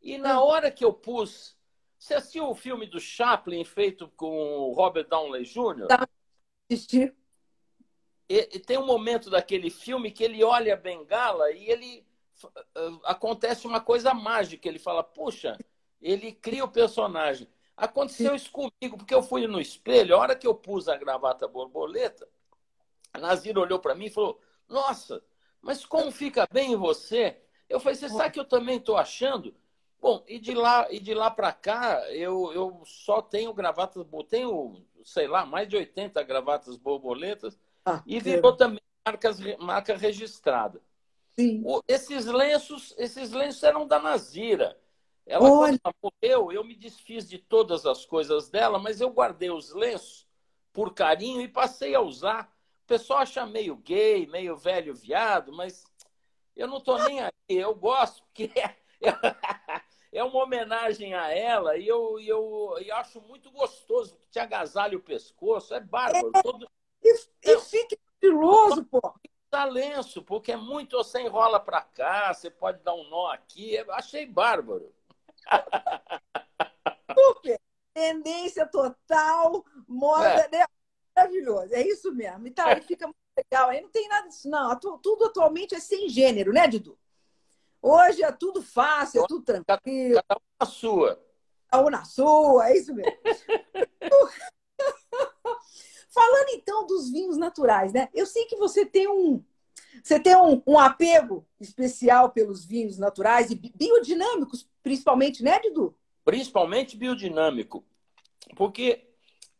E 0.03 0.19
na 0.19 0.35
ah. 0.35 0.45
hora 0.45 0.71
que 0.71 0.85
eu 0.85 0.93
pus. 0.93 1.57
Você 1.97 2.15
assistiu 2.15 2.51
o 2.51 2.55
filme 2.55 2.87
do 2.87 3.01
Chaplin 3.01 3.65
feito 3.65 4.09
com 4.09 4.27
o 4.27 4.73
Robert 4.73 5.09
Downey 5.09 5.45
Jr.? 5.45 5.87
Tá. 5.87 6.07
Assisti. 6.71 7.15
E, 8.35 8.59
tem 8.59 8.77
um 8.77 8.87
momento 8.87 9.31
daquele 9.31 9.71
filme 9.71 10.11
que 10.11 10.25
ele 10.25 10.43
olha 10.43 10.75
a 10.75 10.77
bengala 10.77 11.53
e 11.53 11.71
ele 11.71 12.05
acontece 13.05 13.65
uma 13.65 13.81
coisa 13.81 14.13
mágica. 14.13 14.69
Ele 14.69 14.81
fala, 14.81 15.05
puxa, 15.05 15.57
ele 16.03 16.33
cria 16.33 16.65
o 16.65 16.71
personagem. 16.71 17.49
Aconteceu 17.77 18.31
Sim. 18.31 18.37
isso 18.37 18.51
comigo, 18.51 18.99
porque 18.99 19.15
eu 19.15 19.23
fui 19.23 19.47
no 19.47 19.61
espelho, 19.61 20.17
a 20.17 20.19
hora 20.19 20.35
que 20.35 20.47
eu 20.47 20.55
pus 20.55 20.89
a 20.89 20.97
gravata 20.97 21.47
borboleta, 21.47 22.29
a 23.13 23.19
Nazira 23.19 23.61
olhou 23.61 23.79
para 23.79 23.95
mim 23.95 24.07
e 24.07 24.11
falou: 24.11 24.41
Nossa, 24.69 25.23
mas 25.63 25.85
como 25.85 26.11
fica 26.11 26.47
bem 26.53 26.73
em 26.73 26.77
você? 26.77 27.41
Eu 27.69 27.79
falei: 27.79 27.95
Você 27.97 28.09
sabe 28.09 28.33
que 28.33 28.41
eu 28.41 28.45
também 28.45 28.79
estou 28.79 28.97
achando? 28.97 29.55
Bom, 30.01 30.25
e 30.29 30.39
de 30.39 30.55
lá 30.55 30.87
e 30.91 31.01
de 31.01 31.15
lá 31.15 31.31
para 31.31 31.53
cá, 31.53 32.01
eu, 32.13 32.53
eu 32.53 32.83
só 32.85 33.23
tenho 33.23 33.55
gravatas, 33.55 34.05
tenho, 34.29 34.85
sei 35.05 35.27
lá, 35.27 35.47
mais 35.47 35.69
de 35.69 35.77
80 35.77 36.23
gravatas 36.23 36.77
borboletas 36.77 37.59
ah, 37.85 38.03
e 38.07 38.19
virou 38.21 38.53
é. 38.53 38.57
também 38.57 38.83
marcas, 39.07 39.39
marca 39.59 39.97
registrada. 39.97 40.81
Sim. 41.33 41.63
O, 41.65 41.83
esses 41.87 42.27
lenços, 42.27 42.95
esses 42.97 43.33
lenços 43.33 43.63
eram 43.63 43.87
da 43.87 43.99
Nazira. 43.99 44.79
Ela, 45.27 45.51
Olha. 45.51 45.79
quando 45.79 45.95
morreu, 46.03 46.53
eu 46.53 46.65
me 46.65 46.75
desfiz 46.75 47.29
de 47.29 47.39
todas 47.39 47.87
as 47.87 48.05
coisas 48.05 48.49
dela, 48.49 48.79
mas 48.79 49.01
eu 49.01 49.11
guardei 49.11 49.51
os 49.51 49.73
lenços 49.73 50.27
por 50.73 50.93
carinho 50.93 51.41
e 51.41 51.49
passei 51.49 51.95
a 51.95 52.01
usar. 52.01 52.53
O 52.85 52.87
pessoal 52.87 53.21
acha 53.21 53.47
meio 53.47 53.77
gay, 53.77 54.27
meio 54.27 54.57
velho 54.57 54.95
viado, 54.95 55.53
mas 55.53 55.85
eu 56.55 56.67
não 56.67 56.81
tô 56.81 56.97
nem 57.09 57.21
aí. 57.21 57.33
Eu 57.49 57.75
gosto, 57.75 58.23
porque 58.23 58.51
é, 59.01 59.83
é 60.13 60.25
uma 60.25 60.43
homenagem 60.43 61.15
a 61.15 61.31
ela 61.31 61.77
e 61.77 61.87
eu, 61.89 62.21
eu, 62.21 62.77
eu 62.85 62.97
acho 62.97 63.21
muito 63.23 63.51
gostoso 63.51 64.17
que 64.17 64.29
te 64.31 64.39
agasalha 64.39 64.97
o 64.97 65.03
pescoço. 65.03 65.75
É 65.75 65.81
bárbaro. 65.81 66.31
É. 66.35 66.43
Todo, 66.43 66.69
e, 67.05 67.15
e 67.43 67.61
fique 67.61 67.99
estiloso, 68.15 68.85
pô. 68.85 69.01
Dá 69.51 69.65
lenço, 69.65 70.23
porque 70.23 70.53
é 70.53 70.57
muito. 70.57 70.97
Você 70.97 71.21
enrola 71.21 71.61
para 71.61 71.83
cá, 71.83 72.33
você 72.33 72.51
pode 72.51 72.83
dar 72.83 72.95
um 72.95 73.09
nó 73.09 73.31
aqui. 73.31 73.75
Eu 73.75 73.93
achei 73.93 74.27
bárbaro. 74.27 74.93
Super! 77.17 77.61
Tendência 77.93 78.67
total, 78.67 79.65
moda, 79.87 80.27
é. 80.27 80.49
né? 80.49 80.65
Maravilhoso, 81.17 81.73
é 81.73 81.87
isso 81.87 82.13
mesmo. 82.13 82.49
E 82.49 82.51
tá, 82.51 82.67
aí 82.67 82.81
fica 82.81 83.07
muito 83.07 83.17
legal. 83.37 83.69
Aí 83.69 83.81
não 83.81 83.89
tem 83.89 84.09
nada 84.09 84.27
disso, 84.27 84.51
não. 84.51 84.77
Tudo 84.81 85.27
atualmente 85.27 85.77
é 85.77 85.81
sem 85.81 86.09
gênero, 86.09 86.53
né, 86.53 86.67
Didu? 86.67 86.99
Hoje 87.81 88.25
é 88.25 88.33
tudo 88.33 88.61
fácil, 88.63 89.23
é 89.23 89.27
tudo 89.29 89.45
tranquilo. 89.45 90.21
Cada 90.27 90.41
um 90.41 90.45
na 90.59 90.67
sua. 90.67 91.25
Cada 91.69 91.85
um 91.85 91.91
na 91.91 92.05
sua, 92.05 92.71
é 92.71 92.79
isso 92.79 92.93
mesmo. 92.93 93.13
Falando 96.15 96.51
então 96.51 96.87
dos 96.87 97.11
vinhos 97.11 97.37
naturais, 97.37 97.93
né? 97.93 98.09
Eu 98.15 98.25
sei 98.25 98.45
que 98.45 98.55
você 98.55 98.87
tem 98.87 99.09
um, 99.09 99.43
você 100.01 100.21
tem 100.21 100.37
um, 100.37 100.63
um, 100.65 100.79
apego 100.79 101.45
especial 101.61 102.31
pelos 102.31 102.65
vinhos 102.65 102.99
naturais 102.99 103.51
e 103.51 103.57
biodinâmicos, 103.57 104.69
principalmente, 104.81 105.43
né, 105.43 105.59
Dudu? 105.59 105.93
Principalmente 106.25 106.97
biodinâmico. 106.97 107.85
Porque 108.57 109.09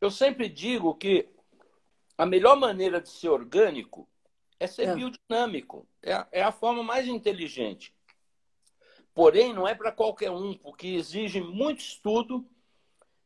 eu 0.01 0.13
sempre 0.13 0.49
digo 0.49 0.95
que 0.95 1.29
a 2.17 2.25
melhor 2.25 2.57
maneira 2.57 3.01
de 3.01 3.09
ser 3.09 3.31
orgânico 3.31 4.09
é 4.61 4.69
ser 4.69 4.89
é. 4.89 4.95
biodinâmico. 4.95 5.89
É 6.01 6.13
a, 6.13 6.29
é 6.31 6.43
a 6.43 6.53
forma 6.53 6.85
mais 6.85 7.09
inteligente. 7.09 7.93
Porém, 9.13 9.53
não 9.53 9.67
é 9.67 9.75
para 9.75 9.91
qualquer 9.91 10.31
um, 10.31 10.55
porque 10.55 10.87
exige 10.87 11.41
muito 11.41 11.81
estudo, 11.81 12.47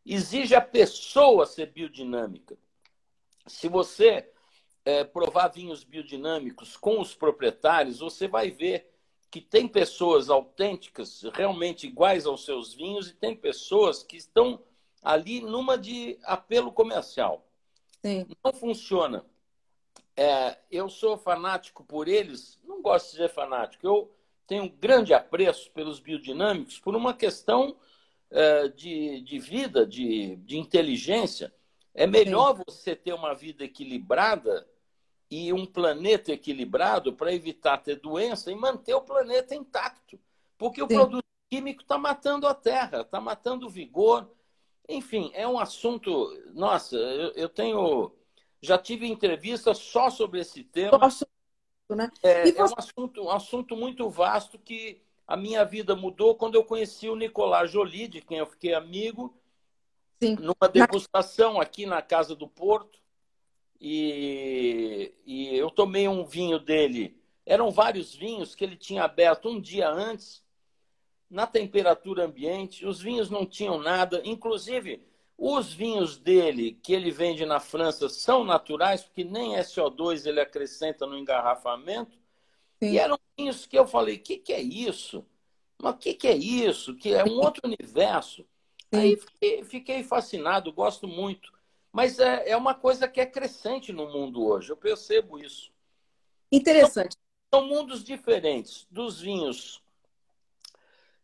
exige 0.04 0.54
a 0.54 0.62
pessoa 0.62 1.44
ser 1.44 1.72
biodinâmica. 1.72 2.56
Se 3.48 3.68
você 3.68 4.30
é, 4.84 5.04
provar 5.04 5.48
vinhos 5.48 5.84
biodinâmicos 5.84 6.76
com 6.76 7.00
os 7.00 7.14
proprietários, 7.14 7.98
você 7.98 8.28
vai 8.28 8.50
ver 8.50 8.90
que 9.30 9.40
tem 9.40 9.68
pessoas 9.68 10.30
autênticas, 10.30 11.22
realmente 11.34 11.86
iguais 11.86 12.26
aos 12.26 12.44
seus 12.44 12.72
vinhos, 12.72 13.10
e 13.10 13.14
tem 13.14 13.36
pessoas 13.36 14.02
que 14.02 14.16
estão 14.16 14.62
ali 15.02 15.40
numa 15.40 15.76
de 15.76 16.18
apelo 16.24 16.72
comercial. 16.72 17.46
Sim. 18.02 18.26
Não 18.42 18.52
funciona. 18.52 19.24
É, 20.16 20.58
eu 20.70 20.88
sou 20.88 21.16
fanático 21.16 21.84
por 21.84 22.08
eles, 22.08 22.58
não 22.64 22.82
gosto 22.82 23.10
de 23.10 23.18
ser 23.18 23.28
fanático, 23.28 23.86
eu 23.86 24.10
tenho 24.46 24.64
um 24.64 24.68
grande 24.68 25.12
apreço 25.12 25.70
pelos 25.70 26.00
biodinâmicos 26.00 26.80
por 26.80 26.96
uma 26.96 27.14
questão 27.14 27.76
é, 28.30 28.68
de, 28.68 29.20
de 29.20 29.38
vida, 29.38 29.86
de, 29.86 30.36
de 30.36 30.58
inteligência. 30.58 31.54
É 31.94 32.06
melhor 32.06 32.56
Sim. 32.56 32.62
você 32.66 32.96
ter 32.96 33.12
uma 33.12 33.34
vida 33.34 33.64
equilibrada 33.64 34.66
e 35.30 35.52
um 35.52 35.66
planeta 35.66 36.32
equilibrado 36.32 37.12
para 37.12 37.32
evitar 37.32 37.78
ter 37.78 37.96
doença 37.96 38.50
e 38.50 38.54
manter 38.54 38.94
o 38.94 39.02
planeta 39.02 39.54
intacto. 39.54 40.18
Porque 40.56 40.82
o 40.82 40.88
Sim. 40.88 40.94
produto 40.94 41.24
químico 41.50 41.82
está 41.82 41.98
matando 41.98 42.46
a 42.46 42.54
terra, 42.54 43.00
está 43.00 43.20
matando 43.20 43.66
o 43.66 43.70
vigor. 43.70 44.30
Enfim, 44.88 45.30
é 45.34 45.46
um 45.46 45.58
assunto. 45.58 46.30
Nossa, 46.54 46.96
eu, 46.96 47.32
eu 47.32 47.48
tenho. 47.48 48.12
Já 48.60 48.76
tive 48.76 49.06
entrevista 49.06 49.72
só 49.74 50.10
sobre 50.10 50.40
esse 50.40 50.64
tema. 50.64 50.98
Nossa, 50.98 51.26
né? 51.90 52.10
É, 52.22 52.44
você... 52.44 52.58
é 52.58 52.64
um, 52.64 52.74
assunto, 52.76 53.22
um 53.22 53.30
assunto 53.30 53.76
muito 53.76 54.08
vasto 54.10 54.58
que 54.58 55.00
a 55.26 55.36
minha 55.36 55.64
vida 55.64 55.94
mudou 55.94 56.34
quando 56.34 56.54
eu 56.54 56.64
conheci 56.64 57.08
o 57.08 57.14
Nicolás 57.14 57.70
Jolie, 57.70 58.08
de 58.08 58.20
quem 58.20 58.38
eu 58.38 58.46
fiquei 58.46 58.74
amigo, 58.74 59.37
Sim. 60.20 60.36
numa 60.36 60.68
degustação 60.72 61.60
aqui 61.60 61.86
na 61.86 62.02
Casa 62.02 62.34
do 62.34 62.48
Porto. 62.48 62.98
E, 63.80 65.14
e 65.24 65.56
eu 65.56 65.70
tomei 65.70 66.08
um 66.08 66.24
vinho 66.24 66.58
dele. 66.58 67.16
Eram 67.46 67.70
vários 67.70 68.14
vinhos 68.14 68.54
que 68.54 68.64
ele 68.64 68.76
tinha 68.76 69.04
aberto 69.04 69.48
um 69.48 69.60
dia 69.60 69.88
antes, 69.88 70.42
na 71.30 71.46
temperatura 71.46 72.24
ambiente. 72.24 72.84
Os 72.84 73.00
vinhos 73.00 73.30
não 73.30 73.46
tinham 73.46 73.78
nada. 73.78 74.20
Inclusive, 74.24 75.02
os 75.36 75.72
vinhos 75.72 76.18
dele, 76.18 76.72
que 76.82 76.92
ele 76.92 77.12
vende 77.12 77.46
na 77.46 77.60
França, 77.60 78.08
são 78.08 78.42
naturais, 78.42 79.04
porque 79.04 79.22
nem 79.22 79.52
SO2 79.52 80.26
ele 80.26 80.40
acrescenta 80.40 81.06
no 81.06 81.16
engarrafamento. 81.16 82.18
Sim. 82.82 82.92
E 82.92 82.98
eram 82.98 83.18
vinhos 83.36 83.64
que 83.64 83.78
eu 83.78 83.86
falei: 83.86 84.16
o 84.16 84.20
que, 84.20 84.38
que 84.38 84.52
é 84.52 84.60
isso? 84.60 85.24
Mas 85.80 85.94
o 85.94 85.98
que, 85.98 86.14
que 86.14 86.26
é 86.26 86.36
isso? 86.36 86.96
Que 86.96 87.14
é 87.14 87.24
um 87.24 87.38
outro 87.38 87.62
universo. 87.64 88.44
Aí 88.92 89.16
fiquei, 89.16 89.64
fiquei, 89.64 90.02
fascinado, 90.02 90.72
gosto 90.72 91.06
muito. 91.06 91.52
Mas 91.92 92.18
é, 92.18 92.50
é 92.50 92.56
uma 92.56 92.74
coisa 92.74 93.08
que 93.08 93.20
é 93.20 93.26
crescente 93.26 93.92
no 93.92 94.06
mundo 94.06 94.44
hoje, 94.44 94.70
eu 94.70 94.76
percebo 94.76 95.38
isso. 95.38 95.70
Interessante. 96.50 97.16
São, 97.52 97.60
são 97.60 97.68
mundos 97.68 98.02
diferentes 98.02 98.86
dos 98.90 99.20
vinhos 99.20 99.82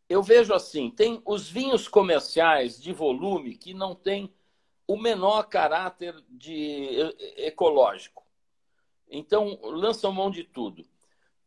eu 0.08 0.22
vejo 0.22 0.52
assim: 0.54 0.90
tem 0.90 1.20
os 1.24 1.48
vinhos 1.48 1.88
comerciais 1.88 2.80
de 2.80 2.92
volume 2.92 3.56
que 3.56 3.74
não 3.74 3.94
têm 3.94 4.32
o 4.86 4.96
menor 4.96 5.44
caráter 5.44 6.14
de 6.28 7.14
ecológico. 7.36 8.22
Então, 9.08 9.58
lançam 9.62 10.12
mão 10.12 10.30
de 10.30 10.44
tudo. 10.44 10.86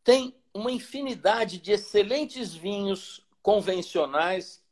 Tem 0.03 0.35
uma 0.53 0.71
infinidade 0.71 1.59
de 1.59 1.71
excelentes 1.71 2.53
vinhos 2.53 3.25
convencionais 3.41 4.63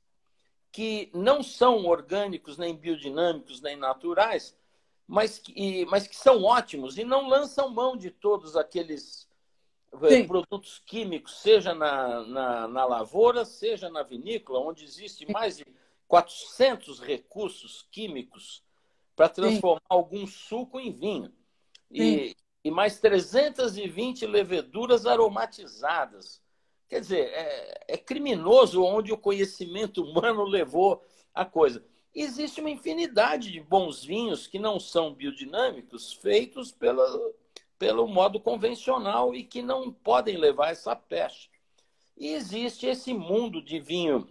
que 0.76 1.10
não 1.14 1.42
são 1.42 1.86
orgânicos, 1.86 2.58
nem 2.58 2.76
biodinâmicos, 2.76 3.62
nem 3.62 3.78
naturais, 3.78 4.54
mas 5.08 5.40
que, 5.40 5.86
mas 5.86 6.06
que 6.06 6.18
são 6.18 6.44
ótimos 6.44 6.98
e 6.98 7.06
não 7.06 7.30
lançam 7.30 7.70
mão 7.70 7.96
de 7.96 8.12
todos 8.12 8.58
aqueles 8.58 9.26
é, 10.04 10.18
Sim. 10.18 10.28
produtos 10.28 10.84
químicos, 10.86 11.40
seja 11.40 11.74
na, 11.74 12.26
na, 12.26 12.68
na, 12.68 12.86
lavoura, 12.86 13.46
seja 13.46 13.90
na 13.90 14.04
vinícola, 14.04 14.60
onde 14.60 14.84
existe 14.84 15.32
mais 15.32 15.56
de 15.56 15.66
400 16.10 17.00
recursos 17.00 17.88
químicos 17.90 18.62
para 19.16 19.30
transformar 19.30 19.80
Sim. 19.80 19.88
algum 19.88 20.28
suco 20.28 20.78
em 20.78 20.92
vinho. 20.92 21.32
E, 21.90 22.36
e, 22.66 22.70
mais 22.70 23.00
320 23.00 24.26
leveduras 24.26 25.06
aromatizadas. 25.06 26.44
Quer 26.88 27.00
dizer, 27.00 27.30
é, 27.34 27.86
é 27.90 27.98
criminoso 27.98 28.84
onde 28.84 29.12
o 29.12 29.18
conhecimento 29.18 30.04
humano 30.04 30.44
levou 30.48 31.04
a 31.34 31.44
coisa. 31.44 31.84
Existe 32.14 32.62
uma 32.62 32.70
infinidade 32.70 33.52
de 33.52 33.60
bons 33.60 34.04
vinhos 34.04 34.48
que 34.48 34.58
não 34.58 34.80
são 34.80 35.14
biodinâmicos, 35.14 36.14
feitos 36.14 36.72
pela, 36.72 37.06
pelo 37.78 38.08
modo 38.08 38.40
convencional 38.40 39.36
e 39.36 39.44
que 39.44 39.62
não 39.62 39.92
podem 39.92 40.38
levar 40.38 40.72
essa 40.72 40.96
peste. 40.96 41.52
E 42.18 42.34
existe 42.34 42.88
esse 42.88 43.14
mundo 43.14 43.62
de 43.62 43.80
vinho 43.80 44.30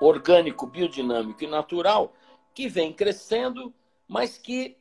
orgânico, 0.00 0.66
biodinâmico 0.66 1.42
e 1.42 1.46
natural 1.46 2.14
que 2.54 2.68
vem 2.68 2.92
crescendo, 2.92 3.72
mas 4.06 4.36
que 4.36 4.76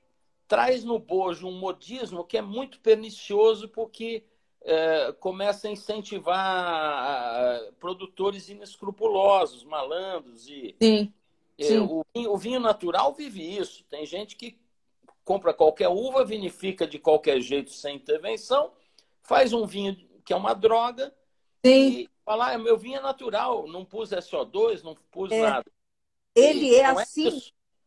traz 0.47 0.83
no 0.83 0.99
bojo 0.99 1.47
um 1.47 1.57
modismo 1.57 2.25
que 2.25 2.37
é 2.37 2.41
muito 2.41 2.79
pernicioso 2.79 3.69
porque 3.69 4.25
é, 4.63 5.11
começa 5.13 5.67
a 5.67 5.71
incentivar 5.71 7.59
produtores 7.79 8.49
inescrupulosos, 8.49 9.63
malandros 9.63 10.47
e 10.47 10.75
Sim. 10.81 11.13
É, 11.57 11.63
Sim. 11.63 11.79
O, 11.79 12.05
o 12.13 12.37
vinho 12.37 12.59
natural 12.59 13.13
vive 13.13 13.41
isso. 13.41 13.83
Tem 13.85 14.05
gente 14.05 14.35
que 14.35 14.59
compra 15.25 15.53
qualquer 15.53 15.89
uva, 15.89 16.23
vinifica 16.23 16.87
de 16.87 16.99
qualquer 16.99 17.41
jeito, 17.41 17.71
sem 17.71 17.97
intervenção, 17.97 18.71
faz 19.21 19.51
um 19.51 19.65
vinho 19.65 19.97
que 20.23 20.31
é 20.31 20.35
uma 20.35 20.53
droga 20.53 21.13
Sim. 21.65 21.87
e 21.89 22.09
fala, 22.23 22.53
ah, 22.53 22.57
meu 22.57 22.77
vinho 22.77 22.97
é 22.97 23.01
natural, 23.01 23.67
não 23.67 23.83
pus 23.83 24.11
SO2, 24.11 24.83
não 24.83 24.95
pus 25.11 25.31
é. 25.31 25.41
nada. 25.41 25.65
Ele 26.33 26.67
e 26.67 26.75
é, 26.75 26.79
é 26.79 26.85
assim, 26.85 27.41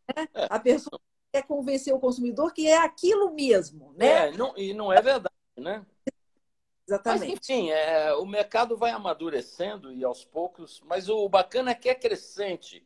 é 0.09 0.21
né? 0.21 0.29
é. 0.35 0.47
a 0.51 0.59
pessoa 0.59 1.01
quer 1.33 1.47
convencer 1.47 1.95
o 1.95 2.01
consumidor 2.01 2.53
que 2.53 2.67
é 2.67 2.77
aquilo 2.77 3.33
mesmo, 3.33 3.95
né? 3.97 4.29
É, 4.29 4.33
não, 4.33 4.57
e 4.59 4.75
não 4.75 4.93
é 4.93 5.01
verdade, 5.01 5.35
né? 5.57 5.87
Exatamente. 6.91 7.31
Mas, 7.31 7.39
enfim, 7.39 7.71
é, 7.71 8.13
o 8.15 8.27
mercado 8.27 8.77
vai 8.77 8.91
amadurecendo 8.91 9.93
e 9.93 10.03
aos 10.03 10.25
poucos, 10.25 10.83
mas 10.85 11.09
o 11.09 11.29
bacana 11.29 11.71
é 11.71 11.75
que 11.75 11.89
é 11.89 11.95
crescente. 11.95 12.85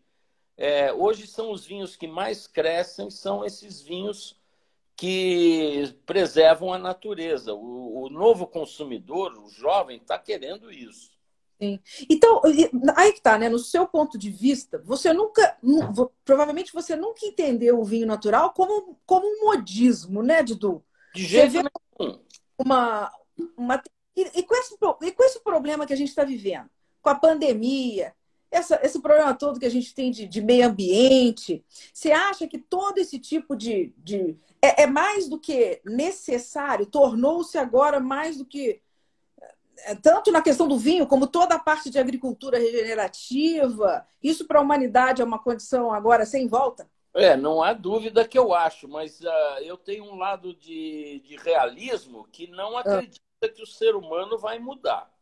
É, 0.57 0.93
hoje 0.93 1.27
são 1.27 1.51
os 1.51 1.65
vinhos 1.65 1.97
que 1.97 2.07
mais 2.07 2.47
crescem, 2.47 3.11
são 3.11 3.45
esses 3.45 3.81
vinhos 3.81 4.39
que 4.95 5.97
preservam 6.05 6.73
a 6.73 6.79
natureza. 6.79 7.55
O, 7.55 8.05
o 8.05 8.11
novo 8.11 8.47
consumidor, 8.47 9.33
o 9.39 9.49
jovem, 9.49 9.97
está 9.97 10.19
querendo 10.19 10.71
isso. 10.71 11.13
Sim. 11.61 11.81
Então, 12.11 12.43
aí 12.97 13.13
que 13.13 13.23
tá, 13.23 13.39
né? 13.39 13.49
No 13.49 13.59
seu 13.59 13.87
ponto 13.87 14.19
de 14.19 14.31
vista, 14.31 14.83
você 14.85 15.13
nunca, 15.15 15.57
provavelmente 16.25 16.73
você 16.73 16.95
nunca 16.95 17.25
entendeu 17.25 17.81
o 17.81 17.85
vinho 17.85 18.07
natural 18.07 18.53
como, 18.53 18.99
como 19.07 19.27
um 19.27 19.47
modismo, 19.47 20.23
né, 20.23 20.43
Didu? 20.43 20.85
De 21.15 21.25
jeito 21.25 21.55
nenhum. 21.55 22.21
Uma, 22.59 23.11
uma, 23.57 23.83
e, 24.17 24.41
e, 24.41 24.43
com 24.43 24.55
esse, 24.55 24.75
e 25.03 25.13
com 25.13 25.25
esse 25.25 25.41
problema 25.41 25.87
que 25.87 25.93
a 25.93 25.97
gente 25.97 26.09
está 26.09 26.25
vivendo, 26.25 26.69
com 27.03 27.11
a 27.11 27.15
pandemia, 27.15 28.15
essa, 28.55 28.79
esse 28.83 29.01
problema 29.01 29.35
todo 29.35 29.59
que 29.59 29.67
a 29.67 29.71
gente 29.71 29.95
tem 29.95 30.11
de, 30.11 30.27
de 30.27 30.41
meio 30.41 30.67
ambiente, 30.67 31.65
você 31.93 32.13
acha 32.13 32.47
que 32.47 32.59
todo 32.59 32.99
esse 32.99 33.19
tipo 33.19 33.57
de. 33.57 33.93
de 33.99 34.37
é, 34.63 34.85
é 34.85 34.87
mais 34.87 35.29
do 35.29 35.39
que 35.39 35.81
necessário, 35.85 36.87
tornou-se 36.87 37.59
agora 37.59 37.99
mais 37.99 38.39
do 38.39 38.45
que. 38.45 38.81
É, 39.79 39.97
tanto 39.97 40.31
na 40.31 40.41
questão 40.41 40.69
do 40.69 40.79
vinho, 40.79 41.07
como 41.07 41.27
toda 41.27 41.57
a 41.57 41.59
parte 41.59 41.91
de 41.91 41.99
agricultura 41.99 42.57
regenerativa, 42.57 44.07
isso 44.23 44.47
para 44.47 44.61
a 44.61 44.63
humanidade 44.63 45.21
é 45.21 45.25
uma 45.25 45.39
condição 45.39 45.93
agora 45.93 46.25
sem 46.25 46.47
volta? 46.47 46.89
É, 47.13 47.37
não 47.37 47.63
há 47.63 47.73
dúvida 47.73 48.27
que 48.27 48.39
eu 48.39 48.55
acho, 48.55 48.89
mas 48.89 49.21
uh, 49.21 49.59
eu 49.63 49.77
tenho 49.77 50.05
um 50.05 50.17
lado 50.17 50.55
de, 50.55 51.21
de 51.25 51.37
realismo 51.37 52.27
que 52.33 52.49
não 52.49 52.77
ah. 52.77 52.83
Acredita 53.45 53.49
que 53.49 53.63
o 53.63 53.67
ser 53.67 53.95
humano 53.95 54.39
vai 54.39 54.59
mudar. 54.59 55.13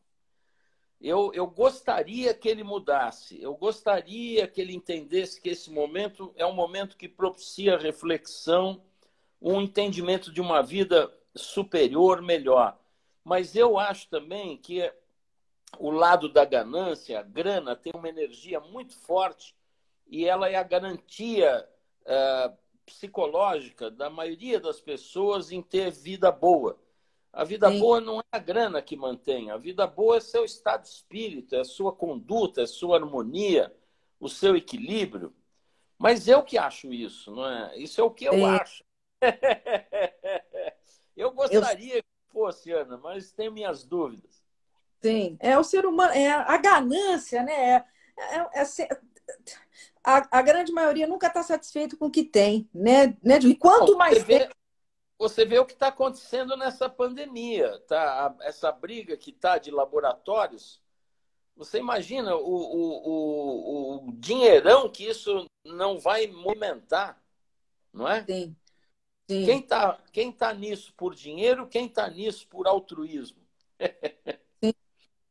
Eu, 1.00 1.32
eu 1.34 1.48
gostaria 1.48 2.32
que 2.32 2.48
ele 2.48 2.62
mudasse, 2.62 3.40
eu 3.42 3.56
gostaria 3.56 4.46
que 4.46 4.60
ele 4.60 4.72
entendesse 4.72 5.40
que 5.40 5.48
esse 5.48 5.68
momento 5.68 6.32
é 6.36 6.46
um 6.46 6.54
momento 6.54 6.96
que 6.96 7.08
propicia 7.08 7.76
reflexão, 7.76 8.80
um 9.40 9.60
entendimento 9.60 10.32
de 10.32 10.40
uma 10.40 10.62
vida 10.62 11.12
superior, 11.34 12.22
melhor. 12.22 12.78
Mas 13.24 13.56
eu 13.56 13.78
acho 13.78 14.08
também 14.08 14.56
que 14.56 14.92
o 15.76 15.90
lado 15.90 16.28
da 16.28 16.44
ganância, 16.44 17.18
a 17.18 17.22
grana, 17.22 17.74
tem 17.74 17.92
uma 17.96 18.08
energia 18.08 18.60
muito 18.60 18.96
forte 18.96 19.56
e 20.06 20.24
ela 20.24 20.48
é 20.48 20.54
a 20.54 20.62
garantia 20.62 21.68
uh, 22.02 22.56
psicológica 22.86 23.90
da 23.90 24.08
maioria 24.08 24.60
das 24.60 24.80
pessoas 24.80 25.50
em 25.50 25.60
ter 25.60 25.90
vida 25.90 26.30
boa. 26.30 26.78
A 27.32 27.44
vida 27.44 27.70
Sim. 27.70 27.78
boa 27.78 28.00
não 28.00 28.20
é 28.20 28.24
a 28.30 28.38
grana 28.38 28.82
que 28.82 28.94
mantém, 28.94 29.50
a 29.50 29.56
vida 29.56 29.86
boa 29.86 30.18
é 30.18 30.20
seu 30.20 30.44
estado 30.44 30.82
de 30.82 30.88
espírito, 30.88 31.54
é 31.54 31.60
a 31.60 31.64
sua 31.64 31.90
conduta, 31.90 32.60
é 32.60 32.64
a 32.64 32.66
sua 32.66 32.98
harmonia, 32.98 33.74
o 34.20 34.28
seu 34.28 34.54
equilíbrio. 34.54 35.34
Mas 35.98 36.28
eu 36.28 36.42
que 36.42 36.58
acho 36.58 36.92
isso, 36.92 37.34
não 37.34 37.48
é? 37.48 37.78
Isso 37.78 38.00
é 38.00 38.04
o 38.04 38.10
que 38.10 38.26
eu 38.26 38.34
é. 38.34 38.44
acho. 38.60 38.84
eu 41.16 41.30
gostaria 41.30 41.96
eu... 41.98 42.02
que 42.02 42.32
fosse, 42.32 42.70
Ana, 42.70 42.98
mas 42.98 43.32
tenho 43.32 43.52
minhas 43.52 43.82
dúvidas. 43.84 44.42
Sim, 45.00 45.36
é 45.40 45.58
o 45.58 45.64
ser 45.64 45.86
humano, 45.86 46.12
é 46.12 46.30
a 46.30 46.56
ganância, 46.58 47.42
né? 47.42 47.52
É, 47.52 47.84
é, 48.18 48.62
é 48.62 48.88
a, 50.04 50.38
a, 50.38 50.42
grande 50.42 50.72
maioria 50.72 51.06
nunca 51.06 51.28
está 51.28 51.42
satisfeito 51.42 51.96
com 51.96 52.06
o 52.06 52.10
que 52.10 52.24
tem, 52.24 52.68
né? 52.74 53.16
né? 53.22 53.38
E 53.38 53.54
quanto 53.54 53.96
mais 53.96 54.22
tem, 54.24 54.48
você 55.22 55.44
vê 55.44 55.56
o 55.56 55.64
que 55.64 55.72
está 55.72 55.86
acontecendo 55.86 56.56
nessa 56.56 56.88
pandemia, 56.88 57.78
tá? 57.86 58.34
Essa 58.40 58.72
briga 58.72 59.16
que 59.16 59.30
está 59.30 59.56
de 59.56 59.70
laboratórios. 59.70 60.82
Você 61.54 61.78
imagina 61.78 62.34
o, 62.34 62.40
o, 62.40 63.08
o, 63.08 64.08
o, 64.08 64.12
dinheirão 64.14 64.88
que 64.90 65.04
isso 65.04 65.46
não 65.64 66.00
vai 66.00 66.26
movimentar, 66.26 67.22
não 67.92 68.08
é? 68.08 68.24
Sim. 68.24 68.56
Sim. 69.30 69.44
Quem 69.44 69.60
está 69.60 69.98
quem 70.12 70.32
tá 70.32 70.52
nisso 70.52 70.92
por 70.96 71.14
dinheiro, 71.14 71.68
quem 71.68 71.86
está 71.86 72.10
nisso 72.10 72.48
por 72.48 72.66
altruísmo? 72.66 73.40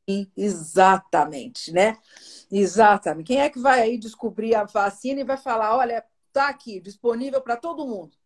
Sim, 0.09 0.31
exatamente, 0.37 1.71
né? 1.73 1.97
Exatamente. 2.49 3.27
Quem 3.27 3.41
é 3.41 3.49
que 3.49 3.59
vai 3.59 3.81
aí 3.81 3.97
descobrir 3.97 4.55
a 4.55 4.63
vacina 4.63 5.19
e 5.19 5.25
vai 5.25 5.37
falar, 5.37 5.75
olha, 5.75 6.03
está 6.27 6.47
aqui, 6.47 6.79
disponível 6.79 7.41
para 7.41 7.57
todo 7.57 7.85
mundo? 7.85 8.20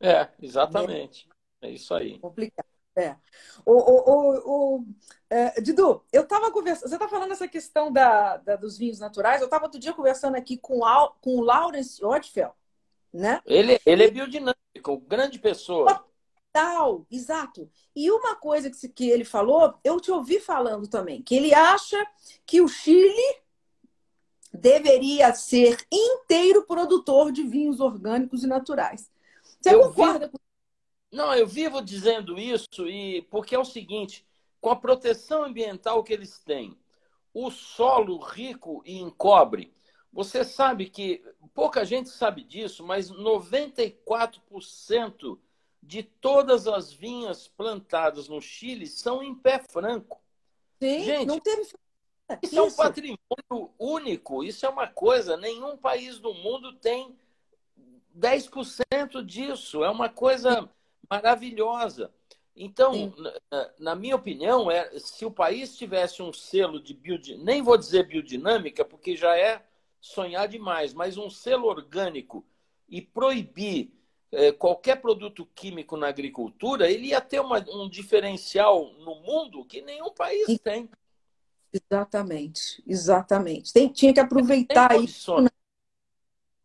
É, 0.00 0.28
exatamente. 0.40 1.28
É 1.60 1.70
isso 1.70 1.94
aí. 1.94 2.18
Complicado. 2.18 2.66
É. 2.96 3.16
O, 3.66 3.72
o, 3.72 4.76
o, 4.76 4.86
é, 5.28 5.60
Didu, 5.60 6.04
eu 6.12 6.22
estava 6.22 6.50
conversando. 6.52 6.88
Você 6.88 6.94
está 6.94 7.08
falando 7.08 7.32
essa 7.32 7.48
questão 7.48 7.92
da, 7.92 8.36
da, 8.36 8.54
dos 8.54 8.78
vinhos 8.78 9.00
naturais. 9.00 9.40
Eu 9.40 9.46
estava 9.46 9.64
outro 9.64 9.80
dia 9.80 9.92
conversando 9.92 10.36
aqui 10.36 10.56
com, 10.56 10.84
Al, 10.84 11.16
com 11.20 11.36
o 11.36 11.42
Lawrence 11.42 12.04
Ottfeld, 12.04 12.54
né? 13.12 13.40
Ele, 13.44 13.80
ele 13.84 14.04
é 14.04 14.10
biodinâmico, 14.10 14.98
grande 15.08 15.40
pessoa. 15.40 16.04
Total, 16.52 17.04
exato. 17.10 17.68
E 17.96 18.12
uma 18.12 18.36
coisa 18.36 18.70
que, 18.70 18.88
que 18.88 19.10
ele 19.10 19.24
falou, 19.24 19.74
eu 19.82 20.00
te 20.00 20.12
ouvi 20.12 20.38
falando 20.38 20.86
também, 20.86 21.20
que 21.20 21.34
ele 21.34 21.52
acha 21.52 22.06
que 22.46 22.60
o 22.60 22.68
Chile 22.68 23.42
deveria 24.52 25.34
ser 25.34 25.84
inteiro 25.90 26.64
produtor 26.64 27.32
de 27.32 27.42
vinhos 27.42 27.80
orgânicos 27.80 28.44
e 28.44 28.46
naturais. 28.46 29.10
Você 29.64 29.74
eu 29.74 29.88
concorda 29.88 30.30
Não, 31.10 31.34
eu 31.34 31.46
vivo 31.46 31.80
dizendo 31.80 32.38
isso 32.38 32.86
e 32.86 33.22
porque 33.30 33.54
é 33.54 33.58
o 33.58 33.64
seguinte, 33.64 34.26
com 34.60 34.68
a 34.68 34.76
proteção 34.76 35.44
ambiental 35.44 36.04
que 36.04 36.12
eles 36.12 36.38
têm, 36.40 36.78
o 37.32 37.50
solo 37.50 38.18
rico 38.18 38.82
em 38.84 39.08
cobre, 39.08 39.72
você 40.12 40.44
sabe 40.44 40.90
que 40.90 41.24
pouca 41.54 41.82
gente 41.82 42.10
sabe 42.10 42.44
disso, 42.44 42.84
mas 42.84 43.10
94% 43.10 45.38
de 45.82 46.02
todas 46.02 46.68
as 46.68 46.92
vinhas 46.92 47.48
plantadas 47.48 48.28
no 48.28 48.42
Chile 48.42 48.86
são 48.86 49.22
em 49.22 49.34
pé 49.34 49.64
franco. 49.70 50.20
Sim, 50.78 51.04
gente, 51.04 51.26
não 51.26 51.40
teve 51.40 51.62
isso, 51.62 51.78
isso 52.42 52.58
é 52.58 52.62
um 52.62 52.70
patrimônio 52.70 53.72
único, 53.78 54.44
isso 54.44 54.66
é 54.66 54.68
uma 54.68 54.88
coisa, 54.88 55.38
nenhum 55.38 55.78
país 55.78 56.18
do 56.18 56.34
mundo 56.34 56.74
tem 56.74 57.16
10% 58.16 59.24
disso. 59.24 59.84
É 59.84 59.90
uma 59.90 60.08
coisa 60.08 60.68
maravilhosa. 61.08 62.10
Então, 62.56 63.12
na, 63.50 63.70
na, 63.78 63.94
minha 63.96 64.14
opinião, 64.14 64.70
é, 64.70 64.96
se 64.98 65.24
o 65.24 65.30
país 65.30 65.76
tivesse 65.76 66.22
um 66.22 66.32
selo 66.32 66.80
de 66.80 66.94
biodinâmica, 66.94 67.44
nem 67.44 67.62
vou 67.62 67.76
dizer 67.76 68.06
biodinâmica, 68.06 68.84
porque 68.84 69.16
já 69.16 69.36
é 69.36 69.60
sonhar 70.00 70.46
demais, 70.46 70.94
mas 70.94 71.16
um 71.16 71.28
selo 71.28 71.66
orgânico 71.66 72.44
e 72.88 73.02
proibir 73.02 73.92
é, 74.30 74.52
qualquer 74.52 75.00
produto 75.00 75.46
químico 75.54 75.96
na 75.96 76.08
agricultura, 76.08 76.90
ele 76.90 77.08
ia 77.08 77.20
ter 77.20 77.40
uma, 77.40 77.58
um 77.70 77.88
diferencial 77.88 78.92
no 78.98 79.16
mundo 79.16 79.64
que 79.64 79.80
nenhum 79.80 80.12
país 80.12 80.58
tem. 80.62 80.88
Exatamente, 81.72 82.82
exatamente. 82.86 83.72
Tem, 83.72 83.88
tinha 83.88 84.14
que 84.14 84.20
aproveitar 84.20 84.96
isso. 85.02 85.40
Né? 85.40 85.48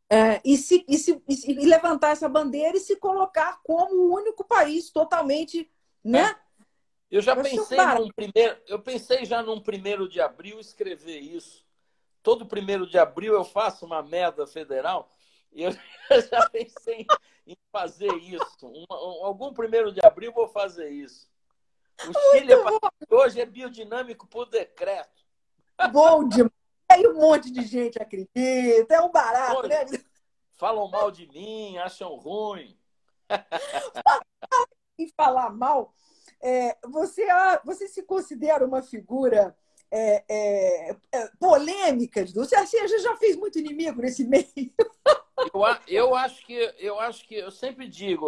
É, 0.09 0.41
e, 0.43 0.57
se, 0.57 0.83
e, 0.87 0.97
se, 0.97 1.21
e, 1.27 1.53
levantar 1.65 2.11
essa 2.11 2.27
bandeira 2.27 2.75
e 2.75 2.79
se 2.79 2.95
colocar 2.95 3.59
como 3.63 3.93
o 3.95 4.15
único 4.15 4.43
país 4.43 4.89
totalmente, 4.89 5.69
né? 6.03 6.31
É. 6.31 6.49
Eu 7.11 7.21
já 7.21 7.35
pensei 7.35 7.77
num 7.77 8.09
primeiro, 8.09 8.57
eu 8.67 8.79
pensei 8.79 9.25
já 9.25 9.41
num 9.41 9.59
primeiro 9.59 10.07
de 10.07 10.19
abril 10.19 10.59
escrever 10.59 11.19
isso. 11.19 11.65
Todo 12.21 12.45
primeiro 12.45 12.87
de 12.87 12.97
abril 12.97 13.33
eu 13.33 13.43
faço 13.43 13.85
uma 13.85 14.01
merda 14.03 14.45
federal. 14.45 15.11
E 15.51 15.63
eu 15.63 15.71
já 16.29 16.49
pensei 16.49 17.05
em 17.47 17.57
fazer 17.71 18.13
isso. 18.15 18.63
Um, 18.63 18.85
algum 18.89 19.53
primeiro 19.53 19.91
de 19.91 19.99
abril 20.03 20.31
vou 20.31 20.47
fazer 20.47 20.89
isso. 20.89 21.27
O 22.07 22.31
Chile 22.31 22.53
hoje 23.09 23.41
é 23.41 23.45
biodinâmico 23.45 24.27
por 24.27 24.47
decreto. 24.47 25.23
Bom 25.91 26.27
demais. 26.27 26.58
Aí 26.91 27.07
um 27.07 27.13
monte 27.15 27.51
de 27.51 27.61
gente 27.65 28.01
acredita, 28.01 28.93
é 28.93 29.01
um 29.01 29.11
barato, 29.11 29.67
né? 29.67 29.85
Falam 30.57 30.89
mal 30.89 31.11
de 31.11 31.27
mim, 31.27 31.77
acham 31.77 32.15
ruim. 32.15 32.77
em 34.97 35.07
falar 35.15 35.49
mal, 35.51 35.93
é, 36.41 36.77
você, 36.87 37.25
você 37.63 37.87
se 37.87 38.03
considera 38.03 38.65
uma 38.65 38.81
figura 38.81 39.55
é, 39.91 40.23
é, 40.29 40.95
é 41.11 41.27
polêmica, 41.39 42.25
Você, 42.25 42.55
você 42.57 42.99
já 42.99 43.15
fez 43.17 43.35
muito 43.35 43.59
inimigo 43.59 44.01
nesse 44.01 44.23
meio? 44.23 44.45
Eu, 45.53 45.61
eu, 45.87 46.15
acho 46.15 46.45
que 46.45 46.75
eu 46.77 46.99
acho 46.99 47.25
que 47.25 47.35
eu 47.35 47.49
sempre 47.49 47.87
digo, 47.87 48.25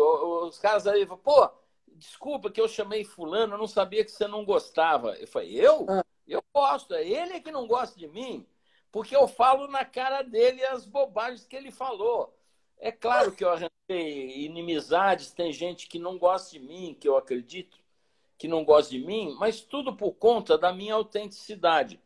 os 0.47 0.57
caras 0.57 0.87
aí 0.87 1.05
falam, 1.05 1.21
pô, 1.21 1.49
desculpa 1.87 2.49
que 2.49 2.59
eu 2.59 2.67
chamei 2.67 3.03
fulano, 3.03 3.55
eu 3.55 3.57
não 3.57 3.67
sabia 3.67 4.03
que 4.03 4.11
você 4.11 4.27
não 4.27 4.45
gostava. 4.45 5.15
Eu 5.17 5.27
falei, 5.27 5.53
eu? 5.53 5.85
Ah. 5.89 6.05
Eu 6.31 6.43
gosto, 6.53 6.93
é 6.93 7.05
ele 7.05 7.41
que 7.41 7.51
não 7.51 7.67
gosta 7.67 7.97
de 7.99 8.07
mim 8.07 8.47
porque 8.91 9.15
eu 9.15 9.27
falo 9.27 9.67
na 9.67 9.85
cara 9.85 10.21
dele 10.21 10.63
as 10.65 10.85
bobagens 10.85 11.45
que 11.45 11.55
ele 11.55 11.71
falou. 11.71 12.35
É 12.77 12.91
claro 12.91 13.31
que 13.31 13.43
eu 13.43 13.49
arranjei 13.49 14.43
inimizades, 14.43 15.31
tem 15.31 15.53
gente 15.53 15.87
que 15.87 15.97
não 15.97 16.17
gosta 16.17 16.51
de 16.51 16.59
mim, 16.59 16.97
que 16.99 17.07
eu 17.07 17.15
acredito 17.15 17.79
que 18.37 18.47
não 18.47 18.65
gosta 18.65 18.91
de 18.91 18.99
mim, 18.99 19.35
mas 19.39 19.61
tudo 19.61 19.95
por 19.95 20.13
conta 20.13 20.57
da 20.57 20.73
minha 20.73 20.95
autenticidade. 20.95 22.01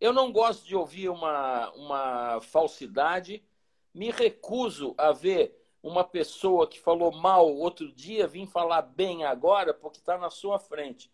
Eu 0.00 0.12
não 0.12 0.32
gosto 0.32 0.64
de 0.64 0.74
ouvir 0.74 1.10
uma, 1.10 1.70
uma 1.72 2.40
falsidade, 2.40 3.44
me 3.92 4.10
recuso 4.10 4.94
a 4.96 5.12
ver 5.12 5.60
uma 5.82 6.04
pessoa 6.04 6.66
que 6.66 6.78
falou 6.78 7.12
mal 7.12 7.52
outro 7.52 7.92
dia 7.92 8.26
vir 8.26 8.46
falar 8.46 8.82
bem 8.82 9.24
agora 9.24 9.74
porque 9.74 9.98
está 9.98 10.16
na 10.16 10.30
sua 10.30 10.58
frente. 10.58 11.10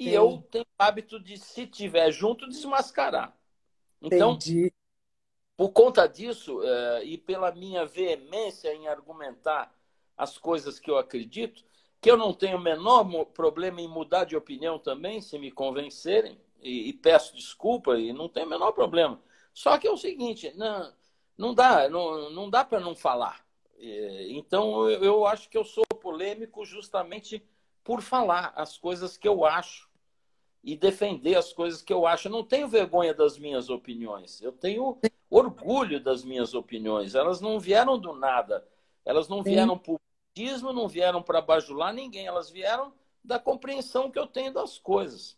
E 0.00 0.14
eu 0.14 0.42
tenho 0.50 0.64
o 0.64 0.82
hábito 0.82 1.20
de, 1.20 1.36
se 1.36 1.66
tiver 1.66 2.10
junto, 2.10 2.48
desmascarar. 2.48 3.36
Então, 4.00 4.32
Entendi. 4.32 4.72
por 5.54 5.72
conta 5.72 6.06
disso 6.06 6.62
é, 6.64 7.04
e 7.04 7.18
pela 7.18 7.52
minha 7.52 7.84
veemência 7.84 8.74
em 8.74 8.88
argumentar 8.88 9.70
as 10.16 10.38
coisas 10.38 10.78
que 10.78 10.90
eu 10.90 10.96
acredito, 10.96 11.62
que 12.00 12.10
eu 12.10 12.16
não 12.16 12.32
tenho 12.32 12.56
o 12.56 12.60
menor 12.60 13.04
problema 13.26 13.78
em 13.82 13.86
mudar 13.86 14.24
de 14.24 14.34
opinião 14.34 14.78
também, 14.78 15.20
se 15.20 15.38
me 15.38 15.50
convencerem, 15.50 16.40
e, 16.62 16.88
e 16.88 16.92
peço 16.94 17.36
desculpa, 17.36 17.98
e 17.98 18.10
não 18.10 18.26
tem 18.26 18.44
o 18.44 18.48
menor 18.48 18.72
problema. 18.72 19.20
Só 19.52 19.76
que 19.76 19.86
é 19.86 19.90
o 19.90 19.98
seguinte, 19.98 20.50
não, 20.56 20.94
não 21.36 21.52
dá, 21.52 21.90
não, 21.90 22.30
não 22.30 22.48
dá 22.48 22.64
para 22.64 22.80
não 22.80 22.94
falar. 22.96 23.44
É, 23.78 24.28
então, 24.30 24.88
eu, 24.88 25.04
eu 25.04 25.26
acho 25.26 25.50
que 25.50 25.58
eu 25.58 25.64
sou 25.64 25.84
polêmico 26.00 26.64
justamente 26.64 27.46
por 27.84 28.00
falar 28.00 28.54
as 28.56 28.78
coisas 28.78 29.18
que 29.18 29.28
eu 29.28 29.44
acho 29.44 29.89
e 30.62 30.76
defender 30.76 31.36
as 31.36 31.52
coisas 31.52 31.82
que 31.82 31.92
eu 31.92 32.06
acho. 32.06 32.28
Eu 32.28 32.32
não 32.32 32.44
tenho 32.44 32.68
vergonha 32.68 33.14
das 33.14 33.38
minhas 33.38 33.70
opiniões. 33.70 34.40
Eu 34.42 34.52
tenho 34.52 34.98
orgulho 35.28 36.02
das 36.02 36.22
minhas 36.22 36.54
opiniões. 36.54 37.14
Elas 37.14 37.40
não 37.40 37.58
vieram 37.58 37.98
do 37.98 38.12
nada. 38.12 38.66
Elas 39.04 39.28
não 39.28 39.42
vieram 39.42 39.76
Sim. 39.76 39.82
por 39.82 40.00
budismo, 40.28 40.72
não 40.72 40.86
vieram 40.86 41.22
para 41.22 41.40
bajular 41.40 41.92
ninguém. 41.94 42.26
Elas 42.26 42.50
vieram 42.50 42.92
da 43.24 43.38
compreensão 43.38 44.10
que 44.10 44.18
eu 44.18 44.26
tenho 44.26 44.52
das 44.52 44.78
coisas. 44.78 45.36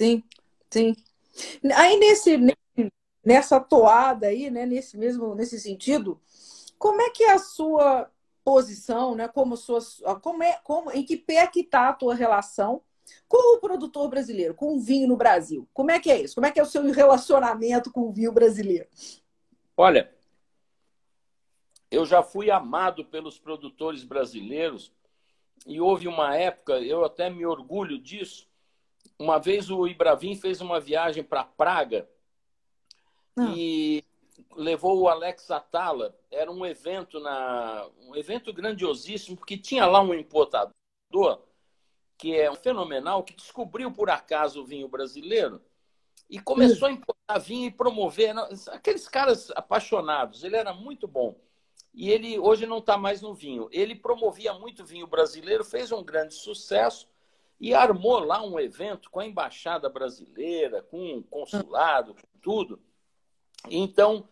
Sim, 0.00 0.22
sim. 0.70 0.94
Aí 1.74 1.98
nesse, 1.98 2.36
nessa 3.24 3.60
toada 3.60 4.26
aí, 4.26 4.50
né, 4.50 4.66
nesse 4.66 4.96
mesmo 4.96 5.34
nesse 5.34 5.58
sentido, 5.58 6.20
como 6.78 7.00
é 7.00 7.10
que 7.10 7.24
é 7.24 7.32
a 7.32 7.38
sua 7.38 8.10
posição, 8.44 9.14
né, 9.14 9.26
como 9.26 9.56
sua, 9.56 9.80
como 10.20 10.42
é, 10.42 10.60
como 10.62 10.90
em 10.92 11.04
que 11.04 11.16
pé 11.16 11.46
que 11.46 11.60
está 11.60 11.88
a 11.88 11.94
tua 11.94 12.14
relação 12.14 12.82
com 13.28 13.56
o 13.56 13.60
produtor 13.60 14.08
brasileiro, 14.08 14.54
com 14.54 14.76
o 14.76 14.80
vinho 14.80 15.08
no 15.08 15.16
Brasil. 15.16 15.68
Como 15.72 15.90
é 15.90 15.98
que 15.98 16.10
é 16.10 16.22
isso? 16.22 16.34
Como 16.34 16.46
é 16.46 16.50
que 16.50 16.60
é 16.60 16.62
o 16.62 16.66
seu 16.66 16.82
relacionamento 16.90 17.90
com 17.90 18.02
o 18.02 18.12
vinho 18.12 18.32
brasileiro? 18.32 18.86
Olha, 19.76 20.12
eu 21.90 22.04
já 22.04 22.22
fui 22.22 22.50
amado 22.50 23.04
pelos 23.04 23.38
produtores 23.38 24.04
brasileiros 24.04 24.92
e 25.66 25.80
houve 25.80 26.08
uma 26.08 26.36
época, 26.36 26.80
eu 26.80 27.04
até 27.04 27.30
me 27.30 27.46
orgulho 27.46 27.98
disso. 27.98 28.48
Uma 29.18 29.38
vez 29.38 29.70
o 29.70 29.86
Ibravin 29.86 30.34
fez 30.34 30.60
uma 30.60 30.80
viagem 30.80 31.22
para 31.22 31.44
Praga 31.44 32.08
ah. 33.36 33.52
e 33.56 34.04
levou 34.56 35.00
o 35.00 35.08
Alex 35.08 35.50
Atala. 35.50 36.16
Era 36.30 36.50
um 36.50 36.66
evento 36.66 37.20
na 37.20 37.88
um 38.02 38.14
evento 38.14 38.52
grandiosíssimo 38.52 39.36
porque 39.36 39.56
tinha 39.56 39.86
lá 39.86 40.00
um 40.00 40.12
importador 40.12 40.74
que 42.16 42.36
é 42.36 42.50
um 42.50 42.56
fenomenal 42.56 43.22
que 43.22 43.34
descobriu 43.34 43.90
por 43.92 44.10
acaso 44.10 44.62
o 44.62 44.64
vinho 44.64 44.88
brasileiro 44.88 45.60
e 46.28 46.38
começou 46.38 46.88
a 46.88 46.92
importar 46.92 47.38
vinho 47.38 47.66
e 47.66 47.70
promover 47.70 48.34
aqueles 48.72 49.08
caras 49.08 49.50
apaixonados. 49.54 50.42
Ele 50.42 50.56
era 50.56 50.72
muito 50.72 51.06
bom 51.06 51.38
e 51.92 52.10
ele 52.10 52.38
hoje 52.38 52.66
não 52.66 52.78
está 52.78 52.96
mais 52.96 53.20
no 53.20 53.34
vinho. 53.34 53.68
Ele 53.70 53.94
promovia 53.94 54.52
muito 54.54 54.84
vinho 54.84 55.06
brasileiro, 55.06 55.64
fez 55.64 55.92
um 55.92 56.02
grande 56.02 56.34
sucesso 56.34 57.08
e 57.60 57.72
armou 57.74 58.18
lá 58.18 58.42
um 58.42 58.58
evento 58.58 59.10
com 59.10 59.20
a 59.20 59.26
embaixada 59.26 59.88
brasileira, 59.88 60.82
com 60.82 61.18
o 61.18 61.22
consulado, 61.22 62.14
com 62.14 62.38
tudo. 62.40 62.80
Então 63.70 64.28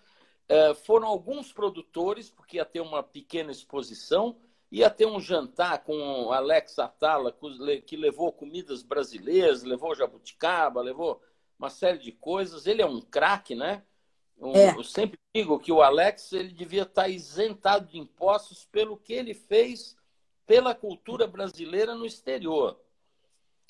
é, 0.49 0.75
foram 0.75 1.07
alguns 1.07 1.53
produtores, 1.53 2.31
porque 2.31 2.57
ia 2.57 2.65
ter 2.65 2.81
uma 2.81 3.03
pequena 3.03 3.51
exposição, 3.51 4.37
ia 4.73 4.89
ter 4.89 5.05
um 5.05 5.21
jantar 5.21 5.85
com 5.85 6.33
Alex 6.33 6.79
Atala, 6.79 7.37
que 7.85 7.95
levou 7.95 8.33
comidas 8.33 8.83
brasileiras, 8.83 9.63
levou 9.63 9.95
jabuticaba, 9.95 10.81
levou 10.81 11.21
uma 11.59 11.69
série 11.69 11.99
de 11.99 12.11
coisas. 12.11 12.67
Ele 12.67 12.81
é 12.81 12.87
um 12.87 12.99
craque, 12.99 13.55
né? 13.55 13.83
Um, 14.39 14.57
é. 14.57 14.75
Eu 14.75 14.83
sempre 14.83 15.19
digo 15.37 15.59
que 15.59 15.71
o 15.71 15.83
Alex 15.83 16.33
ele 16.33 16.55
devia 16.55 16.85
estar 16.85 17.07
isentado 17.07 17.87
de 17.87 17.99
impostos 17.99 18.65
pelo 18.65 18.97
que 18.97 19.13
ele 19.13 19.35
fez 19.35 19.95
pela 20.47 20.75
cultura 20.75 21.27
brasileira 21.27 21.95
no 21.95 22.07
exterior. 22.07 22.81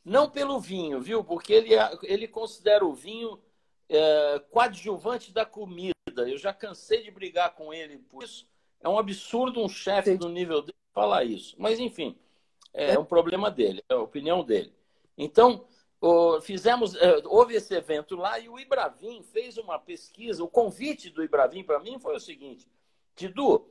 Não 0.05 0.31
pelo 0.31 0.61
vinho, 0.61 1.01
viu? 1.01 1.25
Porque 1.25 1.53
ele, 1.53 1.71
ele 2.05 2.29
considera 2.29 2.87
o 2.87 2.95
vinho 2.95 3.43
é, 3.89 4.39
coadjuvante 4.53 5.33
da 5.33 5.45
comida. 5.45 5.93
Eu 6.17 6.39
já 6.39 6.55
cansei 6.55 7.03
de 7.03 7.11
brigar 7.11 7.57
com 7.57 7.75
ele 7.75 7.99
por 7.99 8.23
isso. 8.23 8.49
É 8.81 8.89
um 8.89 8.99
absurdo 8.99 9.61
um 9.61 9.69
chefe 9.69 10.17
do 10.17 10.29
nível 10.29 10.63
dele 10.63 10.82
falar 10.93 11.25
isso. 11.25 11.55
Mas, 11.59 11.79
enfim, 11.79 12.19
é, 12.73 12.93
é 12.95 12.99
um 12.99 13.05
problema 13.05 13.51
dele, 13.51 13.83
é 13.89 13.95
a 13.95 14.01
opinião 14.01 14.45
dele. 14.45 14.73
Então, 15.17 15.67
fizemos, 16.43 16.95
é, 16.97 17.23
houve 17.27 17.55
esse 17.55 17.75
evento 17.75 18.17
lá 18.17 18.39
e 18.39 18.49
o 18.49 18.59
Ibravim 18.59 19.23
fez 19.23 19.57
uma 19.57 19.79
pesquisa. 19.79 20.43
O 20.43 20.49
convite 20.49 21.11
do 21.11 21.23
Ibravim 21.23 21.63
para 21.63 21.79
mim 21.79 21.99
foi 21.99 22.17
o 22.17 22.21
seguinte: 22.21 22.71
Tidu, 23.15 23.69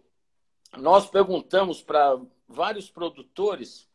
nós 0.77 1.09
perguntamos 1.09 1.81
para 1.81 2.19
vários 2.47 2.89
produtores 2.89 3.89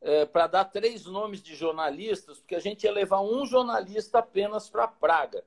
é, 0.00 0.24
para 0.24 0.46
dar 0.46 0.64
três 0.66 1.06
nomes 1.06 1.42
de 1.42 1.54
jornalistas, 1.54 2.38
porque 2.38 2.54
a 2.54 2.60
gente 2.60 2.84
ia 2.84 2.92
levar 2.92 3.20
um 3.20 3.46
jornalista 3.46 4.18
apenas 4.18 4.68
para 4.68 4.88
Praga. 4.88 5.44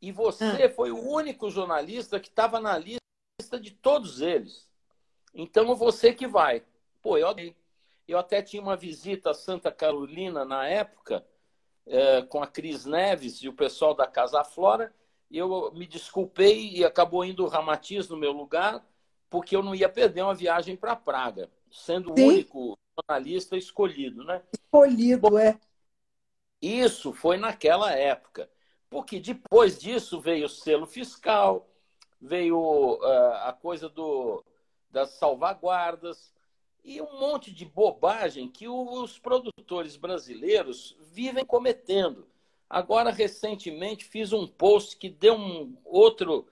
E 0.00 0.10
você 0.10 0.64
ah. 0.64 0.74
foi 0.74 0.90
o 0.90 1.00
único 1.00 1.48
jornalista 1.48 2.18
que 2.18 2.28
estava 2.28 2.60
na 2.60 2.76
lista 2.76 3.00
de 3.60 3.70
todos 3.70 4.20
eles. 4.20 4.68
Então 5.34 5.74
você 5.74 6.12
que 6.12 6.26
vai. 6.26 6.62
Pô, 7.00 7.16
eu, 7.16 7.34
eu 8.06 8.18
até 8.18 8.42
tinha 8.42 8.62
uma 8.62 8.76
visita 8.76 9.30
a 9.30 9.34
Santa 9.34 9.72
Carolina 9.72 10.44
na 10.44 10.66
época 10.66 11.24
é, 11.86 12.22
com 12.22 12.42
a 12.42 12.46
Cris 12.46 12.84
Neves 12.84 13.42
e 13.42 13.48
o 13.48 13.52
pessoal 13.52 13.94
da 13.94 14.06
Casa 14.06 14.44
Flora. 14.44 14.94
E 15.30 15.38
eu 15.38 15.72
me 15.72 15.86
desculpei 15.86 16.70
e 16.70 16.84
acabou 16.84 17.24
indo 17.24 17.44
o 17.44 17.48
Ramatiz 17.48 18.08
no 18.08 18.16
meu 18.16 18.32
lugar, 18.32 18.86
porque 19.30 19.56
eu 19.56 19.62
não 19.62 19.74
ia 19.74 19.88
perder 19.88 20.22
uma 20.22 20.34
viagem 20.34 20.76
para 20.76 20.94
Praga, 20.94 21.50
sendo 21.70 22.14
Sim. 22.14 22.22
o 22.22 22.28
único 22.28 22.78
jornalista 23.00 23.56
escolhido, 23.56 24.24
né? 24.24 24.42
Escolhido, 24.52 25.30
Bom, 25.30 25.38
é. 25.38 25.58
Isso 26.60 27.12
foi 27.14 27.38
naquela 27.38 27.92
época, 27.92 28.48
porque 28.90 29.18
depois 29.18 29.78
disso 29.78 30.20
veio 30.20 30.46
o 30.46 30.50
selo 30.50 30.86
fiscal, 30.86 31.66
veio 32.20 32.58
uh, 32.58 33.32
a 33.44 33.52
coisa 33.52 33.88
do, 33.88 34.44
das 34.92 35.10
salvaguardas, 35.10 36.32
e 36.84 37.00
um 37.00 37.18
monte 37.18 37.52
de 37.52 37.64
bobagem 37.64 38.48
que 38.48 38.68
os 38.68 39.18
produtores 39.18 39.96
brasileiros 39.96 40.96
vivem 41.00 41.44
cometendo. 41.44 42.26
Agora, 42.68 43.10
recentemente, 43.10 44.04
fiz 44.04 44.32
um 44.32 44.46
post 44.46 44.96
que 44.96 45.08
deu 45.08 45.34
um 45.34 45.76
outro, 45.84 46.46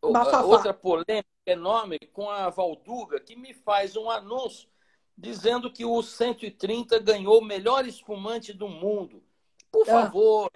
outra 0.00 0.72
polêmica 0.72 1.26
enorme 1.46 1.98
com 2.12 2.30
a 2.30 2.48
Valduga, 2.48 3.20
que 3.20 3.36
me 3.36 3.52
faz 3.52 3.96
um 3.96 4.10
anúncio 4.10 4.68
dizendo 5.16 5.70
que 5.70 5.84
o 5.84 6.02
130 6.02 6.98
ganhou 6.98 7.38
o 7.38 7.44
melhor 7.44 7.86
espumante 7.86 8.52
do 8.52 8.68
mundo. 8.68 9.22
Por 9.70 9.88
ah. 9.88 9.92
favor, 9.92 10.50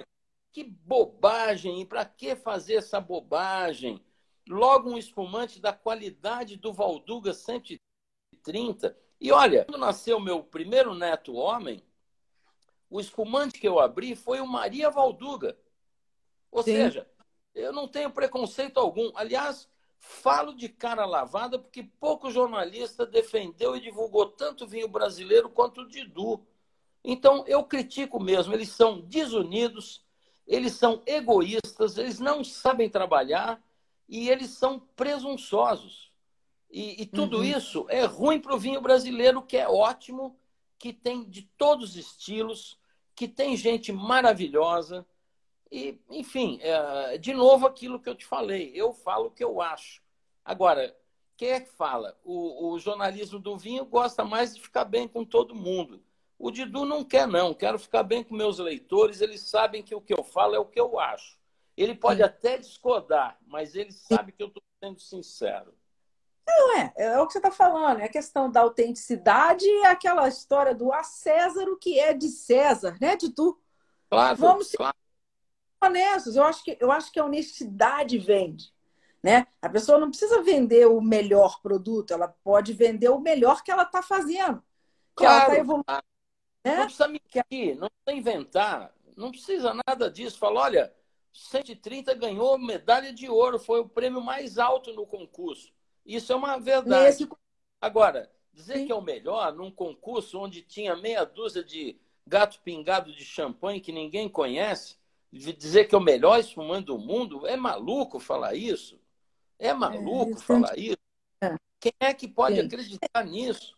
que 0.53 0.65
bobagem! 0.65 1.83
E 1.83 1.85
para 1.85 2.05
que 2.05 2.35
fazer 2.35 2.77
essa 2.77 3.01
bobagem? 3.01 4.01
Logo 4.49 4.91
um 4.91 4.99
espumante 4.99 5.61
da 5.61 5.73
qualidade 5.73 6.57
do 6.57 6.73
Valduga 6.73 7.35
130 7.35 7.87
30. 8.47 8.97
E 9.21 9.33
olha, 9.33 9.65
quando 9.65 9.81
nasceu 9.81 10.21
meu 10.21 10.43
primeiro 10.43 10.95
neto 10.95 11.35
homem, 11.35 11.83
o 12.89 13.01
espumante 13.01 13.59
que 13.59 13.67
eu 13.67 13.81
abri 13.81 14.15
foi 14.15 14.41
o 14.41 14.47
Maria 14.47 14.89
Valduga. 14.89 15.59
Ou 16.53 16.63
Sim. 16.63 16.75
seja, 16.75 17.11
eu 17.55 17.73
não 17.73 17.89
tenho 17.89 18.11
preconceito 18.11 18.79
algum. 18.79 19.11
Aliás, 19.17 19.69
falo 19.99 20.55
de 20.55 20.69
cara 20.69 21.05
lavada 21.05 21.59
porque 21.59 21.83
pouco 21.83 22.31
jornalista 22.31 23.05
defendeu 23.05 23.77
e 23.77 23.81
divulgou 23.81 24.27
tanto 24.27 24.67
vinho 24.67 24.87
brasileiro 24.87 25.51
quanto 25.51 25.81
o 25.81 25.89
Didu. 25.89 26.47
Então, 27.03 27.45
eu 27.49 27.65
critico 27.65 28.21
mesmo. 28.21 28.55
Eles 28.55 28.69
são 28.69 29.01
desunidos, 29.01 30.05
eles 30.47 30.75
são 30.75 31.03
egoístas, 31.05 31.99
eles 31.99 32.21
não 32.21 32.45
sabem 32.45 32.89
trabalhar 32.89 33.61
e 34.09 34.29
eles 34.29 34.51
são 34.51 34.79
presunçosos. 34.79 36.13
E, 36.71 37.03
e 37.03 37.07
tudo 37.07 37.39
uhum. 37.39 37.45
isso 37.45 37.87
é 37.89 38.05
ruim 38.05 38.41
para 38.41 38.55
o 38.55 38.59
vinho 38.59 38.81
brasileiro, 38.81 39.43
que 39.43 39.57
é 39.57 39.69
ótimo, 39.69 40.39
que 40.79 40.93
tem 40.93 41.25
de 41.25 41.43
todos 41.57 41.91
os 41.91 41.97
estilos, 41.97 42.79
que 43.15 43.27
tem 43.27 43.57
gente 43.57 43.93
maravilhosa. 43.93 45.07
E, 45.71 45.99
enfim, 46.11 46.59
é, 46.61 47.19
de 47.19 47.33
novo 47.33 47.67
aquilo 47.67 48.01
que 48.01 48.09
eu 48.09 48.15
te 48.15 48.27
falei, 48.27 48.73
eu 48.75 48.93
falo 48.93 49.27
o 49.27 49.31
que 49.31 49.43
eu 49.43 49.61
acho. 49.61 50.03
Agora, 50.45 50.97
quem 51.37 51.51
é 51.51 51.61
que 51.61 51.71
fala? 51.71 52.17
O, 52.25 52.71
o, 52.71 52.79
jornalismo 52.79 53.39
do 53.39 53.57
vinho 53.57 53.85
gosta 53.85 54.25
mais 54.25 54.55
de 54.55 54.61
ficar 54.61 54.85
bem 54.85 55.07
com 55.09 55.25
todo 55.25 55.55
mundo. 55.55 56.03
O 56.39 56.51
Didu 56.51 56.85
não 56.85 57.05
quer, 57.05 57.27
não. 57.27 57.53
Quero 57.53 57.79
ficar 57.79 58.03
bem 58.03 58.23
com 58.23 58.35
meus 58.35 58.59
leitores, 58.59 59.21
eles 59.21 59.43
sabem 59.43 59.83
que 59.83 59.95
o 59.95 60.01
que 60.01 60.15
eu 60.15 60.23
falo 60.23 60.55
é 60.55 60.59
o 60.59 60.65
que 60.65 60.81
eu 60.81 60.99
acho. 60.99 61.39
Ele 61.77 61.95
pode 61.95 62.23
até 62.23 62.57
discordar, 62.57 63.39
mas 63.47 63.75
ele 63.75 63.93
sabe 63.93 64.33
que 64.33 64.43
eu 64.43 64.49
estou 64.49 64.63
sendo 64.83 64.99
sincero. 64.99 65.75
Não 66.47 66.79
é, 66.79 66.93
é 66.97 67.21
o 67.21 67.27
que 67.27 67.33
você 67.33 67.39
está 67.39 67.51
falando, 67.51 68.01
é 68.01 68.05
a 68.05 68.09
questão 68.09 68.51
da 68.51 68.61
autenticidade 68.61 69.67
e 69.67 69.85
aquela 69.85 70.29
história 70.29 70.75
do 70.75 70.93
a 70.93 71.03
César 71.03 71.69
o 71.69 71.77
que 71.77 71.99
é 71.99 72.15
de 72.15 72.29
César, 72.29 72.97
né, 73.01 73.17
de 73.17 73.31
tu. 73.31 73.61
Claro, 74.09 74.37
Vamos 74.37 74.69
ser 74.69 74.77
claro. 74.77 74.97
honestos, 75.83 76.37
eu 76.37 76.45
acho, 76.45 76.63
que, 76.63 76.79
eu 76.81 76.93
acho 76.93 77.13
que 77.13 77.19
a 77.19 77.25
honestidade 77.25 78.17
vende. 78.19 78.73
Né? 79.23 79.45
A 79.61 79.69
pessoa 79.69 79.99
não 79.99 80.09
precisa 80.09 80.41
vender 80.41 80.87
o 80.87 81.01
melhor 81.01 81.61
produto, 81.61 82.13
ela 82.13 82.29
pode 82.29 82.73
vender 82.73 83.09
o 83.09 83.19
melhor 83.19 83.65
que 83.65 83.73
ela 83.73 83.83
está 83.83 84.01
fazendo. 84.01 84.63
Que 85.17 85.25
claro, 85.25 85.35
ela 85.35 85.43
está 85.49 85.59
evoluindo. 85.59 86.05
Né? 86.65 86.77
Não 86.77 86.85
precisa 86.85 87.09
mentir, 87.09 87.77
não 87.77 87.89
precisa 87.89 88.13
inventar, 88.13 88.95
não 89.17 89.31
precisa 89.31 89.75
nada 89.87 90.09
disso. 90.09 90.39
Fala, 90.39 90.61
olha, 90.61 90.95
130 91.37 92.15
ganhou 92.15 92.59
medalha 92.59 93.13
de 93.13 93.29
ouro, 93.29 93.59
foi 93.59 93.81
o 93.81 93.89
prêmio 93.89 94.21
mais 94.21 94.59
alto 94.59 94.93
no 94.93 95.07
concurso. 95.07 95.73
Isso 96.05 96.33
é 96.33 96.37
uma 96.37 96.59
verdade. 96.59 97.05
Nesse... 97.05 97.29
Agora, 97.81 98.31
dizer 98.53 98.79
Sim. 98.79 98.87
que 98.87 98.93
é 98.93 98.95
o 98.95 99.03
melhor 99.03 99.53
num 99.53 99.71
concurso 99.71 100.39
onde 100.39 100.63
tinha 100.63 100.97
meia 100.97 101.25
dúzia 101.25 101.63
de 101.63 102.01
gato 102.27 102.61
pingado 102.63 103.13
de 103.13 103.25
champanhe 103.25 103.81
que 103.81 103.93
ninguém 103.93 104.29
conhece, 104.29 104.97
dizer 105.31 105.85
que 105.85 105.95
é 105.95 105.99
o 105.99 106.01
melhor 106.01 106.41
espumante 106.41 106.87
do 106.87 106.99
mundo, 106.99 107.47
é 107.47 107.57
maluco 107.57 108.19
falar 108.19 108.55
isso? 108.55 108.99
É 109.59 109.73
maluco 109.75 110.33
é, 110.33 110.41
falar 110.41 110.79
isso? 110.79 110.97
É. 111.43 111.55
Quem 111.79 111.93
é 112.01 112.15
que 112.15 112.27
pode 112.27 112.57
Sim. 112.57 112.67
acreditar 112.67 113.25
nisso? 113.25 113.77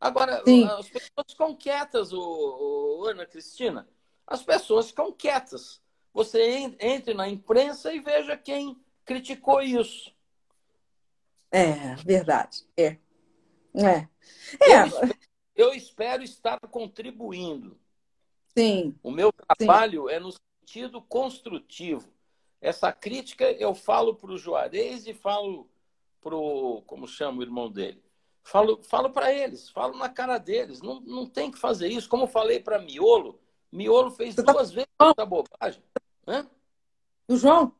Agora, 0.00 0.42
Sim. 0.44 0.64
as 0.64 0.88
pessoas 0.88 1.26
ficam 1.28 1.54
quietas, 1.54 2.12
o, 2.12 3.00
o, 3.00 3.06
Ana 3.06 3.26
Cristina. 3.26 3.86
As 4.26 4.42
pessoas 4.42 4.88
ficam 4.88 5.12
quietas. 5.12 5.81
Você 6.12 6.74
entre 6.80 7.14
na 7.14 7.28
imprensa 7.28 7.92
e 7.92 8.00
veja 8.00 8.36
quem 8.36 8.78
criticou 9.04 9.62
isso. 9.62 10.12
É, 11.50 11.94
verdade. 11.96 12.64
É. 12.76 12.96
É. 13.74 14.08
é. 14.60 14.80
Eu, 14.80 14.86
espero, 14.86 15.18
eu 15.56 15.74
espero 15.74 16.22
estar 16.22 16.60
contribuindo. 16.60 17.78
Sim. 18.56 18.94
O 19.02 19.10
meu 19.10 19.32
trabalho 19.32 20.08
Sim. 20.08 20.14
é 20.14 20.20
no 20.20 20.30
sentido 20.32 21.00
construtivo. 21.00 22.12
Essa 22.60 22.92
crítica 22.92 23.50
eu 23.52 23.74
falo 23.74 24.14
para 24.14 24.30
o 24.30 24.38
Juarez 24.38 25.06
e 25.06 25.14
falo 25.14 25.68
pro 26.20 26.82
como 26.86 27.08
chama 27.08 27.40
o 27.40 27.42
irmão 27.42 27.70
dele. 27.70 28.02
Falo, 28.44 28.82
falo 28.82 29.10
para 29.10 29.32
eles, 29.32 29.68
falo 29.70 29.96
na 29.96 30.08
cara 30.08 30.38
deles. 30.38 30.80
Não, 30.82 31.00
não 31.00 31.26
tem 31.26 31.50
que 31.50 31.58
fazer 31.58 31.88
isso. 31.88 32.08
Como 32.08 32.24
eu 32.24 32.28
falei 32.28 32.60
para 32.60 32.78
Miolo, 32.78 33.40
Miolo 33.70 34.10
fez 34.10 34.34
tá 34.34 34.42
duas 34.42 34.70
vezes 34.70 34.88
essa 35.00 35.26
bobagem. 35.26 35.82
Hã? 36.26 36.48
O 37.28 37.36
João? 37.36 37.74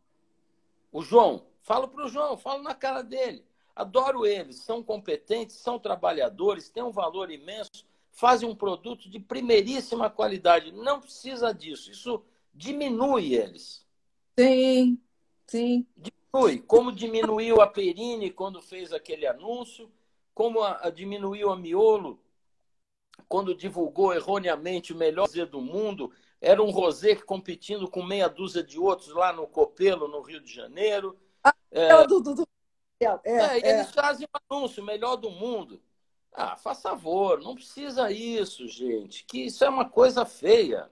O 0.91 1.03
João. 1.03 1.47
Falo 1.63 1.89
para 1.89 2.05
o 2.05 2.09
João, 2.09 2.37
falo 2.37 2.63
na 2.63 2.75
cara 2.75 3.03
dele. 3.03 3.45
Adoro 3.75 4.27
eles, 4.27 4.57
são 4.57 4.83
competentes, 4.83 5.57
são 5.57 5.79
trabalhadores, 5.79 6.69
têm 6.69 6.83
um 6.83 6.91
valor 6.91 7.31
imenso, 7.31 7.87
fazem 8.11 8.49
um 8.49 8.55
produto 8.55 9.09
de 9.09 9.19
primeiríssima 9.19 10.11
qualidade. 10.11 10.73
Não 10.73 11.01
precisa 11.01 11.55
disso. 11.55 11.91
Isso 11.91 12.23
diminui 12.53 13.35
eles. 13.35 13.87
Sim, 14.39 14.99
sim. 15.47 15.87
Diminui. 15.97 16.59
Como 16.61 16.93
diminuiu 16.93 17.61
a 17.61 17.67
Perini 17.67 18.31
quando 18.31 18.61
fez 18.61 18.93
aquele 18.93 19.27
anúncio, 19.27 19.91
como 20.35 20.61
a, 20.61 20.87
a 20.87 20.91
diminuiu 20.91 21.51
a 21.51 21.57
Miolo 21.57 22.21
quando 23.29 23.55
divulgou 23.55 24.13
erroneamente 24.13 24.93
o 24.93 24.97
melhor 24.97 25.29
do 25.51 25.61
mundo. 25.61 26.13
Era 26.43 26.61
um 26.61 26.71
rosé 26.71 27.15
competindo 27.15 27.89
com 27.89 28.03
meia 28.03 28.29
dúzia 28.29 28.65
de 28.65 28.77
outros 28.77 29.15
lá 29.15 29.33
no 29.33 29.47
Copelo, 29.47 30.09
no 30.09 30.21
Rio 30.21 30.41
de 30.41 30.53
Janeiro. 30.53 31.17
Ah, 31.45 31.55
é, 31.71 32.05
do, 32.05 32.21
do, 32.21 32.35
do... 32.35 32.49
É, 32.99 33.07
é, 33.25 33.59
é, 33.59 33.59
eles 33.59 33.93
fazem 33.93 34.27
um 34.27 34.31
anúncio, 34.51 34.83
melhor 34.83 35.15
do 35.15 35.31
mundo. 35.31 35.81
Ah, 36.33 36.57
faz 36.57 36.83
favor, 36.83 37.41
não 37.41 37.55
precisa 37.55 38.11
isso, 38.11 38.67
gente. 38.67 39.25
Que 39.25 39.47
isso 39.47 39.65
é 39.65 39.69
uma 39.69 39.89
coisa 39.89 40.25
feia. 40.25 40.91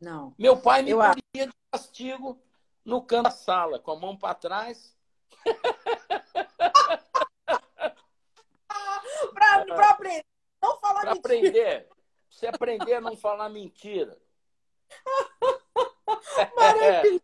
Não. 0.00 0.32
Meu 0.38 0.56
pai 0.56 0.82
me 0.82 0.92
poria 0.92 1.48
de 1.48 1.52
castigo 1.72 2.40
no 2.84 3.02
canto 3.02 3.24
da 3.24 3.32
sala, 3.32 3.80
com 3.80 3.90
a 3.90 3.96
mão 3.96 4.16
para 4.16 4.34
trás. 4.34 4.96
para 9.34 9.90
aprender. 9.90 10.24
Não 10.62 10.78
falar 10.78 11.00
pra 11.00 11.14
mentira. 11.14 11.18
aprender. 11.18 11.88
Você 12.30 12.46
aprender 12.46 12.94
a 12.94 13.00
não 13.00 13.16
falar 13.16 13.48
mentira. 13.48 14.16
Maravilhoso. 16.56 17.22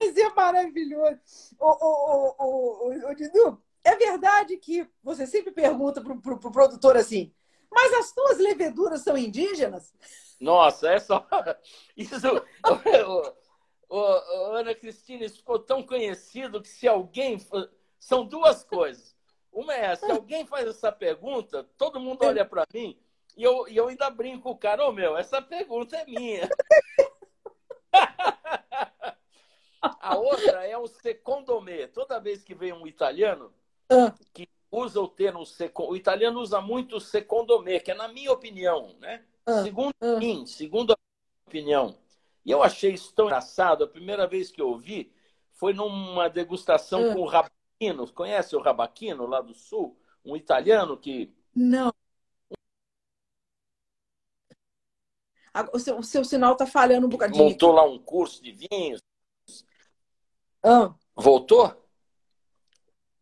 Mas 0.00 0.16
é 0.16 0.28
maravilhoso. 0.30 1.20
Ô, 1.58 1.66
ô, 1.66 2.34
ô, 2.38 2.88
ô, 2.88 3.10
ô, 3.10 3.14
Didu, 3.14 3.62
é 3.84 3.94
verdade 3.96 4.56
que 4.56 4.88
você 5.02 5.26
sempre 5.26 5.52
pergunta 5.52 6.00
para 6.00 6.12
o 6.12 6.20
pro, 6.20 6.38
pro 6.38 6.50
produtor 6.50 6.96
assim, 6.96 7.34
mas 7.70 7.92
as 7.94 8.12
tuas 8.12 8.38
leveduras 8.38 9.02
são 9.02 9.16
indígenas? 9.16 9.92
Nossa, 10.40 10.90
é 10.90 10.98
só. 10.98 11.26
Isso. 11.96 12.16
o, 13.88 13.96
o, 13.96 14.54
Ana 14.54 14.74
Cristina, 14.74 15.24
isso 15.24 15.36
ficou 15.38 15.58
tão 15.58 15.82
conhecido 15.82 16.62
que 16.62 16.68
se 16.68 16.88
alguém. 16.88 17.38
São 17.98 18.24
duas 18.24 18.64
coisas. 18.64 19.14
Uma 19.52 19.74
é 19.74 19.94
se 19.94 20.08
alguém 20.10 20.46
faz 20.46 20.66
essa 20.66 20.90
pergunta, 20.90 21.68
todo 21.76 22.00
mundo 22.00 22.24
olha 22.24 22.44
para 22.44 22.64
mim 22.72 22.98
e 23.36 23.42
eu, 23.42 23.68
e 23.68 23.76
eu 23.76 23.88
ainda 23.88 24.10
brinco 24.10 24.42
com 24.42 24.50
o 24.50 24.56
cara, 24.56 24.84
ô 24.84 24.88
oh, 24.88 24.92
meu, 24.92 25.16
essa 25.16 25.40
pergunta 25.40 25.96
é 25.96 26.04
minha. 26.04 26.48
A 29.82 30.16
outra 30.16 30.66
é 30.66 30.76
o 30.76 30.86
secondomé. 30.86 31.86
Toda 31.86 32.20
vez 32.20 32.42
que 32.42 32.54
vem 32.54 32.72
um 32.72 32.86
italiano 32.86 33.52
ah. 33.90 34.14
que 34.32 34.48
usa 34.70 35.00
o 35.00 35.08
termo 35.08 35.42
o 35.78 35.96
italiano 35.96 36.40
usa 36.40 36.60
muito 36.60 36.96
o 36.96 37.00
secondomé, 37.00 37.80
que 37.80 37.90
é 37.90 37.94
na 37.94 38.08
minha 38.08 38.30
opinião, 38.30 38.94
né? 39.00 39.24
Ah. 39.46 39.62
Segundo 39.62 39.94
ah. 40.00 40.16
mim, 40.16 40.44
segundo 40.46 40.92
a 40.92 40.96
minha 40.96 41.48
opinião. 41.48 41.98
E 42.44 42.50
eu 42.50 42.62
achei 42.62 42.92
isso 42.92 43.12
tão 43.14 43.26
engraçado. 43.26 43.84
A 43.84 43.88
primeira 43.88 44.26
vez 44.26 44.50
que 44.50 44.60
eu 44.60 44.68
ouvi 44.68 45.12
foi 45.52 45.72
numa 45.72 46.28
degustação 46.28 47.12
com 47.12 47.20
o 47.20 47.26
Rabaquino. 47.26 48.10
Conhece 48.12 48.56
o 48.56 48.60
Rabaquino 48.60 49.26
lá 49.26 49.40
do 49.40 49.54
Sul? 49.54 49.96
Um 50.24 50.36
italiano 50.36 50.96
que. 50.96 51.34
Não. 51.54 51.92
O 55.72 55.78
seu, 55.78 55.98
o 55.98 56.02
seu 56.02 56.24
sinal 56.24 56.52
está 56.52 56.66
falhando 56.66 57.06
um 57.06 57.10
bocadinho. 57.10 57.44
Montou 57.44 57.72
lá 57.72 57.84
um 57.84 57.98
curso 57.98 58.42
de 58.42 58.52
vinhos. 58.52 59.02
Ah. 60.62 60.94
Voltou? 61.14 61.74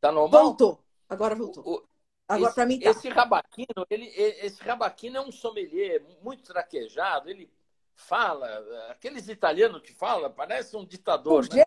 Tá 0.00 0.12
normal? 0.12 0.42
Voltou. 0.42 0.84
Agora 1.08 1.34
voltou. 1.34 1.64
O, 1.66 1.88
Agora, 2.28 2.52
para 2.52 2.66
mim, 2.66 2.78
tá. 2.78 2.90
Esse 2.90 3.08
rabaquino, 3.08 3.86
ele, 3.88 4.06
esse 4.14 4.62
rabaquino 4.62 5.16
é 5.16 5.20
um 5.20 5.32
sommelier 5.32 6.04
muito 6.22 6.42
traquejado. 6.52 7.30
Ele 7.30 7.50
fala, 7.94 8.46
aqueles 8.90 9.28
italianos 9.28 9.80
que 9.80 9.92
falam, 9.92 10.30
parece 10.30 10.76
um 10.76 10.84
ditador. 10.84 11.48
né? 11.52 11.64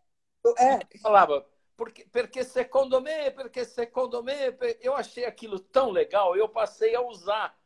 é. 0.59 0.75
Ele 0.75 0.99
falava, 1.01 1.45
porque, 1.75 2.05
porque 2.11 2.43
secondo 2.43 3.01
me, 3.01 3.31
porque 3.31 3.65
secondo 3.65 4.21
me. 4.23 4.33
Eu 4.79 4.95
achei 4.95 5.25
aquilo 5.25 5.59
tão 5.59 5.89
legal, 5.89 6.35
eu 6.35 6.47
passei 6.47 6.93
a 6.93 7.01
usar. 7.01 7.59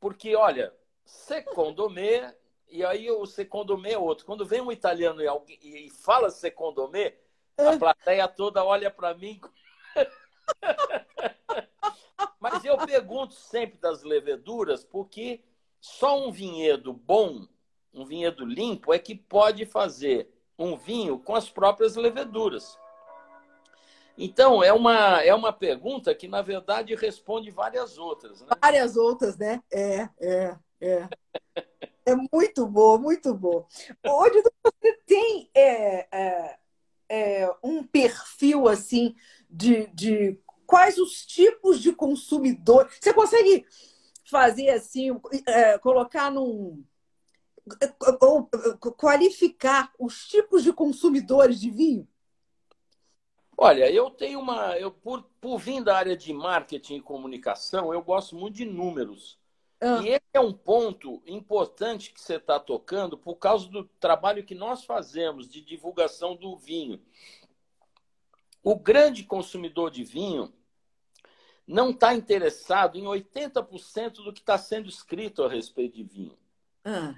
Porque, 0.00 0.34
olha, 0.34 0.74
secondo 1.10 1.90
me, 1.90 2.32
e 2.68 2.84
aí 2.84 3.10
o 3.10 3.26
secondo 3.26 3.76
me 3.76 3.92
é 3.92 3.98
outro. 3.98 4.24
Quando 4.24 4.46
vem 4.46 4.60
um 4.60 4.72
italiano 4.72 5.20
e, 5.20 5.26
alguém, 5.26 5.58
e 5.62 5.90
fala 5.90 6.30
secondo 6.30 6.86
me, 6.88 7.12
a 7.58 7.76
plateia 7.78 8.28
toda 8.28 8.64
olha 8.64 8.90
para 8.90 9.14
mim. 9.14 9.40
Mas 12.40 12.64
eu 12.64 12.78
pergunto 12.78 13.34
sempre 13.34 13.78
das 13.78 14.02
leveduras, 14.02 14.84
porque 14.84 15.42
só 15.80 16.18
um 16.18 16.30
vinhedo 16.30 16.92
bom, 16.92 17.46
um 17.92 18.04
vinhedo 18.04 18.44
limpo, 18.44 18.94
é 18.94 18.98
que 18.98 19.14
pode 19.14 19.66
fazer 19.66 20.32
um 20.58 20.76
vinho 20.76 21.18
com 21.18 21.34
as 21.34 21.50
próprias 21.50 21.96
leveduras. 21.96 22.78
Então, 24.16 24.62
é 24.62 24.72
uma, 24.72 25.22
é 25.22 25.34
uma 25.34 25.52
pergunta 25.52 26.14
que, 26.14 26.28
na 26.28 26.42
verdade, 26.42 26.94
responde 26.94 27.50
várias 27.50 27.98
outras. 27.98 28.42
Né? 28.42 28.48
Várias 28.60 28.96
outras, 28.96 29.36
né? 29.38 29.62
É, 29.72 30.08
é, 30.20 30.56
é. 30.80 31.08
é 32.06 32.14
muito 32.32 32.66
bom, 32.66 32.98
muito 32.98 33.34
bom. 33.34 33.66
Hoje 34.06 34.42
você 34.64 34.92
tem 35.06 35.50
é, 35.54 36.08
é, 36.10 36.58
é, 37.08 37.56
um 37.62 37.84
perfil 37.84 38.68
assim 38.68 39.14
de, 39.48 39.86
de 39.88 40.38
quais 40.66 40.98
os 40.98 41.26
tipos 41.26 41.80
de 41.80 41.92
consumidor. 41.92 42.88
Você 43.00 43.12
consegue 43.12 43.66
fazer 44.24 44.70
assim, 44.70 45.10
é, 45.46 45.76
colocar 45.78 46.30
num. 46.30 46.84
ou 48.20 48.48
qualificar 48.96 49.92
os 49.98 50.26
tipos 50.28 50.62
de 50.62 50.72
consumidores 50.72 51.60
de 51.60 51.70
vinho? 51.70 52.08
Olha, 53.56 53.90
eu 53.90 54.08
tenho 54.10 54.40
uma. 54.40 54.78
Eu, 54.78 54.90
por, 54.90 55.22
por 55.40 55.58
vir 55.58 55.82
da 55.82 55.96
área 55.96 56.16
de 56.16 56.32
marketing 56.32 56.96
e 56.96 57.02
comunicação, 57.02 57.92
eu 57.92 58.00
gosto 58.00 58.34
muito 58.34 58.54
de 58.54 58.64
números. 58.64 59.39
Ah. 59.80 60.02
E 60.02 60.08
esse 60.08 60.26
é 60.34 60.40
um 60.40 60.52
ponto 60.52 61.22
importante 61.26 62.12
que 62.12 62.20
você 62.20 62.36
está 62.36 62.60
tocando 62.60 63.16
por 63.16 63.36
causa 63.36 63.66
do 63.68 63.84
trabalho 63.84 64.44
que 64.44 64.54
nós 64.54 64.84
fazemos 64.84 65.48
de 65.48 65.62
divulgação 65.62 66.36
do 66.36 66.56
vinho. 66.56 67.00
O 68.62 68.76
grande 68.76 69.24
consumidor 69.24 69.90
de 69.90 70.04
vinho 70.04 70.52
não 71.66 71.90
está 71.90 72.14
interessado 72.14 72.98
em 72.98 73.04
80% 73.04 74.24
do 74.24 74.32
que 74.32 74.40
está 74.40 74.58
sendo 74.58 74.88
escrito 74.88 75.42
a 75.42 75.48
respeito 75.48 75.96
de 75.96 76.02
vinho. 76.02 76.38
Ah. 76.84 77.14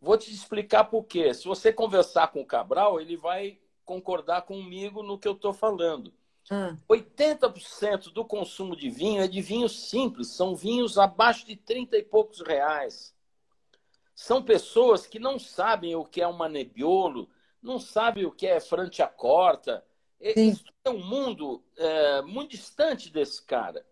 Vou 0.00 0.18
te 0.18 0.32
explicar 0.32 0.84
por 0.84 1.04
quê. 1.04 1.32
Se 1.32 1.46
você 1.46 1.72
conversar 1.72 2.28
com 2.28 2.40
o 2.40 2.46
Cabral, 2.46 3.00
ele 3.00 3.16
vai 3.16 3.58
concordar 3.84 4.42
comigo 4.42 5.02
no 5.02 5.18
que 5.18 5.28
eu 5.28 5.32
estou 5.32 5.52
falando. 5.52 6.12
Ah. 6.50 6.76
80% 6.88 8.12
do 8.12 8.24
consumo 8.24 8.74
de 8.74 8.90
vinho 8.90 9.22
é 9.22 9.28
de 9.28 9.40
vinhos 9.40 9.88
simples, 9.88 10.28
são 10.28 10.56
vinhos 10.56 10.98
abaixo 10.98 11.46
de 11.46 11.54
30 11.54 11.96
e 11.96 12.02
poucos 12.02 12.40
reais. 12.40 13.14
São 14.14 14.42
pessoas 14.42 15.06
que 15.06 15.20
não 15.20 15.38
sabem 15.38 15.94
o 15.94 16.04
que 16.04 16.20
é 16.20 16.26
uma 16.26 16.48
Nebbiolo, 16.48 17.30
não 17.62 17.78
sabem 17.78 18.26
o 18.26 18.32
que 18.32 18.46
é 18.46 18.58
Franciacorta, 18.58 19.84
isso 20.20 20.64
é 20.84 20.90
um 20.90 20.98
mundo 20.98 21.62
é, 21.76 22.20
muito 22.22 22.50
distante 22.50 23.10
desse 23.10 23.42
cara. 23.42 23.86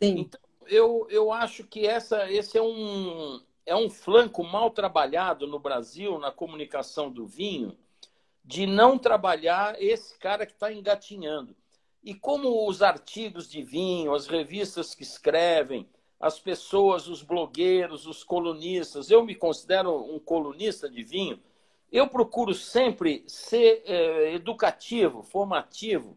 Sim. 0.00 0.20
Então, 0.20 0.40
eu, 0.66 1.06
eu 1.10 1.32
acho 1.32 1.64
que 1.64 1.86
essa, 1.86 2.30
esse 2.30 2.56
é 2.56 2.62
um, 2.62 3.40
é 3.66 3.74
um 3.74 3.90
flanco 3.90 4.42
mal 4.42 4.70
trabalhado 4.70 5.46
no 5.46 5.58
Brasil, 5.58 6.18
na 6.18 6.30
comunicação 6.30 7.10
do 7.10 7.26
vinho, 7.26 7.76
de 8.44 8.66
não 8.66 8.96
trabalhar 8.96 9.80
esse 9.82 10.16
cara 10.18 10.46
que 10.46 10.52
está 10.52 10.72
engatinhando. 10.72 11.54
E 12.06 12.14
como 12.14 12.68
os 12.68 12.82
artigos 12.82 13.50
de 13.50 13.64
vinho, 13.64 14.14
as 14.14 14.28
revistas 14.28 14.94
que 14.94 15.02
escrevem, 15.02 15.88
as 16.20 16.38
pessoas, 16.38 17.08
os 17.08 17.20
blogueiros, 17.20 18.06
os 18.06 18.22
colunistas, 18.22 19.10
eu 19.10 19.24
me 19.24 19.34
considero 19.34 19.92
um 20.14 20.20
colunista 20.20 20.88
de 20.88 21.02
vinho, 21.02 21.42
eu 21.90 22.06
procuro 22.06 22.54
sempre 22.54 23.24
ser 23.26 23.82
é, 23.84 24.32
educativo, 24.34 25.24
formativo, 25.24 26.16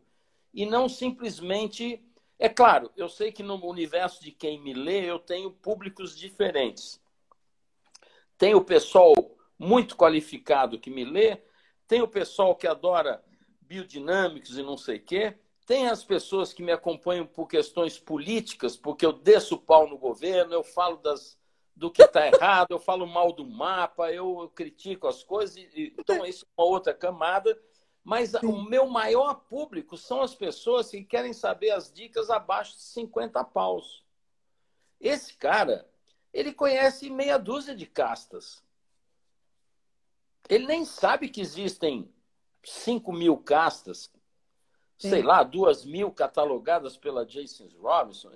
e 0.53 0.63
não 0.63 0.87
simplesmente. 0.87 1.99
É 2.37 2.47
claro, 2.47 2.91
eu 2.95 3.09
sei 3.09 3.31
que 3.31 3.41
no 3.41 3.55
universo 3.65 4.23
de 4.23 4.31
quem 4.31 4.61
me 4.61 4.75
lê, 4.75 5.09
eu 5.09 5.17
tenho 5.17 5.49
públicos 5.49 6.15
diferentes. 6.15 7.01
Tem 8.37 8.53
o 8.53 8.63
pessoal 8.63 9.15
muito 9.57 9.97
qualificado 9.97 10.77
que 10.77 10.91
me 10.91 11.03
lê, 11.03 11.41
tem 11.87 12.03
o 12.03 12.07
pessoal 12.07 12.55
que 12.55 12.67
adora 12.67 13.23
biodinâmicos 13.61 14.55
e 14.55 14.61
não 14.61 14.77
sei 14.77 14.97
o 14.97 15.03
quê, 15.03 15.35
tem 15.69 15.87
as 15.87 16.03
pessoas 16.03 16.51
que 16.51 16.63
me 16.63 16.71
acompanham 16.71 17.27
por 17.27 17.47
questões 17.47 17.99
políticas, 17.99 18.75
porque 18.75 19.05
eu 19.05 19.13
desço 19.13 19.53
o 19.53 19.61
pau 19.61 19.87
no 19.87 19.99
governo, 19.99 20.51
eu 20.51 20.63
falo 20.63 20.97
das, 20.97 21.37
do 21.75 21.91
que 21.91 22.01
está 22.01 22.25
errado, 22.25 22.71
eu 22.71 22.79
falo 22.79 23.05
mal 23.05 23.31
do 23.31 23.45
mapa, 23.45 24.11
eu, 24.11 24.41
eu 24.41 24.49
critico 24.49 25.07
as 25.07 25.23
coisas. 25.23 25.55
E, 25.57 25.93
então, 25.95 26.25
isso 26.25 26.43
é 26.43 26.47
uma 26.59 26.67
outra 26.67 26.91
camada. 26.91 27.55
Mas 28.03 28.31
Sim. 28.31 28.47
o 28.47 28.63
meu 28.63 28.87
maior 28.87 29.35
público 29.47 29.95
são 29.95 30.23
as 30.23 30.33
pessoas 30.33 30.89
que 30.89 31.03
querem 31.03 31.33
saber 31.33 31.69
as 31.69 31.93
dicas 31.93 32.31
abaixo 32.31 32.75
de 32.75 32.81
50 32.81 33.43
paus. 33.43 34.03
Esse 34.99 35.35
cara, 35.35 35.87
ele 36.33 36.51
conhece 36.51 37.11
meia 37.11 37.37
dúzia 37.37 37.75
de 37.75 37.85
castas. 37.85 38.63
Ele 40.49 40.65
nem 40.65 40.83
sabe 40.83 41.29
que 41.29 41.41
existem 41.41 42.11
5 42.63 43.13
mil 43.13 43.37
castas, 43.37 44.11
Sim. 44.99 45.09
sei 45.09 45.21
lá, 45.23 45.43
duas 45.43 45.85
mil 45.85 46.11
catalogadas 46.11 46.97
pela 46.97 47.25
Jason 47.25 47.69
Robinson. 47.81 48.31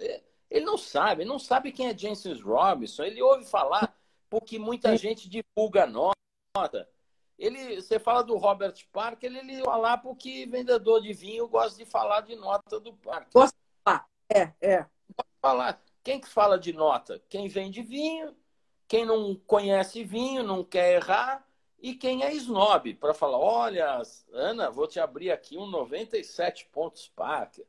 Ele 0.49 0.65
não 0.65 0.77
sabe, 0.77 1.23
ele 1.23 1.29
não 1.29 1.37
sabe 1.37 1.73
quem 1.73 1.87
é 1.87 1.93
Jason 1.93 2.33
Robinson. 2.41 3.03
Ele 3.03 3.21
ouve 3.21 3.45
falar 3.45 3.93
porque 4.29 4.57
muita 4.57 4.91
Sim. 4.91 4.97
gente 4.97 5.29
divulga 5.29 5.85
nota. 5.85 6.89
Ele, 7.37 7.81
você 7.81 7.99
fala 7.99 8.23
do 8.23 8.37
Robert 8.37 8.75
Parker, 8.93 9.29
ele, 9.29 9.39
ele 9.39 9.63
falar 9.63 9.97
porque 9.97 10.45
vendedor 10.45 11.01
de 11.01 11.11
vinho 11.11 11.47
gosta 11.47 11.77
de 11.77 11.85
falar 11.85 12.21
de 12.21 12.35
nota 12.35 12.79
do 12.79 12.93
Parker. 12.93 13.27
Gosta 13.33 13.57
de 13.57 13.83
falar, 13.83 14.07
é, 14.33 14.53
é. 14.61 14.85
falar. 15.41 15.83
Quem 16.01 16.21
que 16.21 16.29
fala 16.29 16.57
de 16.57 16.71
nota? 16.71 17.21
Quem 17.27 17.49
vende 17.49 17.81
vinho, 17.81 18.33
quem 18.87 19.05
não 19.05 19.35
conhece 19.35 20.03
vinho, 20.03 20.43
não 20.43 20.63
quer 20.63 20.95
errar, 20.95 21.45
e 21.83 21.93
quem 21.93 22.23
é 22.23 22.33
snob, 22.35 22.93
para 22.93 23.13
falar, 23.13 23.37
olha, 23.37 24.01
Ana, 24.31 24.71
vou 24.71 24.87
te 24.87 25.01
abrir 25.01 25.31
aqui 25.31 25.57
um 25.57 25.65
97 25.65 26.69
pontos 26.71 27.09
Parker. 27.09 27.65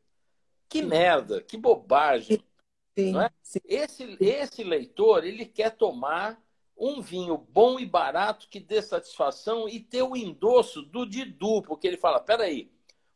Que 0.69 0.83
merda, 0.83 1.43
que 1.43 1.57
bobagem. 1.57 2.41
Sim, 2.97 3.21
é? 3.21 3.29
sim. 3.43 3.59
Esse, 3.65 4.17
esse 4.21 4.63
leitor, 4.63 5.25
ele 5.25 5.45
quer 5.45 5.71
tomar 5.71 6.41
um 6.77 7.03
vinho 7.03 7.37
bom 7.37 7.81
e 7.81 7.85
barato 7.85 8.49
que 8.49 8.61
dê 8.61 8.81
satisfação 8.81 9.69
e 9.69 9.81
ter 9.81 10.05
o 10.05 10.17
endosso 10.17 10.81
do 10.81 11.05
Didu, 11.05 11.61
porque 11.63 11.89
ele 11.89 11.97
fala, 11.97 12.21
peraí, 12.21 12.71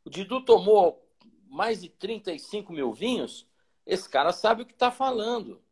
o 0.05 0.11
Didu 0.11 0.45
tomou 0.45 1.09
mais 1.47 1.81
de 1.81 1.89
35 1.91 2.73
mil 2.73 2.93
vinhos, 2.93 3.47
esse 3.87 4.09
cara 4.09 4.33
sabe 4.33 4.63
o 4.63 4.67
que 4.67 4.73
está 4.73 4.91
falando. 4.91 5.63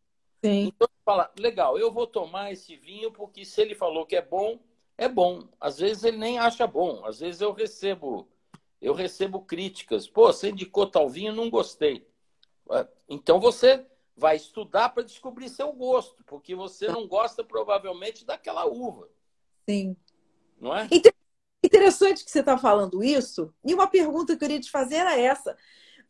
Sim. 0.44 0.66
Então 0.68 0.86
ele 0.88 1.02
fala, 1.04 1.32
legal, 1.36 1.76
eu 1.76 1.90
vou 1.90 2.06
tomar 2.06 2.52
esse 2.52 2.76
vinho 2.76 3.10
porque 3.10 3.44
se 3.44 3.60
ele 3.60 3.74
falou 3.74 4.06
que 4.06 4.14
é 4.14 4.22
bom, 4.22 4.60
é 4.98 5.08
bom. 5.08 5.48
Às 5.60 5.78
vezes 5.78 6.04
ele 6.04 6.16
nem 6.16 6.38
acha 6.38 6.66
bom. 6.66 7.04
Às 7.04 7.20
vezes 7.20 7.40
eu 7.40 7.52
recebo, 7.52 8.28
eu 8.80 8.94
recebo 8.94 9.40
críticas. 9.40 10.08
Pô, 10.08 10.32
você 10.32 10.50
indicou 10.50 10.86
tal 10.86 11.08
vinho, 11.08 11.34
não 11.34 11.50
gostei. 11.50 12.06
Ah, 12.70 12.86
então 13.08 13.38
você 13.38 13.84
vai 14.16 14.36
estudar 14.36 14.88
para 14.90 15.02
descobrir 15.02 15.48
seu 15.48 15.72
gosto, 15.72 16.24
porque 16.24 16.54
você 16.54 16.88
não 16.88 17.06
gosta 17.06 17.44
provavelmente 17.44 18.24
daquela 18.24 18.64
uva. 18.64 19.08
Sim. 19.68 19.94
Não 20.58 20.74
é? 20.74 20.88
Interessante 21.62 22.24
que 22.24 22.30
você 22.30 22.40
está 22.40 22.56
falando 22.56 23.02
isso. 23.02 23.52
E 23.64 23.74
uma 23.74 23.86
pergunta 23.86 24.26
que 24.26 24.32
eu 24.32 24.38
queria 24.38 24.60
te 24.60 24.70
fazer 24.70 24.96
era 24.96 25.18
essa. 25.18 25.56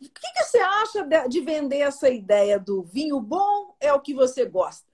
O 0.01 0.05
que, 0.05 0.32
que 0.32 0.45
você 0.45 0.59
acha 0.59 1.09
de 1.28 1.41
vender 1.41 1.78
essa 1.78 2.11
ideia 2.11 2.61
do 2.61 2.82
vinho 2.82 3.18
bom 3.18 3.74
é 3.80 3.93
o 3.93 4.01
que 4.01 4.14
você 4.14 4.45
gosta? 4.45 4.87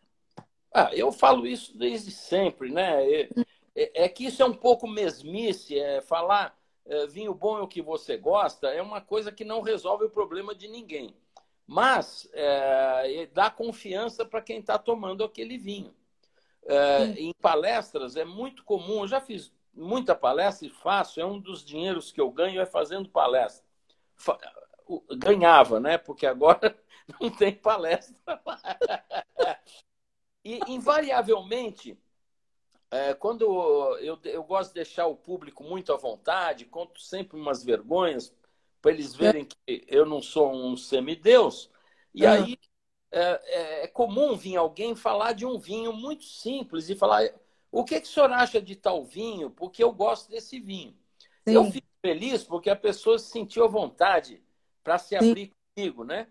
Ah, 0.72 0.90
eu 0.94 1.12
falo 1.12 1.46
isso 1.46 1.76
desde 1.76 2.10
sempre, 2.10 2.70
né? 2.70 3.28
É, 3.74 4.04
é, 4.04 4.08
que 4.08 4.26
isso 4.26 4.42
é 4.42 4.46
um 4.46 4.54
pouco 4.54 4.86
mesmice, 4.86 5.78
é 5.78 6.00
falar 6.00 6.56
é, 6.84 7.06
vinho 7.06 7.34
bom 7.34 7.58
é 7.58 7.62
o 7.62 7.68
que 7.68 7.80
você 7.80 8.16
gosta, 8.16 8.68
é 8.68 8.82
uma 8.82 9.00
coisa 9.00 9.32
que 9.32 9.44
não 9.44 9.60
resolve 9.60 10.04
o 10.04 10.10
problema 10.10 10.54
de 10.54 10.68
ninguém. 10.68 11.14
Mas 11.66 12.28
é, 12.32 13.26
dá 13.32 13.50
confiança 13.50 14.24
para 14.24 14.42
quem 14.42 14.58
está 14.58 14.78
tomando 14.78 15.24
aquele 15.24 15.56
vinho. 15.56 15.94
É, 16.64 17.04
em 17.18 17.32
palestras 17.34 18.16
é 18.16 18.24
muito 18.24 18.64
comum, 18.64 19.02
eu 19.02 19.08
já 19.08 19.20
fiz 19.20 19.52
muita 19.72 20.14
palestra 20.14 20.66
e 20.66 20.70
faço, 20.70 21.20
é 21.20 21.24
um 21.24 21.40
dos 21.40 21.64
dinheiros 21.64 22.12
que 22.12 22.20
eu 22.20 22.30
ganho 22.30 22.60
é 22.60 22.66
fazendo 22.66 23.08
palestra. 23.08 23.64
Ganhava, 25.16 25.80
né? 25.80 25.96
Porque 25.96 26.26
agora 26.26 26.76
não 27.20 27.30
tem 27.30 27.54
palestra. 27.54 28.14
e 30.44 30.60
invariavelmente 30.68 31.98
é, 32.92 33.14
quando 33.14 33.96
eu, 34.00 34.20
eu 34.22 34.44
gosto 34.44 34.68
de 34.68 34.74
deixar 34.74 35.06
o 35.06 35.16
público 35.16 35.64
muito 35.64 35.94
à 35.94 35.96
vontade, 35.96 36.66
conto 36.66 37.00
sempre 37.00 37.40
umas 37.40 37.64
vergonhas 37.64 38.34
para 38.82 38.92
eles 38.92 39.14
verem 39.14 39.46
que 39.46 39.84
eu 39.88 40.04
não 40.04 40.20
sou 40.20 40.52
um 40.52 40.76
semideus. 40.76 41.70
E 42.14 42.26
uhum. 42.26 42.30
aí 42.30 42.58
é, 43.10 43.20
é, 43.20 43.84
é, 43.84 43.86
comum 43.86 44.36
vir 44.36 44.56
alguém 44.56 44.94
falar 44.94 45.32
de 45.32 45.46
um 45.46 45.58
vinho 45.58 45.90
muito 45.90 46.24
simples 46.24 46.90
e 46.90 46.94
falar 46.94 47.30
o 47.70 47.82
que, 47.82 47.98
que 47.98 48.06
o 48.06 48.10
senhor 48.10 48.30
acha 48.30 48.60
de 48.60 48.76
tal 48.76 49.02
vinho? 49.02 49.48
Porque 49.48 49.82
eu 49.82 49.90
gosto 49.90 50.28
desse 50.28 50.60
vinho. 50.60 50.94
Sim. 51.48 51.54
Eu 51.54 51.64
fico 51.72 51.88
feliz 52.02 52.44
porque 52.44 52.68
a 52.68 52.76
pessoa 52.76 53.18
se 53.18 53.30
sentiu 53.30 53.64
à 53.64 53.68
vontade 53.68 54.42
para 54.84 54.98
se 54.98 55.16
abrir 55.16 55.46
Sim. 55.46 55.52
comigo, 55.74 56.04
né? 56.04 56.26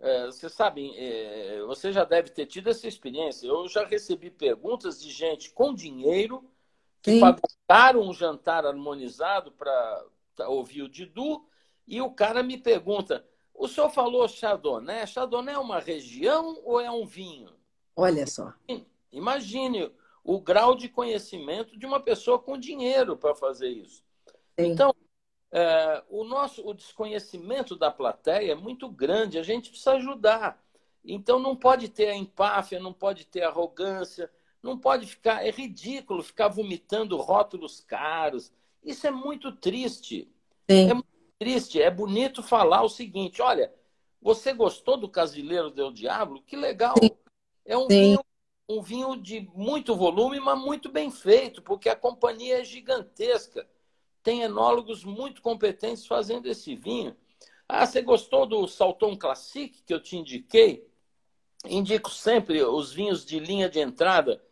É, 0.00 0.26
você 0.26 0.48
sabe, 0.48 0.94
é, 0.96 1.60
você 1.66 1.92
já 1.92 2.04
deve 2.04 2.30
ter 2.30 2.46
tido 2.46 2.70
essa 2.70 2.86
experiência. 2.86 3.46
Eu 3.46 3.68
já 3.68 3.84
recebi 3.84 4.30
perguntas 4.30 5.02
de 5.02 5.10
gente 5.10 5.50
com 5.50 5.74
dinheiro 5.74 6.44
que 7.02 7.12
Sim. 7.12 7.20
pagaram 7.20 8.02
um 8.02 8.12
jantar 8.12 8.64
harmonizado 8.64 9.52
para 9.52 10.04
ouvir 10.46 10.82
o 10.82 10.88
Didu 10.88 11.44
e 11.86 12.00
o 12.00 12.10
cara 12.10 12.42
me 12.42 12.56
pergunta: 12.56 13.26
o 13.52 13.66
senhor 13.66 13.90
falou 13.90 14.28
Chardonnay? 14.28 15.06
Chardonnay 15.06 15.54
é 15.54 15.58
uma 15.58 15.80
região 15.80 16.60
ou 16.64 16.80
é 16.80 16.90
um 16.90 17.04
vinho? 17.04 17.50
Olha 17.96 18.26
só. 18.26 18.52
Imagine 19.10 19.90
o 20.22 20.40
grau 20.40 20.76
de 20.76 20.88
conhecimento 20.88 21.76
de 21.76 21.86
uma 21.86 21.98
pessoa 21.98 22.38
com 22.38 22.58
dinheiro 22.58 23.16
para 23.16 23.34
fazer 23.34 23.70
isso. 23.70 24.04
Sim. 24.58 24.72
Então, 24.72 24.94
é, 25.50 26.02
o 26.10 26.24
nosso 26.24 26.66
o 26.66 26.74
desconhecimento 26.74 27.74
da 27.74 27.90
plateia 27.90 28.52
é 28.52 28.54
muito 28.54 28.88
grande, 28.88 29.38
a 29.38 29.42
gente 29.42 29.70
precisa 29.70 29.92
ajudar. 29.92 30.62
Então 31.04 31.38
não 31.38 31.56
pode 31.56 31.88
ter 31.88 32.10
a 32.10 32.16
empáfia, 32.16 32.78
não 32.78 32.92
pode 32.92 33.24
ter 33.24 33.42
arrogância, 33.42 34.30
não 34.62 34.78
pode 34.78 35.06
ficar. 35.06 35.46
É 35.46 35.50
ridículo 35.50 36.22
ficar 36.22 36.48
vomitando 36.48 37.16
rótulos 37.16 37.80
caros. 37.80 38.52
Isso 38.84 39.06
é 39.06 39.10
muito 39.10 39.52
triste. 39.52 40.30
Sim. 40.70 40.90
É 40.90 40.94
muito 40.94 41.08
triste. 41.38 41.80
É 41.80 41.90
bonito 41.90 42.42
falar 42.42 42.82
o 42.82 42.88
seguinte: 42.88 43.40
olha, 43.40 43.72
você 44.20 44.52
gostou 44.52 44.98
do 44.98 45.08
Casileiro 45.08 45.70
do 45.70 45.92
Diabo? 45.92 46.42
Que 46.42 46.56
legal. 46.56 46.94
Sim. 47.02 47.10
É 47.64 47.76
um 47.76 47.88
vinho, 47.88 48.24
um 48.68 48.82
vinho 48.82 49.16
de 49.16 49.48
muito 49.54 49.96
volume, 49.96 50.40
mas 50.40 50.58
muito 50.58 50.90
bem 50.90 51.10
feito, 51.10 51.62
porque 51.62 51.88
a 51.88 51.96
companhia 51.96 52.60
é 52.60 52.64
gigantesca 52.64 53.66
tem 54.22 54.42
enólogos 54.42 55.04
muito 55.04 55.40
competentes 55.40 56.06
fazendo 56.06 56.46
esse 56.46 56.74
vinho. 56.74 57.16
Ah, 57.68 57.84
você 57.84 58.00
gostou 58.00 58.46
do 58.46 58.66
Salton 58.66 59.16
Classic 59.16 59.82
que 59.82 59.92
eu 59.92 60.00
te 60.00 60.16
indiquei? 60.16 60.88
Indico 61.64 62.10
sempre 62.10 62.62
os 62.62 62.92
vinhos 62.92 63.24
de 63.24 63.38
linha 63.38 63.68
de 63.68 63.80
entrada 63.80 64.42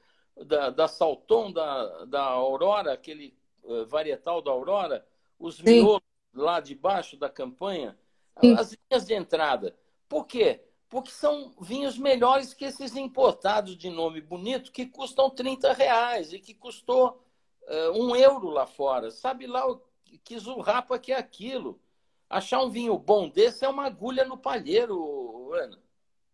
da, 0.44 0.70
da 0.70 0.88
Salton, 0.88 1.50
da, 1.50 2.04
da 2.04 2.22
Aurora, 2.22 2.92
aquele 2.92 3.34
uh, 3.62 3.86
varietal 3.86 4.42
da 4.42 4.50
Aurora, 4.50 5.06
os 5.38 5.60
miolos 5.60 6.02
lá 6.34 6.60
debaixo 6.60 7.16
da 7.16 7.30
campanha, 7.30 7.96
Sim. 8.40 8.54
as 8.54 8.76
linhas 8.90 9.06
de 9.06 9.14
entrada. 9.14 9.74
Por 10.08 10.26
quê? 10.26 10.62
Porque 10.88 11.10
são 11.10 11.54
vinhos 11.60 11.96
melhores 11.98 12.52
que 12.52 12.64
esses 12.64 12.94
importados 12.96 13.76
de 13.76 13.88
nome 13.88 14.20
bonito 14.20 14.70
que 14.70 14.86
custam 14.86 15.30
30 15.30 15.72
reais 15.72 16.32
e 16.32 16.38
que 16.38 16.54
custou 16.54 17.25
uh, 17.66 17.92
um 17.92 18.14
euro 18.16 18.48
lá 18.48 18.66
fora. 18.66 19.10
Sabe 19.10 19.46
lá 19.46 19.70
o 19.70 19.80
que 20.24 20.38
zurrapa 20.38 20.98
que 20.98 21.12
é 21.12 21.16
aquilo? 21.18 21.80
Achar 22.28 22.62
um 22.62 22.70
vinho 22.70 22.98
bom 22.98 23.28
desse 23.28 23.64
é 23.64 23.68
uma 23.68 23.86
agulha 23.86 24.24
no 24.24 24.36
palheiro, 24.36 25.52
Ana. 25.52 25.78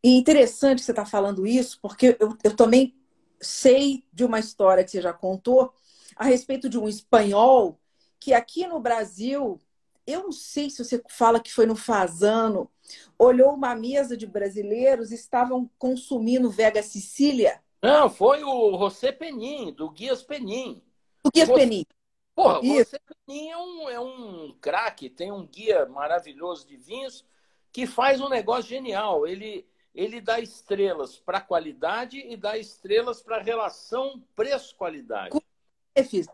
E 0.03 0.17
interessante 0.17 0.83
você 0.83 0.93
estar 0.93 1.05
tá 1.05 1.11
falando 1.11 1.47
isso, 1.47 1.79
porque 1.81 2.17
eu, 2.19 2.37
eu 2.43 2.57
também 2.57 2.95
sei 3.41 4.05
de 4.13 4.25
uma 4.25 4.39
história 4.39 4.83
que 4.83 4.91
você 4.91 5.01
já 5.01 5.13
contou 5.13 5.73
a 6.17 6.25
respeito 6.25 6.69
de 6.69 6.79
um 6.79 6.89
espanhol 6.89 7.79
que 8.19 8.33
aqui 8.33 8.67
no 8.67 8.79
Brasil, 8.79 9.61
eu 10.07 10.25
não 10.25 10.33
sei 10.33 10.71
se 10.71 10.85
você 10.85 11.03
fala 11.09 11.41
que 11.41 11.53
foi 11.53 11.67
no 11.67 11.75
Fazano, 11.75 12.71
olhou 13.19 13.53
uma 13.53 13.75
mesa 13.75 14.17
de 14.17 14.27
brasileiros 14.27 15.11
estavam 15.11 15.69
consumindo 15.79 16.51
Vega 16.51 16.83
Sicília. 16.83 17.61
Não, 17.83 18.09
foi 18.09 18.45
o 18.45 18.79
José 18.79 19.11
Penin, 19.11 19.73
do 19.73 19.91
Guias 19.91 20.23
Penin. 20.23 20.81
O 21.25 21.31
Guias 21.31 21.49
você, 21.49 21.61
Penin. 21.61 21.87
Porra, 22.35 22.61
Isso. 22.63 22.91
você 22.91 23.01
Penin 23.27 23.51
é 23.51 23.57
um, 23.57 23.89
é 23.89 24.01
um 24.01 24.57
craque, 24.61 25.09
tem 25.09 25.31
um 25.31 25.47
guia 25.47 25.87
maravilhoso 25.87 26.67
de 26.67 26.77
vinhos 26.77 27.25
que 27.73 27.87
faz 27.87 28.21
um 28.21 28.29
negócio 28.29 28.69
genial. 28.69 29.27
Ele, 29.27 29.67
ele 29.95 30.21
dá 30.21 30.41
estrelas 30.41 31.17
para 31.17 31.41
qualidade 31.41 32.19
e 32.19 32.37
dá 32.37 32.59
estrelas 32.59 33.23
para 33.23 33.43
relação 33.43 34.23
preço-qualidade. 34.35 35.39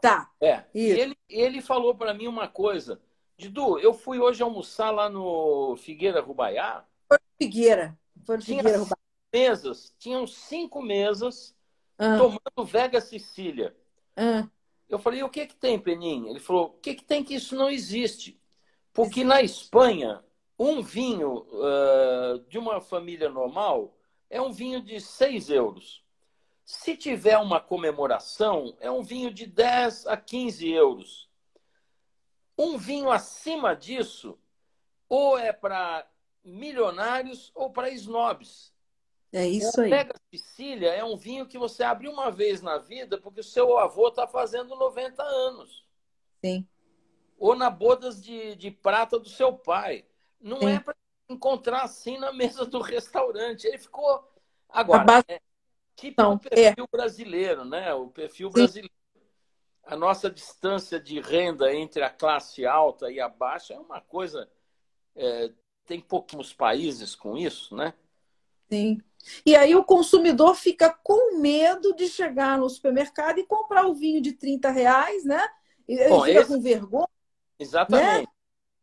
Tá. 0.01 0.31
É. 0.41 0.65
Ele, 0.75 1.17
ele 1.29 1.61
falou 1.61 1.95
para 1.95 2.15
mim 2.15 2.27
uma 2.29 2.49
coisa. 2.49 3.01
Didu, 3.37 3.79
eu 3.79 3.95
fui 3.95 4.19
hoje 4.19 4.43
almoçar 4.43 4.91
lá 4.91 5.09
no 5.09 5.77
Figueira 5.77 6.21
Rubaiá. 6.21 6.85
Foi 7.07 7.19
Figueira. 7.37 7.99
Foi 8.25 8.37
no 8.37 8.43
Figueira 8.43 8.79
Rubaiá. 8.79 8.99
Mesas, 9.33 9.95
tinham 9.99 10.27
cinco 10.27 10.81
mesas 10.81 11.55
ah. 11.99 12.17
tomando 12.17 12.67
Vega 12.67 13.01
Sicília. 13.01 13.77
Ah. 14.17 14.49
Eu 14.89 14.99
falei, 14.99 15.23
o 15.23 15.29
que 15.29 15.47
que 15.47 15.55
tem, 15.55 15.79
Penin? 15.79 16.29
Ele 16.29 16.41
falou, 16.41 16.67
o 16.67 16.81
que 16.81 16.95
que 16.95 17.05
tem 17.05 17.23
que 17.23 17.35
isso 17.35 17.55
não 17.55 17.69
existe? 17.69 18.41
Porque 18.93 19.23
na 19.23 19.43
Espanha, 19.43 20.25
um 20.59 20.83
vinho 20.83 21.47
uh, 21.53 22.41
de 22.49 22.59
uma 22.59 22.81
família 22.81 23.29
normal 23.29 23.95
é 24.31 24.41
um 24.41 24.51
vinho 24.51 24.83
de 24.83 25.01
6 25.01 25.51
euros. 25.51 26.05
Se 26.65 26.97
tiver 26.97 27.39
uma 27.39 27.61
comemoração, 27.61 28.77
é 28.81 28.91
um 28.91 29.03
vinho 29.03 29.33
de 29.33 29.47
10 29.47 30.07
a 30.07 30.17
15 30.17 30.69
euros. 30.71 31.29
Um 32.59 32.77
vinho 32.77 33.11
acima 33.11 33.75
disso, 33.75 34.39
ou 35.09 35.39
é 35.39 35.53
para 35.53 36.07
milionários 36.45 37.53
ou 37.55 37.71
para 37.71 37.91
snobs. 37.91 38.75
É 39.33 39.47
isso 39.47 39.81
aí. 39.81 39.91
Pega 39.91 40.15
Sicília 40.33 40.91
é 40.91 41.05
um 41.05 41.17
vinho 41.17 41.47
que 41.47 41.59
você 41.59 41.83
abre 41.83 42.09
uma 42.09 42.31
vez 42.31 42.63
na 42.63 42.79
vida 42.79 43.19
porque 43.19 43.41
o 43.41 43.45
seu 43.45 43.79
avô 43.79 44.09
está 44.09 44.27
fazendo 44.27 44.75
90 44.75 45.23
anos. 45.23 45.87
Sim. 46.45 46.67
Ou 47.39 47.55
na 47.55 47.71
bodas 47.71 48.23
de, 48.23 48.57
de 48.57 48.71
prata 48.71 49.19
do 49.19 49.29
seu 49.29 49.53
pai. 49.53 50.05
Não 50.41 50.61
Sim. 50.61 50.69
é 50.69 50.81
para 50.81 50.97
encontrar 51.29 51.83
assim 51.83 52.19
na 52.19 52.33
mesa 52.33 52.65
do 52.65 52.81
restaurante. 52.81 53.67
Ele 53.67 53.79
ficou. 53.79 54.27
Agora, 54.69 55.05
base... 55.05 55.25
é 55.29 55.41
tipo 55.95 56.23
o 56.23 56.35
é. 56.35 56.39
perfil 56.39 56.85
é. 56.85 56.97
brasileiro, 56.97 57.65
né? 57.65 57.93
O 57.95 58.09
perfil 58.09 58.49
Sim. 58.49 58.55
brasileiro. 58.55 58.95
A 59.85 59.97
nossa 59.97 60.31
distância 60.31 61.01
de 61.01 61.19
renda 61.21 61.75
entre 61.75 62.03
a 62.03 62.11
classe 62.11 62.67
alta 62.67 63.11
e 63.11 63.21
a 63.21 63.29
baixa 63.29 63.75
é 63.75 63.79
uma 63.79 64.01
coisa. 64.01 64.51
É, 65.15 65.51
tem 65.87 66.01
pouquíssimos 66.01 66.53
países 66.53 67.15
com 67.15 67.37
isso, 67.37 67.75
né? 67.75 67.95
Sim. 68.69 69.01
E 69.45 69.55
aí 69.57 69.75
o 69.75 69.85
consumidor 69.85 70.55
fica 70.55 70.91
com 71.03 71.39
medo 71.39 71.95
de 71.95 72.09
chegar 72.09 72.59
no 72.59 72.69
supermercado 72.69 73.39
e 73.39 73.47
comprar 73.47 73.87
o 73.87 73.95
vinho 73.95 74.21
de 74.21 74.33
30 74.33 74.71
reais, 74.71 75.25
né? 75.25 75.47
Ele 75.87 76.09
Bom, 76.09 76.25
fica 76.25 76.41
esse... 76.41 76.49
com 76.49 76.61
vergonha. 76.61 77.09
Exatamente. 77.59 78.29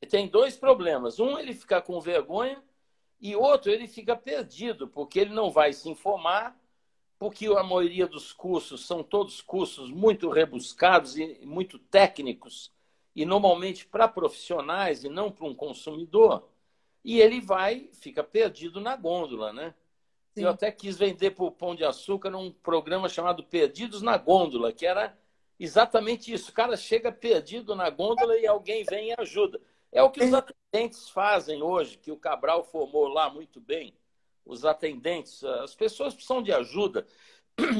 Né? 0.01 0.07
Tem 0.09 0.27
dois 0.27 0.55
problemas. 0.55 1.19
Um, 1.19 1.39
ele 1.39 1.53
fica 1.53 1.81
com 1.81 1.99
vergonha, 1.99 2.61
e 3.19 3.35
outro, 3.35 3.71
ele 3.71 3.87
fica 3.87 4.15
perdido, 4.15 4.87
porque 4.87 5.19
ele 5.19 5.33
não 5.33 5.49
vai 5.49 5.73
se 5.73 5.89
informar, 5.89 6.55
porque 7.17 7.47
a 7.47 7.63
maioria 7.63 8.07
dos 8.07 8.33
cursos 8.33 8.85
são 8.85 9.01
todos 9.01 9.41
cursos 9.41 9.89
muito 9.89 10.29
rebuscados 10.29 11.17
e 11.17 11.45
muito 11.45 11.79
técnicos, 11.79 12.71
e 13.15 13.25
normalmente 13.25 13.87
para 13.87 14.07
profissionais 14.07 15.03
e 15.03 15.09
não 15.09 15.31
para 15.31 15.45
um 15.45 15.55
consumidor. 15.55 16.47
E 17.05 17.21
ele 17.21 17.39
vai, 17.39 17.87
fica 17.93 18.23
perdido 18.23 18.81
na 18.81 18.95
gôndola, 18.95 19.53
né? 19.53 19.75
Sim. 20.33 20.41
Eu 20.41 20.49
até 20.49 20.71
quis 20.71 20.97
vender 20.97 21.31
para 21.31 21.45
o 21.45 21.51
Pão 21.51 21.75
de 21.75 21.85
Açúcar 21.85 22.31
num 22.31 22.51
programa 22.51 23.07
chamado 23.07 23.43
Perdidos 23.43 24.01
na 24.01 24.17
Gôndola, 24.17 24.73
que 24.73 24.87
era 24.87 25.15
exatamente 25.59 26.33
isso. 26.33 26.49
O 26.49 26.53
cara 26.53 26.75
chega 26.75 27.11
perdido 27.11 27.75
na 27.75 27.91
gôndola 27.91 28.35
e 28.39 28.47
alguém 28.47 28.83
vem 28.83 29.09
e 29.09 29.15
ajuda. 29.19 29.61
É 29.91 30.01
o 30.01 30.09
que 30.09 30.23
os 30.23 30.33
atendentes 30.33 31.07
fazem 31.07 31.61
hoje, 31.61 31.99
que 31.99 32.11
o 32.11 32.17
Cabral 32.17 32.63
formou 32.63 33.07
lá 33.07 33.29
muito 33.29 33.61
bem. 33.61 33.93
Os 34.43 34.65
atendentes, 34.65 35.43
as 35.43 35.75
pessoas 35.75 36.11
precisam 36.15 36.41
de 36.41 36.51
ajuda. 36.51 37.05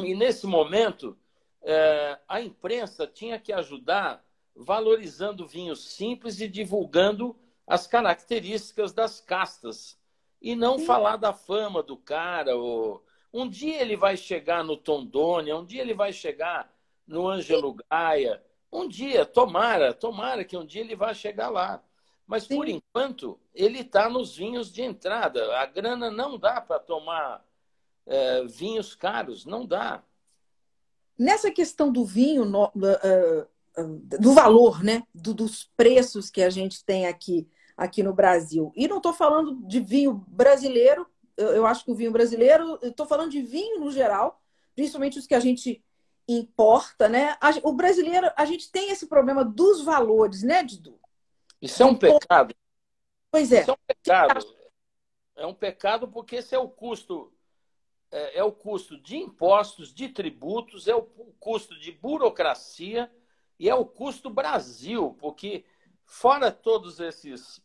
E 0.06 0.14
nesse 0.14 0.46
momento, 0.46 1.18
é, 1.64 2.20
a 2.28 2.40
imprensa 2.42 3.08
tinha 3.08 3.40
que 3.40 3.52
ajudar 3.52 4.24
valorizando 4.56 5.48
vinhos 5.48 5.84
simples 5.84 6.40
e 6.40 6.48
divulgando 6.48 7.36
as 7.68 7.88
características 7.88 8.94
das 8.94 9.20
castas 9.20 9.98
e 10.42 10.56
não 10.56 10.78
Sim. 10.78 10.86
falar 10.86 11.18
da 11.18 11.34
fama 11.34 11.82
do 11.82 11.98
cara. 11.98 12.56
Ou... 12.56 13.04
Um 13.34 13.50
dia 13.50 13.82
ele 13.82 13.98
vai 13.98 14.16
chegar 14.16 14.64
no 14.64 14.78
Tondônia, 14.78 15.58
um 15.58 15.66
dia 15.66 15.82
ele 15.82 15.94
vai 15.94 16.14
chegar 16.14 16.72
no 17.08 17.28
Ângelo 17.28 17.76
Gaia. 17.90 18.44
Um 18.72 18.88
dia, 18.88 19.26
tomara, 19.26 19.94
tomara 19.94 20.44
que 20.44 20.58
um 20.58 20.66
dia 20.66 20.82
ele 20.82 20.96
vá 20.96 21.14
chegar 21.14 21.50
lá. 21.50 21.82
Mas 22.28 22.44
Sim. 22.44 22.56
por 22.56 22.68
enquanto, 22.68 23.40
ele 23.54 23.80
está 23.80 24.10
nos 24.10 24.36
vinhos 24.36 24.72
de 24.72 24.82
entrada. 24.82 25.58
A 25.58 25.66
grana 25.66 26.12
não 26.12 26.38
dá 26.38 26.60
para 26.60 26.80
tomar 26.80 27.46
é, 28.06 28.44
vinhos 28.46 28.96
caros, 28.96 29.46
não 29.46 29.66
dá. 29.66 30.04
Nessa 31.18 31.50
questão 31.50 31.92
do 31.92 32.04
vinho, 32.04 32.44
no, 32.44 32.66
uh, 32.66 33.82
uh, 33.82 34.00
do 34.20 34.34
valor, 34.34 34.84
né? 34.84 35.04
Do, 35.14 35.34
dos 35.34 35.64
preços 35.78 36.30
que 36.30 36.42
a 36.42 36.50
gente 36.50 36.84
tem 36.84 37.06
aqui 37.06 37.48
aqui 37.76 38.02
no 38.04 38.14
Brasil. 38.14 38.72
E 38.76 38.88
não 38.88 38.98
estou 38.98 39.14
falando 39.14 39.56
de 39.68 39.80
vinho 39.80 40.26
brasileiro, 40.28 41.08
eu, 41.38 41.50
eu, 41.50 41.66
acho 41.66 41.84
que 41.84 41.92
o 41.92 41.96
vinho 41.96 42.12
brasileiro, 42.12 42.80
estou 42.82 43.06
falando 43.06 43.32
de 43.32 43.42
vinho 43.42 43.80
no 43.80 43.92
geral, 43.92 44.42
principalmente 44.76 45.20
os 45.20 45.28
que 45.28 45.36
a 45.36 45.40
gente 45.40 45.84
importa, 46.28 47.10
né? 47.10 47.38
A, 47.42 47.52
o 47.64 47.74
brasileiro, 47.74 48.32
a 48.36 48.46
gente 48.46 48.72
tem 48.72 48.90
esse 48.90 49.08
problema 49.08 49.44
dos 49.44 49.84
valores, 49.84 50.44
né, 50.44 50.64
Didu? 50.64 51.00
Isso 51.62 51.84
é 51.84 51.86
um 51.86 51.96
pecado. 51.96 52.56
Pois 53.30 53.52
é. 53.52 53.62
Isso 53.62 53.72
é 53.72 53.74
um 53.74 53.78
pecado. 53.88 54.56
É 55.36 55.46
um 55.46 55.54
pecado 55.54 56.08
porque 56.08 56.38
esse 56.38 56.56
é 56.56 56.60
o 56.60 56.70
custo 56.70 57.32
é, 58.12 58.40
é 58.40 58.44
o 58.44 58.52
custo 58.52 58.98
de 58.98 59.18
impostos, 59.18 59.94
de 59.94 60.08
tributos, 60.08 60.88
é 60.88 60.96
o 60.96 61.04
custo 61.40 61.78
de 61.78 61.92
burocracia 61.92 63.12
e 63.60 63.70
é 63.70 63.76
o 63.76 63.86
custo 63.86 64.30
Brasil, 64.30 65.16
porque 65.20 65.66
fora 66.06 66.52
todos 66.52 67.00
esses 67.00 67.62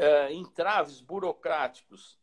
é, 0.00 0.32
entraves 0.32 1.02
burocráticos 1.02 2.18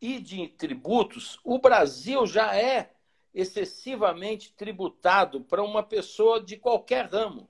e 0.00 0.18
de 0.18 0.48
tributos, 0.48 1.38
o 1.44 1.56
Brasil 1.60 2.26
já 2.26 2.56
é 2.56 2.90
excessivamente 3.32 4.52
tributado 4.52 5.40
para 5.42 5.62
uma 5.62 5.84
pessoa 5.84 6.42
de 6.42 6.56
qualquer 6.56 7.06
ramo. 7.06 7.48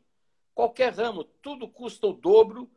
Qualquer 0.54 0.92
ramo, 0.92 1.24
tudo 1.24 1.66
custa 1.66 2.06
o 2.06 2.12
dobro, 2.12 2.70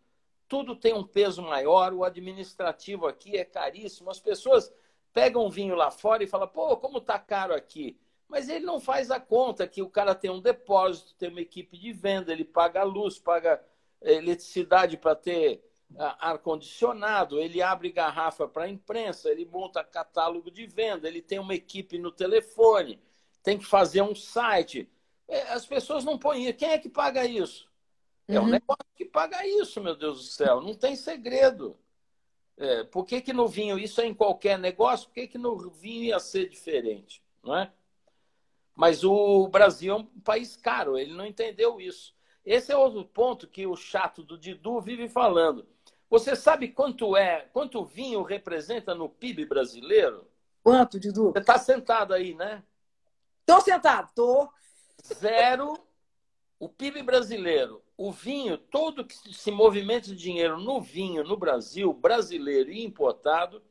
tudo 0.47 0.73
tem 0.73 0.93
um 0.93 1.03
peso 1.03 1.41
maior, 1.41 1.93
o 1.93 2.05
administrativo 2.05 3.05
aqui 3.05 3.35
é 3.35 3.43
caríssimo. 3.43 4.09
As 4.09 4.21
pessoas 4.21 4.73
pegam 5.11 5.45
um 5.45 5.49
vinho 5.49 5.75
lá 5.75 5.91
fora 5.91 6.23
e 6.23 6.27
falam, 6.27 6.47
pô, 6.47 6.77
como 6.77 7.01
tá 7.01 7.19
caro 7.19 7.53
aqui? 7.53 7.99
Mas 8.29 8.47
ele 8.47 8.65
não 8.65 8.79
faz 8.79 9.11
a 9.11 9.19
conta 9.19 9.67
que 9.67 9.81
o 9.81 9.89
cara 9.89 10.15
tem 10.15 10.31
um 10.31 10.39
depósito, 10.39 11.13
tem 11.15 11.27
uma 11.27 11.41
equipe 11.41 11.77
de 11.77 11.91
venda, 11.91 12.31
ele 12.31 12.45
paga 12.45 12.83
luz, 12.83 13.19
paga 13.19 13.61
eletricidade 14.01 14.95
para 14.95 15.13
ter 15.13 15.61
ar-condicionado, 15.97 17.39
ele 17.39 17.61
abre 17.61 17.91
garrafa 17.91 18.47
para 18.47 18.65
a 18.65 18.69
imprensa, 18.69 19.29
ele 19.29 19.45
monta 19.45 19.83
catálogo 19.83 20.51
de 20.51 20.65
venda, 20.65 21.07
ele 21.07 21.21
tem 21.21 21.39
uma 21.39 21.55
equipe 21.55 21.97
no 21.97 22.11
telefone, 22.11 23.01
tem 23.43 23.57
que 23.57 23.65
fazer 23.65 24.01
um 24.01 24.15
site. 24.15 24.89
É, 25.27 25.53
as 25.53 25.65
pessoas 25.65 26.03
não 26.03 26.17
põem. 26.17 26.51
Quem 26.53 26.69
é 26.69 26.77
que 26.77 26.89
paga 26.89 27.25
isso? 27.25 27.69
É 28.27 28.39
uhum. 28.39 28.45
um 28.45 28.49
negócio 28.49 28.85
que 28.95 29.05
paga 29.05 29.45
isso, 29.45 29.81
meu 29.81 29.95
Deus 29.95 30.17
do 30.17 30.23
céu. 30.23 30.61
Não 30.61 30.73
tem 30.73 30.95
segredo. 30.95 31.77
É, 32.57 32.83
por 32.85 33.05
que, 33.05 33.21
que 33.21 33.33
no 33.33 33.47
vinho, 33.47 33.77
isso 33.77 34.01
é 34.01 34.05
em 34.05 34.13
qualquer 34.13 34.57
negócio, 34.57 35.07
por 35.07 35.13
que, 35.15 35.27
que 35.27 35.37
no 35.37 35.69
vinho 35.69 36.05
ia 36.05 36.19
ser 36.19 36.47
diferente? 36.47 37.21
Não 37.43 37.55
é? 37.55 37.71
Mas 38.73 39.03
o 39.03 39.47
Brasil 39.47 39.93
é 39.93 39.97
um 39.97 40.05
país 40.21 40.55
caro, 40.55 40.97
ele 40.97 41.13
não 41.13 41.25
entendeu 41.25 41.79
isso. 41.79 42.13
Esse 42.45 42.71
é 42.71 42.77
outro 42.77 43.03
ponto 43.05 43.47
que 43.47 43.65
o 43.65 43.75
chato 43.75 44.23
do 44.23 44.37
Didu 44.37 44.79
vive 44.79 45.09
falando. 45.09 45.67
Você 46.16 46.34
sabe 46.34 46.70
quanto 46.70 47.18
é, 47.18 47.41
quanto 47.51 47.82
o 47.82 47.86
vinho 47.86 48.24
representa 48.24 48.95
no 48.95 49.09
PIB 49.09 49.47
brasileiro? 49.47 50.26
Quanto, 50.63 50.97
Didu? 50.97 51.34
Você 51.34 51.39
está 51.39 51.59
sentado 51.59 52.13
aí, 52.13 52.34
né? 52.34 52.63
Estou 53.41 53.59
sentado, 53.59 54.07
estou. 54.07 54.49
Zero. 55.13 55.78
O 56.57 56.70
PIB 56.70 57.03
brasileiro, 57.03 57.84
o 57.97 58.13
vinho, 58.13 58.57
todo 58.57 59.03
que 59.03 59.13
se 59.34 59.51
movimenta 59.51 60.07
de 60.07 60.16
dinheiro 60.16 60.57
no 60.57 60.80
vinho 60.80 61.22
no 61.26 61.36
Brasil, 61.36 61.91
brasileiro 61.91 62.72
e 62.72 62.86
importado, 62.86 63.61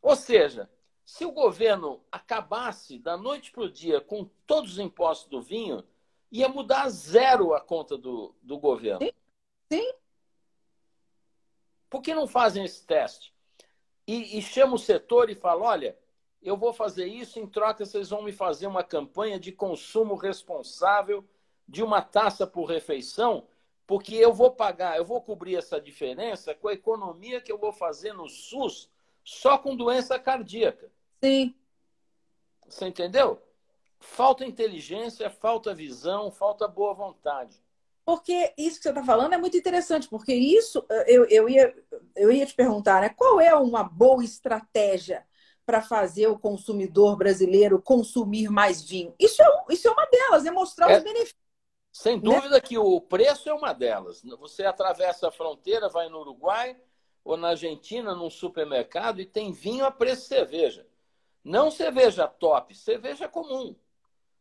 Ou 0.00 0.16
seja, 0.16 0.70
se 1.08 1.24
o 1.24 1.32
governo 1.32 2.02
acabasse 2.12 2.98
da 2.98 3.16
noite 3.16 3.50
para 3.50 3.62
o 3.62 3.72
dia 3.72 3.98
com 3.98 4.28
todos 4.46 4.72
os 4.72 4.78
impostos 4.78 5.30
do 5.30 5.40
vinho, 5.40 5.82
ia 6.30 6.50
mudar 6.50 6.90
zero 6.90 7.54
a 7.54 7.60
conta 7.62 7.96
do, 7.96 8.34
do 8.42 8.58
governo. 8.58 9.06
Sim. 9.06 9.12
Sim. 9.72 9.92
Por 11.88 12.02
que 12.02 12.14
não 12.14 12.28
fazem 12.28 12.62
esse 12.62 12.84
teste? 12.84 13.32
E, 14.06 14.36
e 14.36 14.42
chama 14.42 14.74
o 14.74 14.78
setor 14.78 15.30
e 15.30 15.34
fala: 15.34 15.64
olha, 15.64 15.98
eu 16.42 16.58
vou 16.58 16.74
fazer 16.74 17.06
isso, 17.06 17.40
em 17.40 17.46
troca 17.46 17.86
vocês 17.86 18.10
vão 18.10 18.20
me 18.20 18.30
fazer 18.30 18.66
uma 18.66 18.84
campanha 18.84 19.40
de 19.40 19.50
consumo 19.50 20.14
responsável 20.14 21.24
de 21.66 21.82
uma 21.82 22.02
taxa 22.02 22.46
por 22.46 22.66
refeição, 22.66 23.48
porque 23.86 24.14
eu 24.14 24.34
vou 24.34 24.50
pagar, 24.50 24.98
eu 24.98 25.06
vou 25.06 25.22
cobrir 25.22 25.56
essa 25.56 25.80
diferença 25.80 26.54
com 26.54 26.68
a 26.68 26.74
economia 26.74 27.40
que 27.40 27.50
eu 27.50 27.56
vou 27.56 27.72
fazer 27.72 28.12
no 28.12 28.28
SUS 28.28 28.90
só 29.24 29.56
com 29.56 29.74
doença 29.74 30.18
cardíaca. 30.18 30.97
Sim. 31.22 31.54
Você 32.68 32.86
entendeu? 32.86 33.42
falta 34.00 34.44
inteligência, 34.44 35.30
falta 35.30 35.74
visão, 35.74 36.30
falta 36.30 36.68
boa 36.68 36.94
vontade. 36.94 37.56
Porque 38.04 38.54
isso 38.56 38.78
que 38.78 38.84
você 38.84 38.88
está 38.88 39.04
falando 39.04 39.34
é 39.34 39.38
muito 39.38 39.56
interessante, 39.56 40.08
porque 40.08 40.32
isso 40.32 40.84
eu, 41.06 41.26
eu, 41.26 41.48
ia, 41.48 41.74
eu 42.16 42.32
ia 42.32 42.46
te 42.46 42.54
perguntar, 42.54 43.02
né? 43.02 43.10
Qual 43.10 43.38
é 43.38 43.54
uma 43.54 43.84
boa 43.84 44.24
estratégia 44.24 45.26
para 45.66 45.82
fazer 45.82 46.26
o 46.26 46.38
consumidor 46.38 47.16
brasileiro 47.18 47.82
consumir 47.82 48.48
mais 48.48 48.82
vinho? 48.82 49.14
Isso 49.18 49.42
é, 49.42 49.46
isso 49.70 49.86
é 49.86 49.90
uma 49.90 50.06
delas, 50.06 50.46
é 50.46 50.50
mostrar 50.50 50.90
é, 50.90 50.96
os 50.96 51.04
benefícios. 51.04 51.36
Sem 51.92 52.16
né? 52.16 52.22
dúvida 52.22 52.54
né? 52.54 52.60
que 52.60 52.78
o 52.78 52.98
preço 52.98 53.46
é 53.46 53.52
uma 53.52 53.74
delas. 53.74 54.22
Você 54.38 54.64
atravessa 54.64 55.28
a 55.28 55.32
fronteira, 55.32 55.88
vai 55.90 56.08
no 56.08 56.20
Uruguai 56.20 56.80
ou 57.22 57.36
na 57.36 57.48
Argentina, 57.48 58.14
num 58.14 58.30
supermercado, 58.30 59.20
e 59.20 59.26
tem 59.26 59.52
vinho 59.52 59.84
a 59.84 59.90
preço 59.90 60.22
de 60.22 60.28
cerveja. 60.28 60.86
Não 61.48 61.70
cerveja 61.70 62.28
top, 62.28 62.74
cerveja 62.74 63.26
comum. 63.26 63.74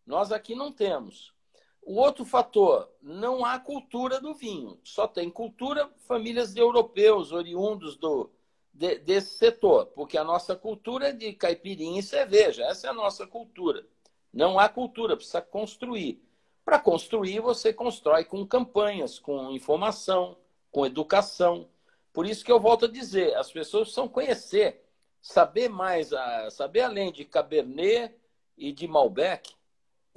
Nós 0.05 0.29
aqui 0.29 0.53
não 0.53 0.73
temos. 0.73 1.33
O 1.81 2.01
outro 2.01 2.25
fator, 2.25 2.91
não 3.01 3.45
há 3.45 3.57
cultura 3.57 4.19
do 4.19 4.33
vinho. 4.33 4.77
Só 4.83 5.07
tem 5.07 5.29
cultura 5.29 5.89
famílias 5.99 6.53
de 6.53 6.59
europeus, 6.59 7.31
oriundos 7.31 7.95
do, 7.95 8.29
de, 8.73 8.97
desse 8.97 9.37
setor, 9.37 9.85
porque 9.95 10.17
a 10.17 10.23
nossa 10.25 10.53
cultura 10.53 11.07
é 11.07 11.13
de 11.13 11.31
caipirinha 11.31 12.01
e 12.01 12.03
cerveja. 12.03 12.65
Essa 12.65 12.87
é 12.87 12.89
a 12.89 12.93
nossa 12.93 13.25
cultura. 13.25 13.87
Não 14.33 14.59
há 14.59 14.67
cultura, 14.67 15.15
precisa 15.15 15.41
construir. 15.41 16.21
Para 16.65 16.77
construir, 16.77 17.39
você 17.39 17.71
constrói 17.71 18.25
com 18.25 18.45
campanhas, 18.45 19.17
com 19.17 19.49
informação, 19.53 20.35
com 20.69 20.85
educação. 20.85 21.69
Por 22.11 22.25
isso 22.25 22.43
que 22.43 22.51
eu 22.51 22.59
volto 22.59 22.83
a 22.83 22.91
dizer, 22.91 23.33
as 23.37 23.49
pessoas 23.49 23.83
precisam 23.83 24.09
conhecer, 24.09 24.83
saber 25.21 25.69
mais, 25.69 26.11
saber 26.51 26.81
além 26.81 27.11
de 27.11 27.25
Cabernet 27.25 28.15
e 28.57 28.71
de 28.71 28.87
Malbec, 28.87 29.57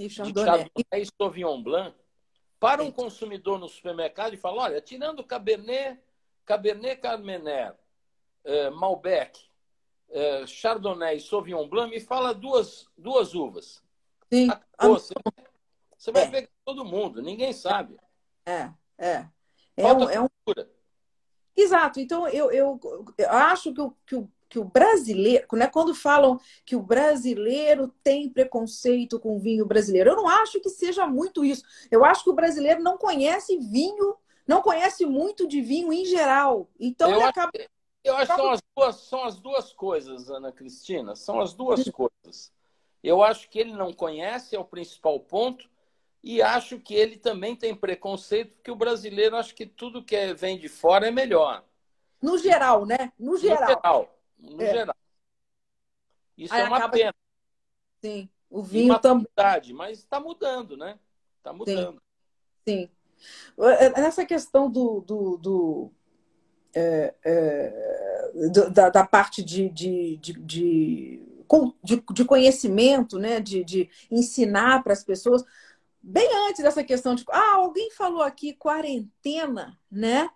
e 0.01 0.09
Chardonnay. 0.09 0.33
De 0.33 0.51
Chardonnay 0.51 1.03
e 1.03 1.07
Sauvignon 1.21 1.63
Blanc. 1.63 1.95
Para 2.59 2.83
um 2.83 2.91
consumidor 2.91 3.59
no 3.59 3.69
supermercado 3.69 4.35
e 4.35 4.39
falar, 4.39 4.65
olha, 4.65 4.81
tirando 4.81 5.25
Cabernet, 5.25 5.99
Cabernet 6.45 7.01
Carmener, 7.01 7.75
eh, 8.45 8.71
Malbec, 8.71 9.39
eh, 10.11 10.47
Chardonnay 10.47 11.17
e 11.17 11.21
Sauvignon 11.21 11.67
Blanc, 11.69 11.91
me 11.91 12.01
fala 12.01 12.35
duas, 12.35 12.87
duas 12.97 13.35
uvas. 13.35 13.83
Sim. 14.31 14.51
Acabou, 14.51 14.99
você, 14.99 15.15
você 15.97 16.13
vai 16.13 16.25
é. 16.25 16.31
pegar 16.31 16.49
todo 16.65 16.85
mundo, 16.85 17.23
ninguém 17.23 17.53
sabe. 17.53 17.99
É, 18.45 18.71
é. 18.99 19.29
É, 19.77 19.83
Falta 19.83 20.05
um, 20.05 20.11
é 20.11 20.21
um... 20.21 20.29
Exato. 21.57 21.99
Então, 22.01 22.29
eu, 22.29 22.51
eu, 22.51 22.79
eu 23.17 23.31
acho 23.31 23.73
que 23.73 23.81
o, 23.81 23.91
que 24.07 24.17
o 24.17 24.31
que 24.51 24.59
o 24.59 24.65
brasileiro, 24.65 25.47
né, 25.53 25.69
quando 25.69 25.95
falam 25.95 26.39
que 26.67 26.75
o 26.75 26.83
brasileiro 26.83 27.95
tem 28.03 28.29
preconceito 28.29 29.21
com 29.21 29.37
o 29.37 29.39
vinho 29.39 29.65
brasileiro, 29.65 30.11
eu 30.11 30.17
não 30.17 30.29
acho 30.29 30.61
que 30.61 30.69
seja 30.69 31.07
muito 31.07 31.45
isso. 31.45 31.63
Eu 31.89 32.05
acho 32.05 32.25
que 32.25 32.31
o 32.31 32.35
brasileiro 32.35 32.83
não 32.83 32.99
conhece 32.99 33.57
vinho, 33.57 34.17
não 34.45 34.61
conhece 34.61 35.07
muito 35.07 35.47
de 35.47 35.63
vinho 35.63 35.93
em 35.93 36.05
geral. 36.05 36.69
Então 36.81 37.09
eu 37.09 37.17
ele 37.17 37.25
acaba. 37.25 37.53
Eu 38.03 38.17
acho 38.17 38.35
que 38.35 38.37
são 38.37 38.51
as, 38.51 38.61
duas, 38.77 38.97
são 38.97 39.25
as 39.25 39.39
duas 39.39 39.73
coisas, 39.73 40.29
Ana 40.29 40.51
Cristina. 40.51 41.15
São 41.15 41.41
as 41.41 41.53
duas 41.53 41.89
coisas. 41.89 42.53
Eu 43.05 43.23
acho 43.23 43.49
que 43.49 43.59
ele 43.59 43.73
não 43.73 43.93
conhece, 43.93 44.57
é 44.57 44.59
o 44.59 44.65
principal 44.65 45.21
ponto. 45.21 45.71
E 46.23 46.43
acho 46.43 46.81
que 46.81 46.95
ele 46.95 47.17
também 47.17 47.55
tem 47.55 47.75
preconceito, 47.75 48.55
porque 48.55 48.71
o 48.71 48.77
brasileiro 48.77 49.37
acha 49.37 49.55
que 49.55 49.65
tudo 49.65 50.03
que 50.03 50.17
é, 50.17 50.35
vem 50.35 50.59
de 50.59 50.69
fora 50.69 51.07
é 51.07 51.11
melhor. 51.11 51.63
No 52.21 52.37
geral, 52.37 52.85
né? 52.85 53.13
No 53.19 53.37
geral. 53.37 53.61
No 53.61 53.67
geral 53.69 54.20
no 54.41 54.61
é. 54.61 54.73
geral. 54.73 54.97
Isso 56.37 56.55
Aí 56.55 56.63
é 56.63 56.65
uma 56.65 56.77
acaba... 56.79 56.93
pena. 56.93 57.15
Sim, 58.03 58.29
o 58.49 58.63
vinho 58.63 58.99
também. 58.99 59.27
Mas 59.75 59.99
está 59.99 60.19
mudando, 60.19 60.77
né? 60.77 60.99
Está 61.39 61.53
mudando. 61.53 62.01
Sim. 62.67 62.89
Sim. 62.89 62.91
É, 63.59 64.01
nessa 64.01 64.25
questão 64.25 64.71
do, 64.71 65.01
do, 65.03 65.37
do 65.37 65.93
é, 66.75 67.15
é, 67.25 68.71
da, 68.73 68.89
da, 68.89 69.07
parte 69.07 69.43
de, 69.43 69.69
de, 69.69 70.17
de, 70.17 70.33
de, 71.83 72.03
de 72.13 72.25
conhecimento, 72.25 73.19
né? 73.19 73.41
de, 73.41 73.65
de 73.65 73.91
ensinar 74.11 74.83
para 74.83 74.93
as 74.93 75.05
pessoas, 75.05 75.45
bem 76.01 76.29
antes 76.49 76.63
dessa 76.63 76.83
questão 76.83 77.15
de 77.15 77.25
ah, 77.31 77.57
alguém 77.57 77.91
falou 77.91 78.23
aqui 78.23 78.55
quarentena, 78.55 79.79
né? 79.91 80.31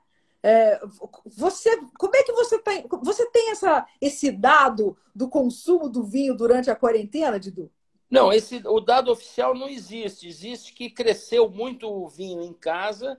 É, 0.47 0.79
você, 1.25 1.75
como 1.99 2.15
é 2.15 2.23
que 2.23 2.33
você 2.33 2.59
tem, 2.59 2.87
você 3.03 3.25
tem 3.31 3.51
essa, 3.51 3.89
esse 3.99 4.31
dado 4.31 4.95
do 5.15 5.27
consumo 5.27 5.89
do 5.89 6.05
vinho 6.05 6.37
durante 6.37 6.71
a 6.71 6.77
quarentena, 6.77 7.41
Didu? 7.41 7.73
Não, 8.11 8.31
esse, 8.31 8.61
o 8.67 8.79
dado 8.79 9.11
oficial 9.11 9.55
não 9.55 9.71
existe. 9.71 10.29
Existe 10.29 10.75
que 10.75 10.91
cresceu 10.91 11.49
muito 11.49 11.89
o 11.91 12.07
vinho 12.07 12.43
em 12.43 12.53
casa, 12.53 13.19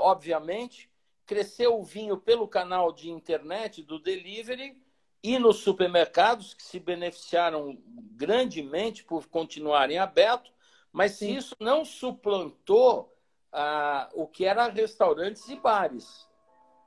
obviamente. 0.00 0.90
Cresceu 1.24 1.78
o 1.78 1.84
vinho 1.84 2.16
pelo 2.16 2.48
canal 2.48 2.92
de 2.92 3.08
internet 3.08 3.80
do 3.80 4.00
delivery 4.00 4.76
e 5.22 5.38
nos 5.38 5.58
supermercados, 5.58 6.52
que 6.52 6.64
se 6.64 6.80
beneficiaram 6.80 7.78
grandemente 7.86 9.04
por 9.04 9.28
continuarem 9.28 9.98
abertos. 9.98 10.52
Mas 10.90 11.12
Sim. 11.12 11.36
isso 11.36 11.54
não 11.60 11.84
suplantou 11.84 13.14
ah, 13.52 14.08
o 14.14 14.26
que 14.26 14.44
era 14.44 14.66
restaurantes 14.66 15.48
e 15.48 15.54
bares. 15.54 16.28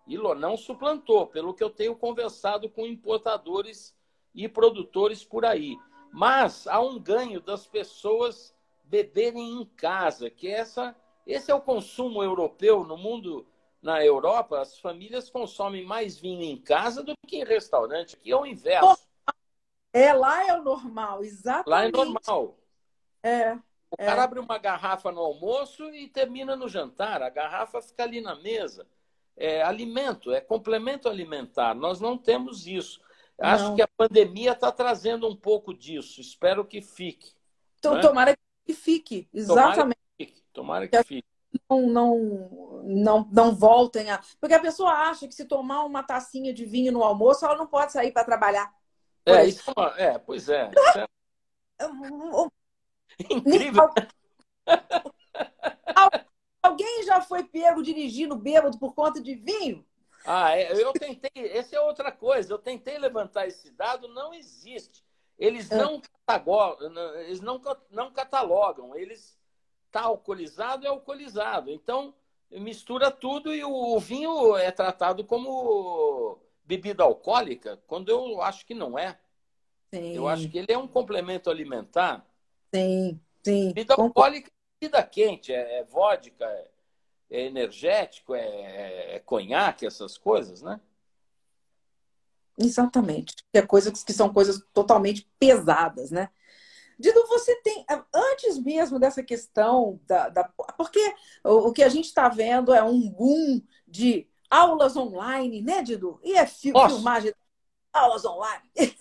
Ilô 0.06 0.36
não 0.36 0.58
suplantou, 0.58 1.28
pelo 1.28 1.54
que 1.54 1.64
eu 1.64 1.70
tenho 1.70 1.96
conversado 1.96 2.70
com 2.70 2.86
importadores 2.86 3.96
e 4.36 4.50
produtores 4.50 5.24
por 5.24 5.46
aí. 5.46 5.78
Mas 6.12 6.68
há 6.68 6.80
um 6.80 7.00
ganho 7.00 7.40
das 7.40 7.66
pessoas 7.66 8.54
beberem 8.84 9.62
em 9.62 9.66
casa, 9.66 10.30
que 10.30 10.48
essa, 10.48 10.96
esse 11.26 11.50
é 11.50 11.56
o 11.56 11.62
consumo 11.62 12.22
europeu 12.22 12.84
no 12.84 12.98
mundo. 12.98 13.48
Na 13.82 14.04
Europa, 14.04 14.62
as 14.62 14.80
famílias 14.80 15.30
consomem 15.30 15.86
mais 15.86 16.18
vinho 16.18 16.42
em 16.42 16.56
casa 16.56 17.04
do 17.04 17.14
que 17.28 17.38
em 17.38 17.44
restaurante. 17.44 18.16
Aqui 18.16 18.32
é 18.32 18.36
o 18.36 18.46
inverso. 18.46 19.06
É, 19.92 20.14
lá 20.14 20.48
é 20.48 20.58
o 20.58 20.64
normal, 20.64 21.22
exatamente. 21.22 21.70
Lá 21.70 21.84
é 21.84 21.92
normal. 21.92 22.58
É. 23.22 23.56
O 23.92 23.98
cara 23.98 24.22
é. 24.22 24.24
abre 24.24 24.40
uma 24.40 24.58
garrafa 24.58 25.12
no 25.12 25.20
almoço 25.20 25.84
e 25.94 26.08
termina 26.08 26.56
no 26.56 26.70
jantar. 26.70 27.22
A 27.22 27.30
garrafa 27.30 27.82
fica 27.82 28.04
ali 28.04 28.22
na 28.22 28.36
mesa 28.36 28.88
é 29.36 29.62
alimento, 29.62 30.32
é 30.32 30.40
complemento 30.40 31.10
alimentar. 31.10 31.74
Nós 31.74 32.00
não 32.00 32.18
temos 32.18 32.68
isso. 32.68 33.02
Não. 33.40 33.50
Acho 33.50 33.76
que 33.76 33.82
a 33.82 33.88
pandemia 33.88 34.52
está 34.52 34.72
trazendo 34.72 35.28
um 35.28 35.36
pouco 35.36 35.74
disso. 35.74 36.22
Espero 36.22 36.66
que 36.66 36.82
fique. 36.82 37.34
Então, 37.80 37.96
né? 37.96 38.02
tomara 38.02 38.38
que 38.66 38.74
fique, 38.74 39.28
exatamente. 39.34 39.76
Tomara 39.76 39.96
que 39.96 40.26
fique. 40.26 40.44
Tomara 40.54 40.88
que 40.88 41.04
fique. 41.04 41.28
Não, 41.70 41.88
não, 41.88 42.82
não, 42.84 43.30
não 43.32 43.56
voltem 43.56 44.10
a. 44.10 44.20
Porque 44.40 44.56
a 44.56 44.60
pessoa 44.60 44.92
acha 44.92 45.28
que 45.28 45.36
se 45.36 45.46
tomar 45.46 45.84
uma 45.84 46.04
tacinha 46.04 46.54
de 46.54 46.66
vinho 46.66 46.92
no 46.92 47.04
almoço, 47.04 47.46
ela 47.46 47.56
não 47.56 47.68
pode 47.68 47.92
sair 47.92 48.12
para 48.12 48.24
trabalhar. 48.24 48.74
É, 49.26 49.46
isso 49.46 49.72
é, 49.98 50.04
é, 50.04 50.18
pois 50.18 50.50
é. 50.50 50.70
é... 50.98 51.06
Incrível. 53.30 53.90
Alguém 55.96 56.26
já 57.06 57.22
foi 57.22 57.44
pego 57.44 57.82
dirigindo 57.82 58.36
bêbado 58.36 58.78
por 58.78 58.94
conta 58.94 59.22
de 59.22 59.36
vinho? 59.36 59.86
Ah, 60.26 60.58
é, 60.58 60.72
eu 60.72 60.94
tentei. 60.94 61.32
Essa 61.36 61.76
é 61.76 61.82
outra 61.82 62.12
coisa. 62.12 62.54
Eu 62.54 62.58
tentei 62.58 62.98
levantar 62.98 63.48
esse 63.48 63.72
dado, 63.72 64.08
não 64.08 64.34
existe. 64.34 65.04
Eles 65.38 65.70
é. 65.72 65.78
não, 65.78 66.02
catalogam, 66.26 66.92
eles 67.20 67.42
não, 67.42 67.62
não 67.90 68.12
catalogam. 68.12 68.96
Eles 68.96 69.38
tá 69.92 70.02
alcoolizado 70.02 70.86
é 70.86 70.90
alcoolizado. 70.90 71.70
Então 71.70 72.14
mistura 72.50 73.12
tudo 73.12 73.54
e 73.54 73.64
o 73.64 74.00
vinho 74.00 74.56
é 74.56 74.72
tratado 74.72 75.24
como 75.24 76.40
bebida 76.66 77.04
alcoólica, 77.04 77.82
quando 77.88 78.10
eu 78.10 78.42
acho 78.42 78.66
que 78.66 78.74
não 78.74 78.98
é. 78.98 79.18
Sim. 79.94 80.16
Eu 80.16 80.28
acho 80.28 80.50
que 80.50 80.58
ele 80.58 80.72
é 80.72 80.78
um 80.78 80.88
complemento 80.88 81.50
alimentar. 81.50 82.26
Sim, 82.74 83.20
sim. 83.44 83.68
Bebida 83.68 83.96
alcoólica 83.96 84.52
bebida 84.84 85.04
quente, 85.04 85.54
é, 85.54 85.80
é 85.80 85.84
vodka, 85.84 86.46
é, 86.46 86.68
é 87.30 87.46
energético, 87.46 88.36
é, 88.36 89.16
é, 89.16 89.20
conhaque, 89.20 89.86
essas 89.86 90.18
coisas, 90.18 90.62
né? 90.62 90.80
Exatamente. 92.58 93.36
É 93.54 93.62
coisas 93.62 94.04
que 94.04 94.14
são 94.14 94.32
coisas 94.32 94.62
totalmente 94.74 95.28
pesadas, 95.40 96.12
né? 96.12 96.30
Dido, 97.00 97.26
você 97.28 97.56
tem, 97.62 97.84
antes 98.14 98.60
mesmo 98.60 99.00
dessa 99.00 99.24
questão 99.24 100.00
da. 100.06 100.30
da 100.30 100.44
porque 100.78 101.00
o, 101.44 101.70
o 101.70 101.74
que 101.74 101.82
a 101.82 101.90
gente 101.90 102.06
está 102.06 102.30
vendo 102.30 102.74
é 102.74 102.84
um 102.84 103.10
boom 103.10 103.62
de 103.88 104.28
aulas 104.50 104.96
online, 104.96 105.62
né, 105.62 105.82
Dido? 105.82 106.20
E 106.24 106.34
é 106.34 106.46
fi 106.46 106.72
filmagem 106.72 107.34
aulas 107.92 108.24
online. 108.24 108.70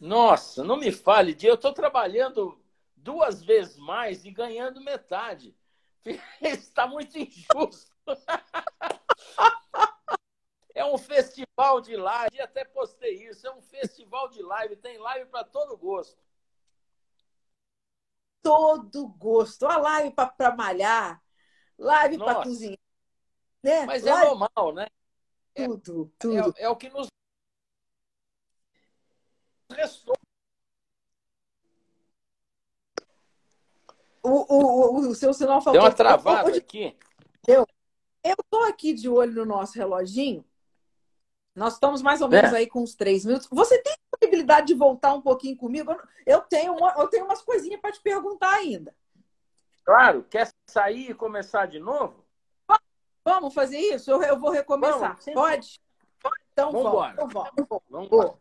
Nossa, 0.00 0.64
não 0.64 0.78
me 0.78 0.90
fale, 0.90 1.36
eu 1.42 1.56
estou 1.56 1.74
trabalhando 1.74 2.58
duas 3.02 3.42
vezes 3.42 3.76
mais 3.76 4.24
e 4.24 4.30
ganhando 4.30 4.80
metade. 4.80 5.56
Está 6.40 6.86
muito 6.86 7.18
injusto. 7.18 7.90
É 10.72 10.84
um 10.84 10.96
festival 10.96 11.80
de 11.82 11.94
live, 11.94 12.40
até 12.40 12.64
postei 12.64 13.28
isso. 13.28 13.46
É 13.46 13.52
um 13.52 13.60
festival 13.60 14.30
de 14.30 14.40
live, 14.40 14.76
tem 14.76 14.96
live 14.96 15.28
para 15.28 15.44
todo 15.44 15.76
gosto. 15.76 16.16
todo 18.42 19.08
gosto. 19.08 19.66
A 19.66 19.76
live 19.76 20.14
para 20.14 20.56
malhar, 20.56 21.22
live 21.78 22.18
para 22.18 22.42
cozinhar. 22.42 22.78
Né? 23.62 23.86
Mas 23.86 24.06
é 24.06 24.12
live... 24.12 24.26
é 24.26 24.28
normal, 24.30 24.74
né? 24.74 24.86
Tudo, 25.54 26.10
é, 26.14 26.18
tudo. 26.18 26.54
É, 26.56 26.62
é 26.62 26.68
o 26.68 26.76
que 26.76 26.88
nos 26.88 27.08
restou. 29.70 30.19
O, 34.22 34.54
o, 34.54 35.08
o, 35.08 35.14
seu 35.14 35.32
sinal 35.32 35.60
faltou. 35.60 35.72
Deu 35.72 35.82
uma 35.82 35.92
travada 35.92 36.56
aqui. 36.56 36.96
Deu. 37.46 37.66
Eu 38.22 38.36
estou 38.38 38.64
aqui 38.64 38.92
de 38.92 39.08
olho 39.08 39.32
no 39.32 39.44
nosso 39.46 39.78
reloginho. 39.78 40.44
Nós 41.54 41.74
estamos 41.74 42.02
mais 42.02 42.20
ou 42.20 42.28
menos 42.28 42.52
é. 42.52 42.58
aí 42.58 42.66
com 42.66 42.82
uns 42.82 42.94
três 42.94 43.24
minutos. 43.24 43.48
Você 43.50 43.78
tem 43.82 43.94
possibilidade 44.10 44.68
de 44.68 44.74
voltar 44.74 45.14
um 45.14 45.22
pouquinho 45.22 45.56
comigo? 45.56 45.96
Eu 46.26 46.40
tenho, 46.42 46.74
uma, 46.74 46.92
eu 46.98 47.08
tenho 47.08 47.24
umas 47.24 47.42
coisinhas 47.42 47.80
para 47.80 47.92
te 47.92 48.00
perguntar 48.00 48.52
ainda. 48.52 48.94
Claro. 49.84 50.24
Quer 50.30 50.52
sair 50.66 51.10
e 51.10 51.14
começar 51.14 51.66
de 51.66 51.78
novo? 51.78 52.24
Vamos 53.24 53.52
fazer 53.54 53.78
isso? 53.78 54.10
Eu, 54.10 54.22
eu 54.22 54.38
vou 54.38 54.50
recomeçar. 54.50 55.18
Vamos, 55.18 55.34
Pode? 55.34 55.80
Então, 56.52 56.72
vamos 56.72 56.88
embora. 56.88 57.14
Vamos, 57.16 57.32
vamos, 57.90 58.08
vamos. 58.08 58.34